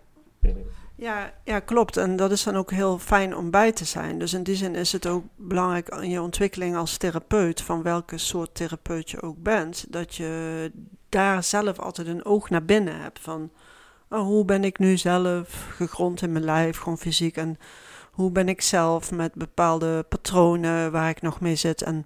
Ja, 0.95 1.33
ja, 1.43 1.59
klopt. 1.59 1.97
En 1.97 2.15
dat 2.15 2.31
is 2.31 2.43
dan 2.43 2.55
ook 2.55 2.71
heel 2.71 2.99
fijn 2.99 3.35
om 3.35 3.51
bij 3.51 3.71
te 3.71 3.85
zijn. 3.85 4.19
Dus 4.19 4.33
in 4.33 4.43
die 4.43 4.55
zin 4.55 4.75
is 4.75 4.91
het 4.91 5.07
ook 5.07 5.23
belangrijk 5.35 5.87
in 5.87 6.09
je 6.09 6.21
ontwikkeling 6.21 6.75
als 6.75 6.97
therapeut, 6.97 7.61
van 7.61 7.83
welke 7.83 8.17
soort 8.17 8.55
therapeut 8.55 9.09
je 9.09 9.21
ook 9.21 9.43
bent, 9.43 9.85
dat 9.89 10.15
je 10.15 10.71
daar 11.09 11.43
zelf 11.43 11.79
altijd 11.79 12.07
een 12.07 12.25
oog 12.25 12.49
naar 12.49 12.65
binnen 12.65 13.01
hebt. 13.01 13.19
Van 13.19 13.51
oh, 14.09 14.21
hoe 14.21 14.45
ben 14.45 14.63
ik 14.63 14.79
nu 14.79 14.97
zelf 14.97 15.67
gegrond 15.69 16.21
in 16.21 16.31
mijn 16.31 16.45
lijf, 16.45 16.77
gewoon 16.77 16.97
fysiek. 16.97 17.37
En 17.37 17.57
hoe 18.19 18.31
ben 18.31 18.49
ik 18.49 18.61
zelf 18.61 19.11
met 19.11 19.33
bepaalde 19.33 20.05
patronen 20.09 20.91
waar 20.91 21.09
ik 21.09 21.21
nog 21.21 21.39
mee 21.39 21.55
zit. 21.55 21.81
En 21.81 22.05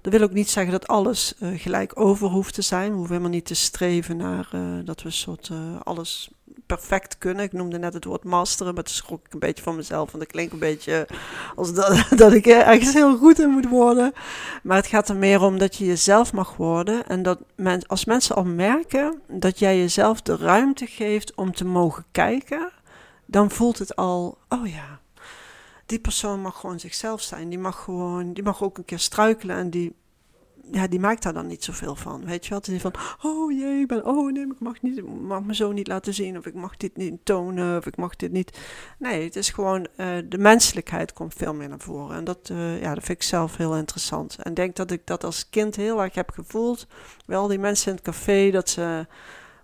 dat 0.00 0.12
wil 0.12 0.22
ook 0.22 0.32
niet 0.32 0.50
zeggen 0.50 0.72
dat 0.72 0.86
alles 0.86 1.34
uh, 1.40 1.60
gelijk 1.60 2.00
over 2.00 2.28
hoeft 2.28 2.54
te 2.54 2.62
zijn. 2.62 2.90
We 2.90 2.96
hoeven 2.96 3.12
helemaal 3.12 3.34
niet 3.34 3.46
te 3.46 3.54
streven 3.54 4.16
naar 4.16 4.48
uh, 4.54 4.60
dat 4.84 5.02
we 5.02 5.10
soort 5.10 5.48
uh, 5.52 5.58
alles 5.82 6.30
perfect 6.66 7.18
kunnen. 7.18 7.44
Ik 7.44 7.52
noemde 7.52 7.78
net 7.78 7.94
het 7.94 8.04
woord 8.04 8.24
masteren, 8.24 8.74
maar 8.74 8.82
toen 8.82 8.94
schrok 8.94 9.26
ik 9.26 9.32
een 9.32 9.38
beetje 9.38 9.62
van 9.62 9.76
mezelf. 9.76 10.10
Want 10.10 10.24
dat 10.24 10.32
klinkt 10.32 10.52
een 10.52 10.58
beetje 10.58 11.06
als 11.54 11.74
dat, 11.74 12.04
dat 12.22 12.32
ik 12.32 12.46
ergens 12.46 12.92
heel 12.92 13.16
goed 13.16 13.40
in 13.40 13.50
moet 13.50 13.68
worden. 13.68 14.12
Maar 14.62 14.76
het 14.76 14.86
gaat 14.86 15.08
er 15.08 15.16
meer 15.16 15.40
om 15.40 15.58
dat 15.58 15.76
je 15.76 15.84
jezelf 15.84 16.32
mag 16.32 16.56
worden. 16.56 17.06
En 17.06 17.22
dat 17.22 17.38
men, 17.56 17.86
als 17.86 18.04
mensen 18.04 18.36
al 18.36 18.44
merken 18.44 19.20
dat 19.28 19.58
jij 19.58 19.78
jezelf 19.78 20.22
de 20.22 20.36
ruimte 20.36 20.86
geeft 20.86 21.34
om 21.34 21.52
te 21.52 21.64
mogen 21.64 22.04
kijken, 22.12 22.70
dan 23.26 23.50
voelt 23.50 23.78
het 23.78 23.96
al, 23.96 24.38
oh 24.48 24.66
ja, 24.66 24.91
die 25.86 25.98
persoon 25.98 26.40
mag 26.40 26.60
gewoon 26.60 26.80
zichzelf 26.80 27.20
zijn. 27.22 27.48
Die 27.48 27.58
mag 27.58 27.82
gewoon, 27.84 28.32
die 28.32 28.42
mag 28.42 28.62
ook 28.62 28.78
een 28.78 28.84
keer 28.84 28.98
struikelen 28.98 29.56
en 29.56 29.70
die, 29.70 29.94
ja, 30.70 30.86
die 30.86 31.00
maakt 31.00 31.22
daar 31.22 31.32
dan 31.32 31.46
niet 31.46 31.64
zoveel 31.64 31.96
van. 31.96 32.24
Weet 32.24 32.46
je 32.46 32.54
wat? 32.54 32.64
Die 32.64 32.80
van, 32.80 32.94
oh 33.22 33.52
jee, 33.52 33.80
ik 33.80 33.86
ben, 33.86 34.06
oh 34.06 34.32
nee, 34.32 34.46
ik 34.46 34.60
mag, 34.60 34.82
niet, 34.82 35.06
mag 35.20 35.42
me 35.42 35.54
zo 35.54 35.72
niet 35.72 35.86
laten 35.86 36.14
zien. 36.14 36.38
Of 36.38 36.46
ik 36.46 36.54
mag 36.54 36.76
dit 36.76 36.96
niet 36.96 37.24
tonen. 37.24 37.78
Of 37.78 37.86
ik 37.86 37.96
mag 37.96 38.16
dit 38.16 38.32
niet. 38.32 38.58
Nee, 38.98 39.24
het 39.24 39.36
is 39.36 39.50
gewoon, 39.50 39.86
uh, 39.96 40.16
de 40.24 40.38
menselijkheid 40.38 41.12
komt 41.12 41.34
veel 41.34 41.54
meer 41.54 41.68
naar 41.68 41.80
voren. 41.80 42.16
En 42.16 42.24
dat, 42.24 42.48
uh, 42.52 42.80
ja, 42.80 42.94
dat 42.94 43.04
vind 43.04 43.18
ik 43.18 43.24
zelf 43.26 43.56
heel 43.56 43.76
interessant. 43.76 44.36
En 44.42 44.54
denk 44.54 44.76
dat 44.76 44.90
ik 44.90 45.06
dat 45.06 45.24
als 45.24 45.48
kind 45.48 45.76
heel 45.76 46.02
erg 46.02 46.14
heb 46.14 46.30
gevoeld. 46.30 46.86
Wel, 47.26 47.46
die 47.46 47.58
mensen 47.58 47.90
in 47.90 47.96
het 47.96 48.04
café, 48.04 48.50
dat 48.50 48.68
ze 48.68 49.06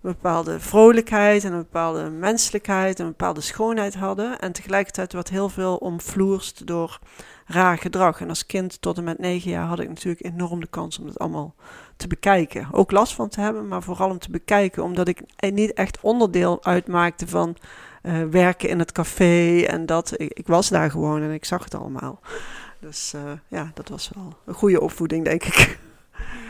een 0.09 0.15
bepaalde 0.15 0.61
vrolijkheid 0.61 1.45
en 1.45 1.53
een 1.53 1.59
bepaalde 1.59 2.11
menselijkheid 2.11 2.99
en 2.99 3.05
een 3.05 3.11
bepaalde 3.11 3.41
schoonheid 3.41 3.95
hadden. 3.95 4.39
En 4.39 4.53
tegelijkertijd 4.53 5.13
werd 5.13 5.29
heel 5.29 5.49
veel 5.49 5.77
omvloerst 5.77 6.67
door 6.67 6.99
raar 7.47 7.79
gedrag. 7.79 8.21
En 8.21 8.29
als 8.29 8.47
kind 8.47 8.81
tot 8.81 8.99
en 8.99 9.05
met 9.05 9.19
negen 9.19 9.51
jaar 9.51 9.67
had 9.67 9.81
ik 9.81 9.89
natuurlijk 9.89 10.25
enorm 10.25 10.61
de 10.61 10.67
kans 10.67 10.99
om 10.99 11.07
het 11.07 11.19
allemaal 11.19 11.55
te 11.97 12.07
bekijken. 12.07 12.69
Ook 12.73 12.91
last 12.91 13.15
van 13.15 13.29
te 13.29 13.41
hebben, 13.41 13.69
maar 13.69 13.83
vooral 13.83 14.11
om 14.11 14.19
te 14.19 14.31
bekijken, 14.31 14.83
omdat 14.83 15.09
ik 15.09 15.23
niet 15.39 15.73
echt 15.73 15.99
onderdeel 16.01 16.65
uitmaakte 16.65 17.29
van 17.29 17.57
uh, 18.03 18.25
werken 18.25 18.69
in 18.69 18.79
het 18.79 18.93
café 18.93 19.63
en 19.63 19.87
dat. 19.87 20.13
Ik, 20.17 20.47
was 20.47 20.69
daar 20.69 20.91
gewoon 20.91 21.23
en 21.23 21.31
ik 21.31 21.45
zag 21.45 21.65
het 21.65 21.75
allemaal. 21.75 22.21
Dus 22.81 23.13
uh, 23.17 23.23
ja, 23.49 23.71
dat 23.75 23.89
was 23.89 24.11
wel 24.15 24.37
een 24.47 24.55
goede 24.55 24.81
opvoeding, 24.81 25.25
denk 25.25 25.45
ik. 25.45 25.79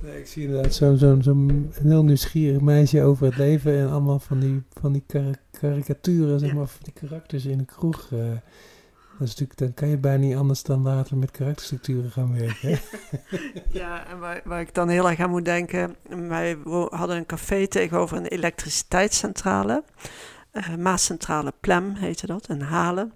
Nee, 0.00 0.18
ik 0.18 0.26
zie 0.26 0.44
inderdaad 0.44 0.74
zo'n 0.74 0.98
zo, 0.98 1.18
zo 1.20 1.46
heel 1.82 2.04
nieuwsgierig 2.04 2.60
meisje 2.60 3.02
over 3.02 3.26
het 3.26 3.36
leven 3.36 3.78
en 3.78 3.90
allemaal 3.90 4.18
van 4.18 4.38
die, 4.38 4.62
van 4.80 4.92
die 4.92 5.04
karikaturen, 5.50 6.38
zeg 6.38 6.52
maar, 6.52 6.66
van 6.66 6.80
die 6.82 6.92
karakters 6.92 7.44
in 7.44 7.58
de 7.58 7.64
kroeg. 7.64 8.10
Uh, 8.12 8.20
dat 9.18 9.28
is 9.28 9.34
natuurlijk, 9.34 9.58
dan 9.58 9.74
kan 9.74 9.88
je 9.88 9.98
bijna 9.98 10.24
niet 10.24 10.36
anders 10.36 10.62
dan 10.62 10.82
later 10.82 11.16
met 11.16 11.30
karakterstructuren 11.30 12.10
gaan 12.10 12.38
werken. 12.38 12.78
ja, 13.80 14.06
en 14.06 14.18
waar, 14.18 14.40
waar, 14.44 14.60
ik 14.60 14.74
dan 14.74 14.88
heel 14.88 15.08
erg 15.08 15.20
aan 15.20 15.30
moet 15.30 15.44
denken, 15.44 15.96
wij 16.08 16.58
hadden 16.88 17.16
een 17.16 17.26
café 17.26 17.66
tegenover 17.66 18.16
een 18.16 18.26
elektriciteitscentrale. 18.26 19.84
Uh, 20.52 20.74
Maascentrale 20.76 21.52
Plem 21.60 21.94
heette 21.94 22.26
dat, 22.26 22.48
in 22.48 22.60
Halen. 22.60 23.12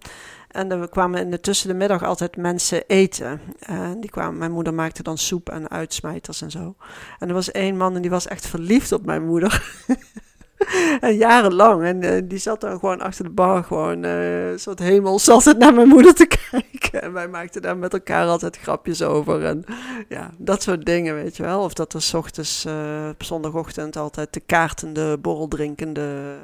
En 0.52 0.70
er 0.70 0.88
kwamen 0.88 1.20
in 1.20 1.30
de, 1.30 1.40
tussen 1.40 1.68
de 1.68 1.74
middag 1.74 2.02
altijd 2.02 2.36
mensen 2.36 2.86
eten. 2.86 3.40
En 3.58 4.00
die 4.00 4.10
kwamen, 4.10 4.38
mijn 4.38 4.52
moeder 4.52 4.74
maakte 4.74 5.02
dan 5.02 5.18
soep 5.18 5.48
en 5.48 5.70
uitsmijters 5.70 6.42
en 6.42 6.50
zo. 6.50 6.74
En 7.18 7.28
er 7.28 7.34
was 7.34 7.50
één 7.50 7.76
man 7.76 7.96
en 7.96 8.02
die 8.02 8.10
was 8.10 8.26
echt 8.26 8.46
verliefd 8.46 8.92
op 8.92 9.06
mijn 9.06 9.26
moeder. 9.26 9.62
en 11.00 11.16
jarenlang. 11.16 11.84
En 11.84 12.02
uh, 12.02 12.20
die 12.24 12.38
zat 12.38 12.60
dan 12.60 12.78
gewoon 12.78 13.00
achter 13.00 13.24
de 13.24 13.30
bar, 13.30 13.64
gewoon 13.64 14.04
uh, 14.04 14.56
soort 14.56 14.78
hemels 14.78 15.28
altijd 15.34 15.58
naar 15.58 15.74
mijn 15.74 15.88
moeder 15.88 16.14
te 16.14 16.26
kijken. 16.26 17.02
En 17.02 17.12
wij 17.12 17.28
maakten 17.28 17.62
daar 17.62 17.76
met 17.76 17.92
elkaar 17.92 18.26
altijd 18.26 18.58
grapjes 18.58 19.02
over. 19.02 19.44
En 19.44 19.64
ja, 20.08 20.30
dat 20.36 20.62
soort 20.62 20.84
dingen, 20.84 21.14
weet 21.14 21.36
je 21.36 21.42
wel. 21.42 21.62
Of 21.62 21.72
dat 21.72 21.92
er 21.92 22.02
s 22.02 22.14
ochtends, 22.14 22.64
uh, 22.66 23.08
op 23.10 23.22
zondagochtend 23.22 23.96
altijd 23.96 24.32
de 24.32 24.40
kaartende, 24.40 25.18
borreldrinkende 25.18 26.36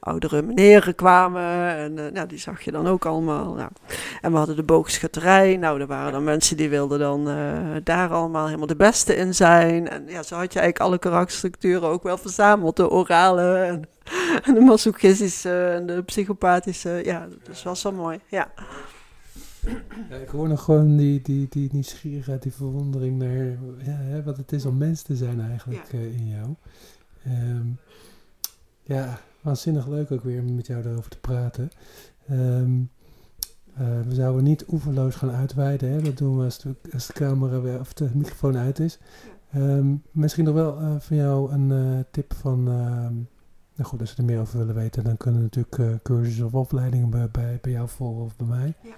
oudere 0.00 0.42
meneren 0.42 0.94
kwamen. 0.94 1.76
En 1.76 1.94
nou, 2.12 2.26
die 2.26 2.38
zag 2.38 2.62
je 2.62 2.70
dan 2.70 2.88
ook 2.88 3.04
allemaal. 3.04 3.52
Nou. 3.54 3.68
En 4.20 4.32
we 4.32 4.38
hadden 4.38 4.56
de 4.56 4.62
boogschutterij. 4.62 5.56
Nou, 5.56 5.80
er 5.80 5.86
waren 5.86 6.12
dan 6.12 6.24
mensen 6.24 6.56
die 6.56 6.68
wilden 6.68 6.98
dan 6.98 7.24
daar 7.84 8.10
allemaal 8.10 8.46
helemaal 8.46 8.66
de 8.66 8.76
beste 8.76 9.16
in 9.16 9.34
zijn. 9.34 9.88
En 9.88 10.04
ja, 10.06 10.22
zo 10.22 10.34
had 10.34 10.52
je 10.52 10.58
eigenlijk 10.58 10.80
alle 10.80 10.98
karakterstructuren 10.98 11.88
ook 11.88 12.02
wel 12.02 12.18
verzameld. 12.18 12.76
De 12.76 12.90
orale 12.90 13.59
en, 13.72 13.84
en 14.42 14.54
de 14.54 14.60
masochistische 14.60 15.66
en 15.66 15.86
de 15.86 16.02
psychopathische. 16.02 17.00
Ja, 17.04 17.28
dat 17.44 17.62
was 17.62 17.82
wel 17.82 17.92
mooi, 17.92 18.18
ja. 18.28 18.52
Ja, 20.10 20.16
ik 20.16 20.28
hoor 20.28 20.48
nog 20.48 20.62
gewoon 20.64 20.96
die, 20.96 21.22
die, 21.22 21.46
die 21.50 21.68
nieuwsgierigheid, 21.72 22.42
die 22.42 22.52
verwondering 22.52 23.18
naar 23.18 23.46
ja, 23.84 23.96
hè, 23.96 24.22
wat 24.22 24.36
het 24.36 24.52
is 24.52 24.66
om 24.66 24.76
mens 24.76 25.02
te 25.02 25.16
zijn 25.16 25.40
eigenlijk 25.40 25.92
ja. 25.92 25.98
uh, 25.98 26.14
in 26.14 26.28
jou. 26.28 26.54
Um, 27.26 27.78
ja, 28.82 29.20
waanzinnig 29.40 29.86
leuk 29.88 30.10
ook 30.10 30.22
weer 30.22 30.42
met 30.42 30.66
jou 30.66 30.82
daarover 30.82 31.10
te 31.10 31.18
praten. 31.18 31.70
Um, 32.30 32.90
uh, 33.80 34.00
we 34.08 34.14
zouden 34.14 34.44
niet 34.44 34.64
oeverloos 34.68 35.14
gaan 35.14 35.30
uitweiden. 35.30 35.90
Hè? 35.90 36.02
Dat 36.02 36.18
doen 36.18 36.38
we 36.38 36.44
als 36.44 36.58
de, 36.58 36.74
als 36.92 37.06
de 37.06 37.12
camera 37.12 37.60
weer, 37.60 37.80
of 37.80 37.92
de 37.92 38.10
microfoon 38.14 38.56
uit 38.56 38.78
is. 38.78 38.98
Um, 39.56 40.02
misschien 40.10 40.44
nog 40.44 40.54
wel 40.54 40.80
uh, 40.80 40.94
van 40.98 41.16
jou 41.16 41.52
een 41.52 42.04
tip 42.10 42.34
van. 42.34 42.68
Nou 43.80 43.92
goed, 43.92 44.00
als 44.00 44.10
ze 44.10 44.16
er 44.16 44.24
meer 44.24 44.40
over 44.40 44.58
willen 44.58 44.74
weten, 44.74 45.04
dan 45.04 45.16
kunnen 45.16 45.42
natuurlijk 45.42 46.02
cursussen 46.02 46.46
of 46.46 46.54
opleidingen 46.54 47.10
bij, 47.10 47.28
bij, 47.30 47.58
bij 47.62 47.72
jou 47.72 47.88
volgen 47.88 48.24
of 48.24 48.36
bij 48.36 48.46
mij. 48.46 48.74
Ja. 48.82 48.94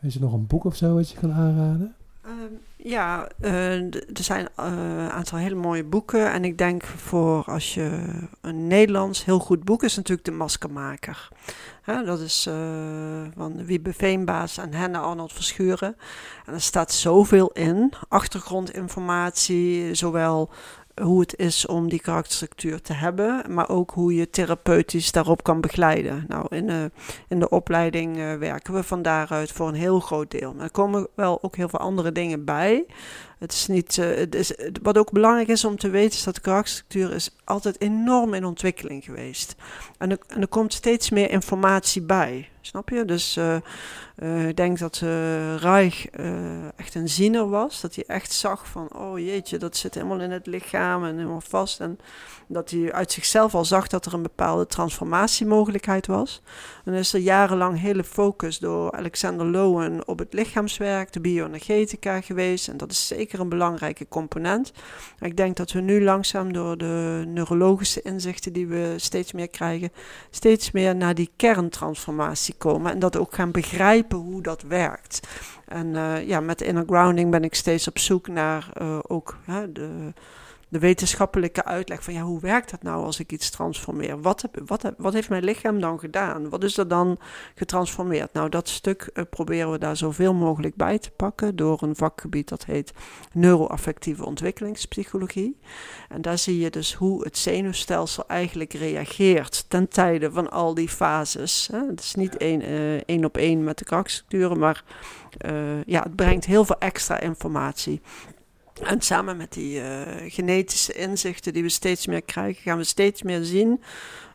Is 0.00 0.14
er 0.14 0.20
nog 0.20 0.32
een 0.32 0.46
boek 0.46 0.64
of 0.64 0.76
zo 0.76 0.94
wat 0.94 1.10
je 1.10 1.18
kan 1.18 1.32
aanraden? 1.32 1.94
Um, 2.26 2.58
ja, 2.76 3.28
uh, 3.40 3.94
er 3.94 4.02
zijn 4.12 4.48
een 4.56 4.78
uh, 4.78 5.08
aantal 5.08 5.38
hele 5.38 5.54
mooie 5.54 5.84
boeken. 5.84 6.32
En 6.32 6.44
ik 6.44 6.58
denk 6.58 6.84
voor 6.84 7.44
als 7.44 7.74
je 7.74 8.02
een 8.40 8.66
Nederlands 8.66 9.24
heel 9.24 9.38
goed 9.38 9.64
boek 9.64 9.82
is, 9.82 9.96
natuurlijk 9.96 10.26
De 10.26 10.32
Maskermaker. 10.32 11.28
Hè, 11.82 12.04
dat 12.04 12.20
is 12.20 12.46
uh, 12.48 12.54
van 13.36 13.64
Wiebe 13.64 13.92
Veenbaas 13.92 14.58
en 14.58 14.74
Henne 14.74 14.98
Arnold 14.98 15.32
Verschuren. 15.32 15.96
En 16.46 16.54
er 16.54 16.60
staat 16.60 16.92
zoveel 16.92 17.50
in. 17.50 17.92
Achtergrondinformatie, 18.08 19.94
zowel 19.94 20.50
hoe 21.00 21.20
het 21.20 21.38
is 21.38 21.66
om 21.66 21.88
die 21.88 22.00
karakterstructuur 22.00 22.80
te 22.80 22.92
hebben, 22.92 23.44
maar 23.48 23.68
ook 23.68 23.90
hoe 23.90 24.14
je 24.14 24.30
therapeutisch 24.30 25.12
daarop 25.12 25.42
kan 25.42 25.60
begeleiden. 25.60 26.24
Nou, 26.28 26.46
in 26.48 26.66
de, 26.66 26.90
in 27.28 27.38
de 27.40 27.48
opleiding 27.48 28.16
uh, 28.16 28.34
werken 28.34 28.74
we 28.74 28.82
van 28.82 29.02
daaruit 29.02 29.52
voor 29.52 29.68
een 29.68 29.74
heel 29.74 30.00
groot 30.00 30.30
deel. 30.30 30.54
Maar 30.54 30.64
er 30.64 30.70
komen 30.70 31.08
wel 31.14 31.42
ook 31.42 31.56
heel 31.56 31.68
veel 31.68 31.78
andere 31.78 32.12
dingen 32.12 32.44
bij. 32.44 32.86
Het 33.40 33.52
is 33.52 33.66
niet, 33.66 33.96
uh, 33.96 34.16
het 34.16 34.34
is, 34.34 34.52
wat 34.82 34.98
ook 34.98 35.12
belangrijk 35.12 35.48
is 35.48 35.64
om 35.64 35.76
te 35.76 35.90
weten, 35.90 36.18
is 36.18 36.24
dat 36.24 36.34
de 36.34 36.40
karakterstructuur 36.40 37.12
is 37.12 37.36
altijd 37.44 37.80
enorm 37.80 38.34
in 38.34 38.44
ontwikkeling 38.44 39.04
geweest. 39.04 39.54
En 39.98 40.10
er, 40.10 40.18
en 40.28 40.40
er 40.40 40.48
komt 40.48 40.72
steeds 40.72 41.10
meer 41.10 41.30
informatie 41.30 42.02
bij. 42.02 42.48
Snap 42.60 42.88
je? 42.88 43.04
Dus 43.04 43.36
uh, 43.36 43.56
uh, 44.22 44.48
ik 44.48 44.56
denk 44.56 44.78
dat 44.78 45.00
uh, 45.04 45.56
Reich 45.56 46.06
echt 46.76 46.94
een 46.94 47.08
ziener 47.08 47.48
was. 47.48 47.80
Dat 47.80 47.94
hij 47.94 48.04
echt 48.06 48.32
zag 48.32 48.66
van, 48.66 48.88
oh 48.94 49.18
jeetje, 49.18 49.58
dat 49.58 49.76
zit 49.76 49.94
helemaal 49.94 50.20
in 50.20 50.30
het 50.30 50.46
lichaam 50.46 51.04
en 51.04 51.16
helemaal 51.16 51.40
vast. 51.40 51.80
En 51.80 51.98
dat 52.46 52.70
hij 52.70 52.92
uit 52.92 53.12
zichzelf 53.12 53.54
al 53.54 53.64
zag 53.64 53.86
dat 53.86 54.06
er 54.06 54.14
een 54.14 54.22
bepaalde 54.22 54.66
transformatiemogelijkheid 54.66 56.06
was. 56.06 56.42
En 56.84 56.92
is 56.92 57.12
er 57.12 57.20
jarenlang 57.20 57.80
hele 57.80 58.04
focus 58.04 58.58
door 58.58 58.92
Alexander 58.92 59.46
Lowen 59.46 60.08
op 60.08 60.18
het 60.18 60.32
lichaamswerk, 60.32 61.12
de 61.12 61.20
bioenergetica 61.20 62.20
geweest. 62.20 62.68
En 62.68 62.76
dat 62.76 62.90
is 62.90 63.06
zeker 63.06 63.29
een 63.38 63.48
belangrijke 63.48 64.08
component. 64.08 64.72
Ik 65.20 65.36
denk 65.36 65.56
dat 65.56 65.72
we 65.72 65.80
nu 65.80 66.04
langzaam 66.04 66.52
door 66.52 66.78
de 66.78 67.24
neurologische 67.26 68.02
inzichten 68.02 68.52
die 68.52 68.66
we 68.66 68.94
steeds 68.96 69.32
meer 69.32 69.48
krijgen, 69.48 69.92
steeds 70.30 70.70
meer 70.70 70.96
naar 70.96 71.14
die 71.14 71.30
kerntransformatie 71.36 72.54
komen. 72.58 72.92
En 72.92 72.98
dat 72.98 73.16
ook 73.16 73.34
gaan 73.34 73.50
begrijpen 73.50 74.18
hoe 74.18 74.42
dat 74.42 74.62
werkt. 74.62 75.20
En 75.66 75.86
uh, 75.86 76.26
ja, 76.28 76.40
met 76.40 76.60
inner 76.60 76.84
grounding 76.86 77.30
ben 77.30 77.44
ik 77.44 77.54
steeds 77.54 77.88
op 77.88 77.98
zoek 77.98 78.28
naar 78.28 78.68
uh, 78.82 78.98
ook 79.02 79.36
hè, 79.44 79.72
de 79.72 80.12
de 80.70 80.78
wetenschappelijke 80.78 81.64
uitleg 81.64 82.04
van 82.04 82.14
ja, 82.14 82.22
hoe 82.22 82.40
werkt 82.40 82.70
dat 82.70 82.82
nou 82.82 83.04
als 83.04 83.20
ik 83.20 83.32
iets 83.32 83.50
transformeer? 83.50 84.20
Wat, 84.20 84.42
heb, 84.42 84.62
wat, 84.66 84.82
heb, 84.82 84.94
wat 84.98 85.12
heeft 85.12 85.28
mijn 85.28 85.44
lichaam 85.44 85.80
dan 85.80 85.98
gedaan? 85.98 86.48
Wat 86.48 86.64
is 86.64 86.76
er 86.76 86.88
dan 86.88 87.18
getransformeerd? 87.54 88.32
Nou, 88.32 88.48
dat 88.48 88.68
stuk 88.68 89.10
uh, 89.14 89.24
proberen 89.30 89.70
we 89.70 89.78
daar 89.78 89.96
zoveel 89.96 90.34
mogelijk 90.34 90.74
bij 90.74 90.98
te 90.98 91.10
pakken 91.10 91.56
door 91.56 91.82
een 91.82 91.96
vakgebied 91.96 92.48
dat 92.48 92.64
heet 92.64 92.92
neuroaffectieve 93.32 94.24
ontwikkelingspsychologie. 94.24 95.58
En 96.08 96.22
daar 96.22 96.38
zie 96.38 96.58
je 96.58 96.70
dus 96.70 96.94
hoe 96.94 97.24
het 97.24 97.38
zenuwstelsel 97.38 98.24
eigenlijk 98.26 98.72
reageert 98.72 99.64
ten 99.68 99.88
tijde 99.88 100.30
van 100.30 100.50
al 100.50 100.74
die 100.74 100.88
fases. 100.88 101.68
Hè? 101.72 101.86
Het 101.86 102.00
is 102.00 102.14
niet 102.14 102.36
één, 102.36 102.62
uh, 102.62 102.94
één 102.94 103.24
op 103.24 103.36
één 103.36 103.64
met 103.64 103.78
de 103.78 103.84
krachtstructuren, 103.84 104.58
maar 104.58 104.84
uh, 105.46 105.84
ja, 105.84 106.02
het 106.02 106.16
brengt 106.16 106.44
heel 106.44 106.64
veel 106.64 106.78
extra 106.78 107.20
informatie. 107.20 108.00
En 108.82 109.00
samen 109.00 109.36
met 109.36 109.52
die 109.52 109.80
uh, 109.80 109.86
genetische 110.26 110.92
inzichten 110.92 111.52
die 111.52 111.62
we 111.62 111.68
steeds 111.68 112.06
meer 112.06 112.22
krijgen, 112.22 112.62
gaan 112.62 112.78
we 112.78 112.84
steeds 112.84 113.22
meer 113.22 113.44
zien 113.44 113.82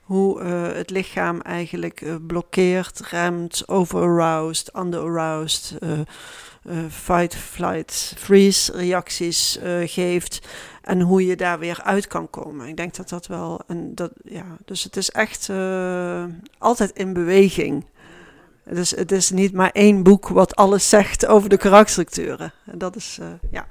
hoe 0.02 0.42
uh, 0.42 0.74
het 0.74 0.90
lichaam 0.90 1.42
eigenlijk 1.42 2.02
uh, 2.02 2.16
blokkeert, 2.28 3.00
remt, 3.00 3.64
overaroused, 3.68 4.76
underaroused, 4.76 5.78
fight, 6.90 7.36
flight, 7.36 8.14
freeze 8.18 8.72
reacties 8.72 9.60
geeft. 9.86 10.48
En 10.82 11.02
hoe 11.02 11.26
je 11.26 11.36
daar 11.36 11.60
weer 11.60 11.82
uit 11.84 12.08
kan 12.08 12.30
komen. 12.30 12.68
Ik 12.68 12.78
denk 12.78 12.96
dat 12.96 13.10
dat 13.10 13.28
wel. 13.28 13.62
En 13.68 13.96
dat, 13.96 14.12
ja, 14.24 14.46
dus 14.66 14.84
het 14.84 14.98
is 14.98 15.10
echt 15.10 15.50
altijd 16.58 16.92
in 16.92 17.14
beweging. 17.14 17.86
Dus 18.64 18.92
het 18.92 19.12
is 19.12 19.30
niet 19.30 19.54
maar 19.54 19.72
één 19.72 20.04
boek 20.04 20.28
wat 20.28 20.56
alles 20.56 20.90
zegt 20.90 21.26
over 21.26 21.50
de 21.50 21.58
karakterstructuren. 21.58 22.54
En 22.66 22.78
dat 22.78 22.96
is, 22.96 23.20
ja. 23.52 23.68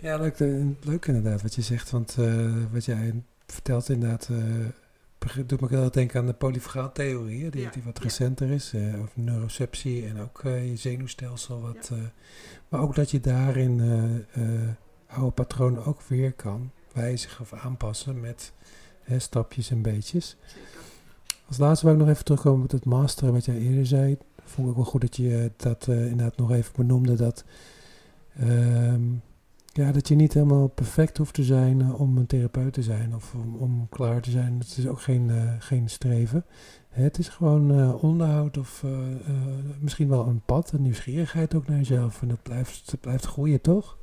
Ja, 0.00 0.16
leuk, 0.16 0.38
leuk 0.80 1.06
inderdaad 1.06 1.42
wat 1.42 1.54
je 1.54 1.62
zegt. 1.62 1.90
Want 1.90 2.16
uh, 2.18 2.52
wat 2.72 2.84
jij 2.84 3.22
vertelt 3.46 3.88
inderdaad, 3.88 4.28
uh, 4.30 5.46
doet 5.46 5.60
me 5.60 5.68
heel 5.68 5.82
erg 5.82 5.90
denken 5.90 6.20
aan 6.20 6.26
de 6.26 6.32
polyfagaaltheorie, 6.32 7.50
die, 7.50 7.62
ja. 7.62 7.70
die 7.70 7.82
wat 7.82 7.98
recenter 7.98 8.50
is. 8.50 8.72
Uh, 8.74 9.00
over 9.00 9.20
neuroceptie 9.20 10.06
en 10.06 10.20
ook 10.20 10.40
je 10.42 10.76
zenuwstelsel. 10.76 11.60
Wat, 11.60 11.90
maar 12.68 12.80
ook 12.80 12.94
dat 12.94 13.10
je 13.10 13.20
daarin 13.20 13.80
oude 15.06 15.30
patronen 15.30 15.84
ook 15.84 16.02
weer 16.02 16.32
kan 16.32 16.70
wijzigen 16.92 17.40
of 17.40 17.52
aanpassen 17.52 18.20
met 18.20 18.52
stapjes 19.16 19.70
en 19.70 19.82
beetjes. 19.82 20.36
Als 21.46 21.58
laatste 21.58 21.86
wil 21.86 21.94
ik 21.94 22.00
nog 22.00 22.10
even 22.10 22.24
terugkomen 22.24 22.60
met 22.60 22.72
het 22.72 22.84
masteren 22.84 23.32
wat 23.32 23.44
jij 23.44 23.58
eerder 23.58 23.86
zei. 23.86 24.16
Vond 24.44 24.68
ik 24.68 24.74
wel 24.74 24.84
goed 24.84 25.00
dat 25.00 25.16
je 25.16 25.50
dat 25.56 25.86
inderdaad 25.86 26.36
nog 26.36 26.52
even 26.52 26.72
benoemde. 26.76 27.14
Dat 27.14 27.44
Um, 28.42 29.22
ja, 29.72 29.92
dat 29.92 30.08
je 30.08 30.14
niet 30.14 30.32
helemaal 30.32 30.66
perfect 30.66 31.18
hoeft 31.18 31.34
te 31.34 31.44
zijn 31.44 31.80
uh, 31.80 32.00
om 32.00 32.18
een 32.18 32.26
therapeut 32.26 32.72
te 32.72 32.82
zijn 32.82 33.14
of 33.14 33.34
om, 33.34 33.56
om 33.56 33.88
klaar 33.88 34.20
te 34.20 34.30
zijn. 34.30 34.58
Het 34.58 34.76
is 34.76 34.86
ook 34.86 35.00
geen, 35.00 35.28
uh, 35.28 35.52
geen 35.58 35.88
streven. 35.88 36.44
Het 36.88 37.18
is 37.18 37.28
gewoon 37.28 37.78
uh, 37.78 38.02
onderhoud 38.02 38.56
of 38.56 38.84
misschien 39.80 40.08
wel 40.08 40.26
een 40.26 40.42
pad, 40.46 40.72
een 40.72 40.82
nieuwsgierigheid 40.82 41.54
ook 41.54 41.66
naar 41.66 41.76
jezelf. 41.76 42.22
En 42.22 42.28
dat 42.28 42.42
blijft, 42.42 42.90
dat 42.90 43.00
blijft 43.00 43.26
groeien, 43.26 43.60
toch? 43.60 43.98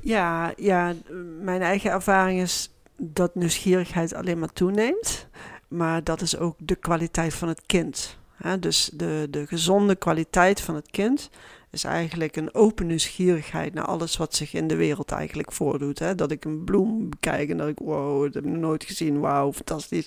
Ja, 0.00 0.52
ja, 0.56 0.94
mijn 1.40 1.62
eigen 1.62 1.90
ervaring 1.90 2.40
is 2.40 2.72
dat 2.96 3.34
nieuwsgierigheid 3.34 4.14
alleen 4.14 4.38
maar 4.38 4.52
toeneemt. 4.52 5.28
Maar 5.68 6.04
dat 6.04 6.20
is 6.20 6.38
ook 6.38 6.56
de 6.58 6.74
kwaliteit 6.74 7.34
van 7.34 7.48
het 7.48 7.62
kind. 7.66 8.18
Hè? 8.34 8.58
Dus 8.58 8.90
de, 8.94 9.26
de 9.30 9.46
gezonde 9.46 9.94
kwaliteit 9.94 10.60
van 10.60 10.74
het 10.74 10.90
kind 10.90 11.30
is 11.74 11.84
eigenlijk 11.84 12.36
een 12.36 12.54
open 12.54 12.86
nieuwsgierigheid 12.86 13.74
naar 13.74 13.84
alles 13.84 14.16
wat 14.16 14.34
zich 14.34 14.54
in 14.54 14.66
de 14.66 14.76
wereld 14.76 15.10
eigenlijk 15.10 15.52
voordoet. 15.52 15.98
Hè? 15.98 16.14
Dat 16.14 16.30
ik 16.30 16.44
een 16.44 16.64
bloem 16.64 17.08
bekijk 17.08 17.50
en 17.50 17.56
dat 17.56 17.68
ik, 17.68 17.78
wow, 17.78 18.22
dat 18.22 18.34
heb 18.34 18.44
ik 18.44 18.50
nooit 18.50 18.84
gezien, 18.84 19.20
wauw, 19.20 19.52
fantastisch. 19.52 20.06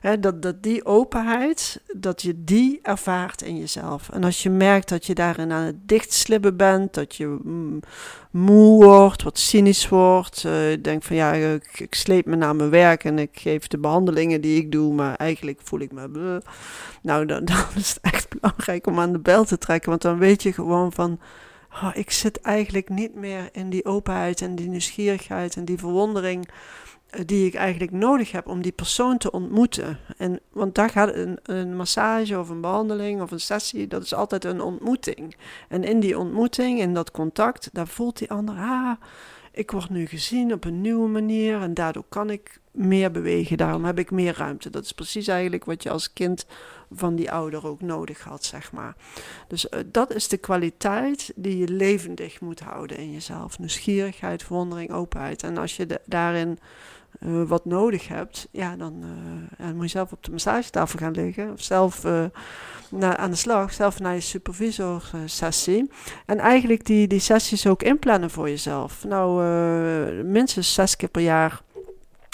Hè? 0.00 0.20
Dat, 0.20 0.42
dat 0.42 0.62
die 0.62 0.84
openheid, 0.84 1.80
dat 1.96 2.22
je 2.22 2.44
die 2.44 2.78
ervaart 2.82 3.42
in 3.42 3.58
jezelf. 3.58 4.08
En 4.10 4.24
als 4.24 4.42
je 4.42 4.50
merkt 4.50 4.88
dat 4.88 5.06
je 5.06 5.14
daarin 5.14 5.52
aan 5.52 5.64
het 5.64 5.88
dichtslippen 5.88 6.56
bent, 6.56 6.94
dat 6.94 7.14
je 7.14 7.38
mm, 7.42 7.80
moe 8.30 8.84
wordt, 8.84 9.22
wat 9.22 9.38
cynisch 9.38 9.88
wordt, 9.88 10.44
uh, 10.46 10.52
denk 10.82 11.02
van 11.02 11.16
ja, 11.16 11.32
ik, 11.32 11.94
sleep 11.94 12.26
me 12.26 12.36
naar 12.36 12.56
mijn 12.56 12.70
werk 12.70 13.04
en 13.04 13.18
ik 13.18 13.30
geef 13.32 13.66
de 13.66 13.78
behandelingen 13.78 14.40
die 14.40 14.60
ik 14.60 14.72
doe, 14.72 14.94
maar 14.94 15.14
eigenlijk 15.14 15.60
voel 15.62 15.80
ik 15.80 15.92
me... 15.92 16.42
Nou, 17.02 17.26
dan, 17.26 17.44
dan 17.54 17.64
is 17.74 17.88
het 17.88 17.98
echt 18.00 18.28
belangrijk 18.28 18.86
om 18.86 19.00
aan 19.00 19.12
de 19.12 19.18
bel 19.18 19.44
te 19.44 19.58
trekken. 19.58 19.90
Want 19.90 20.02
dan 20.02 20.18
weet 20.18 20.42
je 20.42 20.52
gewoon 20.52 20.92
van, 20.92 21.03
ik 21.94 22.10
zit 22.10 22.40
eigenlijk 22.40 22.88
niet 22.88 23.14
meer 23.14 23.48
in 23.52 23.70
die 23.70 23.84
openheid 23.84 24.40
en 24.40 24.54
die 24.54 24.68
nieuwsgierigheid 24.68 25.56
en 25.56 25.64
die 25.64 25.78
verwondering 25.78 26.48
eh, 27.10 27.20
die 27.26 27.46
ik 27.46 27.54
eigenlijk 27.54 27.92
nodig 27.92 28.32
heb 28.32 28.48
om 28.48 28.62
die 28.62 28.72
persoon 28.72 29.18
te 29.18 29.30
ontmoeten. 29.30 29.98
En, 30.16 30.40
want 30.52 30.74
daar 30.74 30.90
gaat 30.90 31.14
een, 31.14 31.38
een 31.42 31.76
massage 31.76 32.38
of 32.38 32.48
een 32.48 32.60
behandeling 32.60 33.22
of 33.22 33.30
een 33.30 33.40
sessie, 33.40 33.86
dat 33.86 34.02
is 34.02 34.14
altijd 34.14 34.44
een 34.44 34.60
ontmoeting. 34.60 35.36
En 35.68 35.84
in 35.84 36.00
die 36.00 36.18
ontmoeting, 36.18 36.80
in 36.80 36.94
dat 36.94 37.10
contact, 37.10 37.68
daar 37.72 37.88
voelt 37.88 38.18
die 38.18 38.30
ander, 38.30 38.54
ah, 38.56 38.92
ik 39.52 39.70
word 39.70 39.90
nu 39.90 40.06
gezien 40.06 40.52
op 40.52 40.64
een 40.64 40.80
nieuwe 40.80 41.08
manier 41.08 41.60
en 41.60 41.74
daardoor 41.74 42.04
kan 42.08 42.30
ik 42.30 42.60
meer 42.70 43.10
bewegen. 43.10 43.56
Daarom 43.56 43.84
heb 43.84 43.98
ik 43.98 44.10
meer 44.10 44.36
ruimte. 44.36 44.70
Dat 44.70 44.84
is 44.84 44.92
precies 44.92 45.28
eigenlijk 45.28 45.64
wat 45.64 45.82
je 45.82 45.90
als 45.90 46.12
kind 46.12 46.46
van 46.96 47.14
die 47.14 47.30
ouder 47.30 47.66
ook 47.66 47.80
nodig 47.80 48.22
had, 48.22 48.44
zeg 48.44 48.72
maar. 48.72 48.96
Dus 49.48 49.66
uh, 49.70 49.80
dat 49.86 50.14
is 50.14 50.28
de 50.28 50.36
kwaliteit 50.36 51.32
die 51.36 51.58
je 51.58 51.68
levendig 51.68 52.40
moet 52.40 52.60
houden 52.60 52.96
in 52.96 53.12
jezelf. 53.12 53.58
Nieuwsgierigheid, 53.58 54.42
verwondering, 54.42 54.92
openheid. 54.92 55.42
En 55.42 55.58
als 55.58 55.76
je 55.76 56.00
daarin 56.06 56.58
uh, 57.20 57.42
wat 57.42 57.64
nodig 57.64 58.08
hebt, 58.08 58.48
ja 58.50 58.76
dan, 58.76 59.04
moet 59.74 59.84
je 59.84 59.88
zelf 59.88 60.12
op 60.12 60.24
de 60.24 60.30
massagetafel 60.30 60.98
gaan 60.98 61.12
liggen. 61.12 61.52
Of 61.52 61.62
zelf 61.62 62.04
aan 63.00 63.30
de 63.30 63.36
slag, 63.36 63.72
zelf 63.72 64.00
naar 64.00 64.14
je 64.14 64.20
supervisor-sessie. 64.20 65.90
En 66.26 66.38
eigenlijk 66.38 66.84
die, 66.84 67.06
die 67.06 67.20
sessies 67.20 67.66
ook 67.66 67.82
inplannen 67.82 68.30
voor 68.30 68.48
jezelf. 68.48 69.04
Nou, 69.04 69.42
minstens 70.22 70.74
zes 70.74 70.96
keer 70.96 71.08
per 71.08 71.22
jaar 71.22 71.62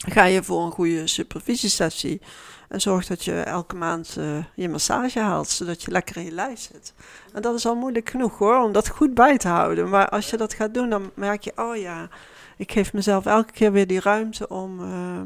ga 0.09 0.25
je 0.25 0.43
voor 0.43 0.65
een 0.65 0.71
goede 0.71 1.07
supervisiesessie. 1.07 2.21
En 2.71 2.81
zorg 2.81 3.07
dat 3.07 3.25
je 3.25 3.41
elke 3.41 3.77
maand 3.77 4.17
uh, 4.19 4.45
je 4.55 4.69
massage 4.69 5.21
haalt, 5.21 5.49
zodat 5.49 5.83
je 5.83 5.91
lekker 5.91 6.17
in 6.17 6.25
je 6.25 6.31
lijf 6.31 6.61
zit. 6.61 6.95
En 7.33 7.43
dat 7.43 7.55
is 7.55 7.67
al 7.67 7.75
moeilijk 7.75 8.11
genoeg 8.11 8.39
hoor, 8.39 8.63
om 8.63 8.73
dat 8.73 8.89
goed 8.89 9.15
bij 9.15 9.39
te 9.39 9.49
houden. 9.49 9.89
Maar 9.89 10.09
als 10.09 10.31
je 10.31 10.37
dat 10.37 10.55
gaat 10.55 10.75
doen, 10.75 10.91
dan 10.91 11.11
merk 11.15 11.43
je, 11.43 11.53
oh 11.57 11.77
ja, 11.77 12.09
ik 12.57 12.73
geef 12.73 12.93
mezelf 12.93 13.27
elke 13.27 13.53
keer 13.53 13.73
weer 13.73 13.87
die 13.87 14.01
ruimte 14.01 14.49
om, 14.49 14.81
uh, 14.81 15.21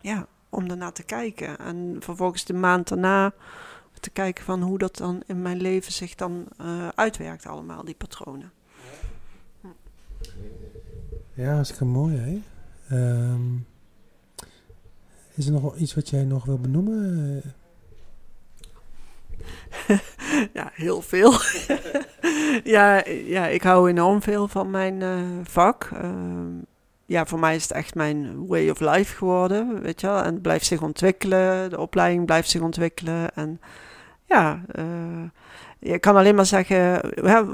ja, 0.00 0.26
om 0.48 0.70
ernaar 0.70 0.92
te 0.92 1.02
kijken. 1.02 1.58
En 1.58 1.96
vervolgens 2.00 2.44
de 2.44 2.54
maand 2.54 2.88
daarna 2.88 3.32
te 4.00 4.10
kijken 4.10 4.44
van 4.44 4.62
hoe 4.62 4.78
dat 4.78 4.96
dan 4.96 5.22
in 5.26 5.42
mijn 5.42 5.60
leven 5.60 5.92
zich 5.92 6.14
dan 6.14 6.46
uh, 6.60 6.88
uitwerkt 6.94 7.46
allemaal, 7.46 7.84
die 7.84 7.94
patronen. 7.94 8.52
Ja, 11.34 11.54
hartstikke 11.54 11.84
mooi 11.84 12.16
hè. 12.16 12.42
Um, 12.96 13.66
is 15.34 15.46
er 15.46 15.52
nog 15.52 15.76
iets 15.76 15.94
wat 15.94 16.08
jij 16.08 16.24
nog 16.24 16.44
wil 16.44 16.58
benoemen? 16.58 17.42
ja, 20.52 20.70
heel 20.72 21.02
veel. 21.02 21.32
ja, 22.74 23.04
ja, 23.06 23.46
ik 23.46 23.62
hou 23.62 23.88
enorm 23.88 24.22
veel 24.22 24.48
van 24.48 24.70
mijn 24.70 25.00
uh, 25.00 25.20
vak. 25.42 25.90
Uh, 25.94 26.10
ja, 27.06 27.26
voor 27.26 27.38
mij 27.38 27.54
is 27.54 27.62
het 27.62 27.72
echt 27.72 27.94
mijn 27.94 28.46
way 28.46 28.68
of 28.68 28.80
life 28.80 29.16
geworden, 29.16 29.82
weet 29.82 30.00
je 30.00 30.06
wel. 30.06 30.22
En 30.22 30.32
het 30.32 30.42
blijft 30.42 30.66
zich 30.66 30.82
ontwikkelen, 30.82 31.70
de 31.70 31.80
opleiding 31.80 32.26
blijft 32.26 32.50
zich 32.50 32.60
ontwikkelen. 32.60 33.34
En 33.34 33.60
ja, 34.24 34.64
uh, 34.74 34.84
je 35.84 35.98
kan 35.98 36.16
alleen 36.16 36.34
maar 36.34 36.46
zeggen, 36.46 37.00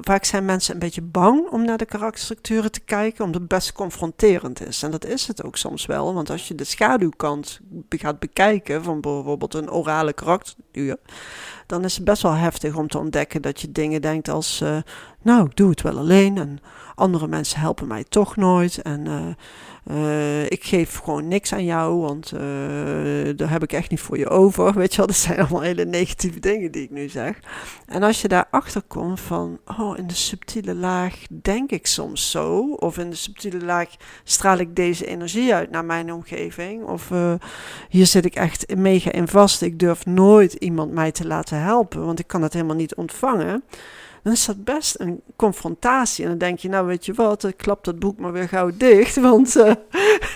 vaak 0.00 0.24
zijn 0.24 0.44
mensen 0.44 0.74
een 0.74 0.80
beetje 0.80 1.02
bang 1.02 1.48
om 1.48 1.64
naar 1.64 1.78
de 1.78 1.84
karakterstructuren 1.84 2.72
te 2.72 2.80
kijken, 2.80 3.24
omdat 3.24 3.40
het 3.40 3.50
best 3.50 3.72
confronterend 3.72 4.66
is. 4.66 4.82
En 4.82 4.90
dat 4.90 5.04
is 5.04 5.26
het 5.26 5.44
ook 5.44 5.56
soms 5.56 5.86
wel, 5.86 6.14
want 6.14 6.30
als 6.30 6.48
je 6.48 6.54
de 6.54 6.64
schaduwkant 6.64 7.60
gaat 7.88 8.18
bekijken 8.18 8.84
van 8.84 9.00
bijvoorbeeld 9.00 9.54
een 9.54 9.70
orale 9.70 10.12
karakterstructuur, 10.12 10.96
dan 11.66 11.84
is 11.84 11.94
het 11.94 12.04
best 12.04 12.22
wel 12.22 12.34
heftig 12.34 12.76
om 12.76 12.88
te 12.88 12.98
ontdekken 12.98 13.42
dat 13.42 13.60
je 13.60 13.72
dingen 13.72 14.02
denkt 14.02 14.28
als, 14.28 14.60
uh, 14.62 14.76
nou, 15.22 15.46
ik 15.46 15.56
doe 15.56 15.70
het 15.70 15.82
wel 15.82 15.98
alleen 15.98 16.38
en 16.38 16.58
andere 16.94 17.26
mensen 17.26 17.60
helpen 17.60 17.86
mij 17.86 18.04
toch 18.08 18.36
nooit 18.36 18.82
en... 18.82 19.06
Uh, 19.06 19.26
uh, 19.90 20.44
ik 20.44 20.64
geef 20.64 20.98
gewoon 20.98 21.28
niks 21.28 21.52
aan 21.52 21.64
jou, 21.64 22.00
want 22.00 22.30
daar 23.36 23.50
heb 23.50 23.62
ik 23.62 23.72
echt 23.72 23.90
niet 23.90 24.00
voor 24.00 24.18
je 24.18 24.28
over. 24.28 24.74
Weet 24.78 24.90
je 24.90 24.96
wel, 24.96 25.06
dat 25.06 25.16
zijn 25.16 25.38
allemaal 25.38 25.60
hele 25.60 25.84
negatieve 25.84 26.40
dingen 26.40 26.72
die 26.72 26.82
ik 26.82 26.90
nu 26.90 27.08
zeg. 27.08 27.40
En 27.86 28.02
als 28.02 28.19
je 28.20 28.28
daarachter 28.28 28.82
komt 28.82 29.20
van, 29.20 29.58
oh, 29.78 29.98
in 29.98 30.06
de 30.06 30.14
subtiele 30.14 30.74
laag 30.74 31.14
denk 31.42 31.70
ik 31.70 31.86
soms 31.86 32.30
zo, 32.30 32.72
of 32.72 32.98
in 32.98 33.10
de 33.10 33.16
subtiele 33.16 33.64
laag 33.64 33.88
straal 34.24 34.58
ik 34.58 34.76
deze 34.76 35.06
energie 35.06 35.54
uit 35.54 35.70
naar 35.70 35.84
mijn 35.84 36.12
omgeving, 36.12 36.84
of 36.84 37.10
uh, 37.10 37.34
hier 37.88 38.06
zit 38.06 38.24
ik 38.24 38.34
echt 38.34 38.76
mega 38.76 39.12
in 39.12 39.28
vast, 39.28 39.62
ik 39.62 39.78
durf 39.78 40.06
nooit 40.06 40.52
iemand 40.52 40.92
mij 40.92 41.12
te 41.12 41.26
laten 41.26 41.60
helpen, 41.60 42.04
want 42.04 42.18
ik 42.18 42.26
kan 42.26 42.42
het 42.42 42.52
helemaal 42.52 42.76
niet 42.76 42.94
ontvangen 42.94 43.62
dan 44.22 44.32
is 44.32 44.44
dat 44.44 44.64
best 44.64 45.00
een 45.00 45.20
confrontatie. 45.36 46.24
En 46.24 46.30
dan 46.30 46.38
denk 46.38 46.58
je, 46.58 46.68
nou 46.68 46.86
weet 46.86 47.06
je 47.06 47.12
wat, 47.12 47.44
ik 47.44 47.56
klap 47.56 47.84
dat 47.84 47.98
boek 47.98 48.18
maar 48.18 48.32
weer 48.32 48.48
gauw 48.48 48.70
dicht, 48.74 49.16
want 49.30 49.56
uh, 49.56 49.72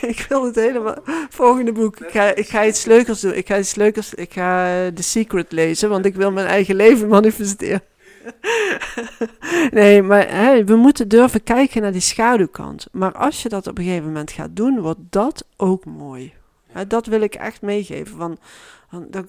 ik 0.13 0.27
wil 0.29 0.45
het 0.45 0.55
helemaal... 0.55 0.97
Volgende 1.31 1.73
boek, 1.73 2.01
ik 2.01 2.11
ga, 2.11 2.35
ik 2.35 2.49
ga 2.49 2.67
iets 2.67 2.85
leukers 2.85 3.21
doen. 3.21 3.35
Ik 3.35 3.47
ga 3.47 3.59
iets 3.59 3.75
leukers, 3.75 4.15
ik 4.15 4.33
ga 4.33 4.91
The 4.95 5.03
Secret 5.03 5.53
lezen, 5.53 5.89
want 5.89 6.05
ik 6.05 6.15
wil 6.15 6.33
mijn 6.33 6.47
eigen 6.47 6.77
leven 6.77 7.09
manifesteren. 7.19 7.83
nee, 9.71 10.03
maar 10.03 10.65
we 10.65 10.77
moeten 10.77 11.09
durven 11.09 11.43
kijken 11.43 11.83
naar 11.83 11.93
die 11.93 12.01
schaduwkant. 12.01 12.87
Maar 12.93 13.13
als 13.13 13.43
je 13.43 13.49
dat 13.49 13.67
op 13.67 13.79
een 13.79 13.85
gegeven 13.85 14.07
moment 14.07 14.31
gaat 14.31 14.57
doen, 14.57 14.81
wordt 14.81 15.01
dat 15.11 15.45
ook 15.57 15.85
mooi. 15.85 16.33
Dat 16.89 17.07
wil 17.07 17.21
ik 17.21 17.35
echt 17.35 17.63
meegeven. 17.63 18.17
Van, 18.17 18.39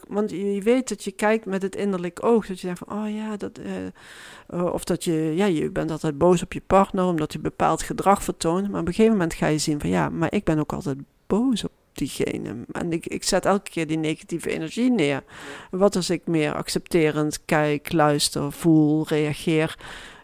want 0.07 0.29
je 0.29 0.61
weet 0.63 0.89
dat 0.89 1.03
je 1.03 1.11
kijkt 1.11 1.45
met 1.45 1.61
het 1.61 1.75
innerlijk 1.75 2.23
oog. 2.23 2.47
Dat 2.47 2.59
je 2.59 2.65
denkt 2.65 2.81
van, 2.87 2.97
oh 2.97 3.15
ja, 3.15 3.37
dat, 3.37 3.59
uh, 3.59 4.73
of 4.73 4.83
dat 4.83 5.03
je, 5.03 5.33
ja, 5.35 5.45
je 5.45 5.69
bent 5.69 5.91
altijd 5.91 6.17
boos 6.17 6.43
op 6.43 6.53
je 6.53 6.61
partner 6.67 7.05
omdat 7.05 7.33
hij 7.33 7.41
bepaald 7.41 7.83
gedrag 7.83 8.23
vertoont. 8.23 8.69
Maar 8.69 8.81
op 8.81 8.87
een 8.87 8.93
gegeven 8.93 9.17
moment 9.17 9.33
ga 9.33 9.47
je 9.47 9.57
zien 9.57 9.79
van, 9.79 9.89
ja, 9.89 10.09
maar 10.09 10.33
ik 10.33 10.43
ben 10.43 10.59
ook 10.59 10.73
altijd 10.73 10.97
boos 11.27 11.63
op 11.63 11.71
diegene. 11.93 12.55
En 12.71 12.91
ik, 12.91 13.05
ik 13.05 13.23
zet 13.23 13.45
elke 13.45 13.69
keer 13.69 13.87
die 13.87 13.97
negatieve 13.97 14.49
energie 14.49 14.91
neer. 14.91 15.23
Wat 15.71 15.95
als 15.95 16.09
ik 16.09 16.27
meer 16.27 16.53
accepterend 16.53 17.45
kijk, 17.45 17.91
luister, 17.91 18.51
voel, 18.51 19.07
reageer. 19.07 19.77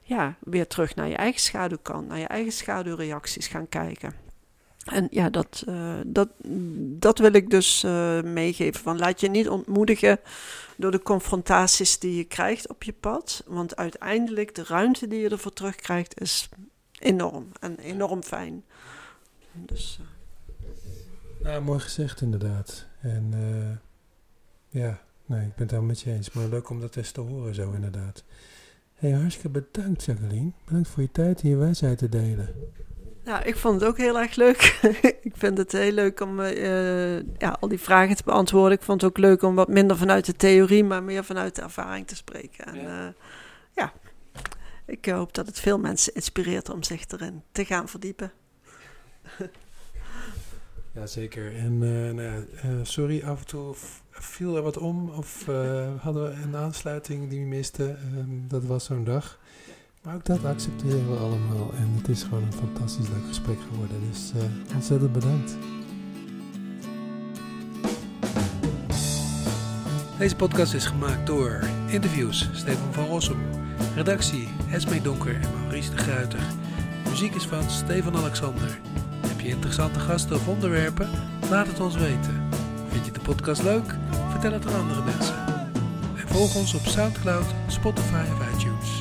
Ja, 0.04 0.36
weer 0.40 0.68
terug 0.68 0.96
naar 0.96 1.08
je 1.08 1.16
eigen 1.16 1.42
schaduwkant, 1.42 2.08
naar 2.08 2.20
je 2.20 2.26
eigen 2.26 2.52
schaduwreacties 2.52 3.48
gaan 3.48 3.70
kijken. 3.70 4.21
En 4.86 5.08
ja, 5.10 5.30
dat, 5.30 5.64
uh, 5.68 5.94
dat, 6.06 6.30
dat 7.00 7.18
wil 7.18 7.34
ik 7.34 7.50
dus 7.50 7.84
uh, 7.84 8.22
meegeven. 8.22 8.82
Van 8.82 8.98
laat 8.98 9.20
je 9.20 9.30
niet 9.30 9.50
ontmoedigen 9.50 10.20
door 10.78 10.92
de 10.92 11.02
confrontaties 11.02 12.00
die 12.00 12.16
je 12.16 12.24
krijgt 12.24 12.70
op 12.70 12.84
je 12.84 12.94
pad. 12.94 13.44
Want 13.48 13.76
uiteindelijk 13.76 14.56
de 14.56 14.64
ruimte 14.64 15.08
die 15.08 15.20
je 15.20 15.30
ervoor 15.30 15.54
terugkrijgt 15.54 16.22
is 16.22 16.50
enorm 17.00 17.48
en 17.60 17.78
enorm 17.78 18.24
fijn. 18.24 18.64
Dus, 19.52 20.00
nou, 21.44 21.62
mooi 21.62 21.80
gezegd 21.80 22.22
inderdaad. 22.22 22.86
En 23.00 23.34
ja, 24.70 25.02
nee, 25.26 25.46
ik 25.46 25.56
ben 25.56 25.62
het 25.64 25.72
helemaal 25.72 25.90
met 25.90 26.02
je 26.02 26.12
eens. 26.12 26.32
Maar 26.32 26.48
leuk 26.48 26.70
om 26.70 26.80
dat 26.80 26.96
eens 26.96 27.12
te 27.12 27.22
horen 27.22 27.56
zo 27.56 27.72
inderdaad. 27.72 28.24
Hey, 28.94 29.12
hartstikke 29.12 29.50
bedankt 29.50 30.04
Jacqueline. 30.04 30.52
Bedankt 30.66 30.90
voor 30.90 31.04
je 31.04 31.12
tijd 31.12 31.42
en 31.42 31.50
je 31.50 31.56
wijsheid 31.56 31.98
te 31.98 32.10
delen. 32.10 32.50
Nou, 33.24 33.44
ik 33.44 33.56
vond 33.56 33.82
het 33.82 33.90
ook 33.90 33.98
heel 33.98 34.20
erg 34.20 34.36
leuk. 34.36 34.80
ik 35.22 35.34
vind 35.34 35.58
het 35.58 35.72
heel 35.72 35.92
leuk 35.92 36.20
om 36.20 36.40
uh, 36.40 37.18
ja, 37.18 37.58
al 37.60 37.68
die 37.68 37.80
vragen 37.80 38.16
te 38.16 38.24
beantwoorden. 38.24 38.78
Ik 38.78 38.84
vond 38.84 39.02
het 39.02 39.10
ook 39.10 39.18
leuk 39.18 39.42
om 39.42 39.56
wat 39.56 39.68
minder 39.68 39.98
vanuit 39.98 40.26
de 40.26 40.36
theorie, 40.36 40.84
maar 40.84 41.04
meer 41.04 41.24
vanuit 41.24 41.56
de 41.56 41.62
ervaring 41.62 42.08
te 42.08 42.16
spreken. 42.16 42.66
En 42.66 42.76
ja, 42.76 43.06
uh, 43.06 43.14
ja. 43.76 43.94
ik 44.86 45.06
hoop 45.06 45.34
dat 45.34 45.46
het 45.46 45.60
veel 45.60 45.80
mensen 45.80 46.14
inspireert 46.14 46.70
om 46.70 46.84
zich 46.84 47.06
erin 47.08 47.44
te 47.52 47.66
gaan 47.66 47.88
verdiepen. 47.88 48.32
ja, 50.96 51.06
zeker. 51.06 51.58
En 51.58 51.82
uh, 51.82 52.12
nou 52.12 52.22
ja, 52.22 52.84
sorry, 52.84 53.24
af 53.24 53.40
en 53.40 53.48
toe 53.48 53.76
viel 54.10 54.56
er 54.56 54.62
wat 54.62 54.78
om 54.78 55.10
of 55.10 55.46
hadden 56.00 56.24
we 56.24 56.42
een 56.44 56.56
aansluiting 56.56 57.30
die 57.30 57.40
we 57.40 57.46
misten. 57.46 57.98
Ehm, 57.98 58.48
dat 58.48 58.64
was 58.64 58.86
zo'n 58.86 59.04
dag. 59.04 59.40
Maar 60.04 60.16
ook 60.16 60.26
dat 60.26 60.46
accepteren 60.46 61.12
we 61.12 61.18
allemaal. 61.18 61.72
En 61.78 61.94
het 61.98 62.08
is 62.08 62.24
gewoon 62.24 62.44
een 62.44 62.54
fantastisch 62.54 63.08
leuk 63.08 63.28
gesprek 63.28 63.58
geworden. 63.70 63.98
Dus 64.10 64.32
uh, 64.36 64.76
ontzettend 64.76 65.12
bedankt. 65.12 65.58
Deze 70.18 70.36
podcast 70.36 70.74
is 70.74 70.86
gemaakt 70.86 71.28
door 71.28 71.64
interviews 71.88 72.50
Stefan 72.54 72.94
van 72.94 73.06
Rossum, 73.06 73.40
redactie 73.96 74.48
Esme 74.72 75.02
Donker 75.02 75.36
en 75.36 75.50
Maurice 75.60 75.92
de 75.92 75.98
Gruiter. 75.98 76.40
Muziek 77.10 77.36
is 77.36 77.46
van 77.46 77.70
Stefan 77.70 78.16
Alexander. 78.16 78.80
Heb 79.28 79.40
je 79.40 79.48
interessante 79.48 80.00
gasten 80.00 80.36
of 80.36 80.48
onderwerpen? 80.48 81.10
Laat 81.50 81.68
het 81.68 81.80
ons 81.80 81.96
weten. 81.96 82.50
Vind 82.88 83.06
je 83.06 83.12
de 83.12 83.20
podcast 83.20 83.64
leuk? 83.64 83.96
Vertel 84.30 84.52
het 84.52 84.68
aan 84.68 84.82
andere 84.82 85.04
mensen. 85.04 85.36
En 86.16 86.28
volg 86.28 86.56
ons 86.56 86.74
op 86.74 86.86
Soundcloud, 86.86 87.46
Spotify 87.68 88.24
of 88.32 88.56
iTunes. 88.56 89.01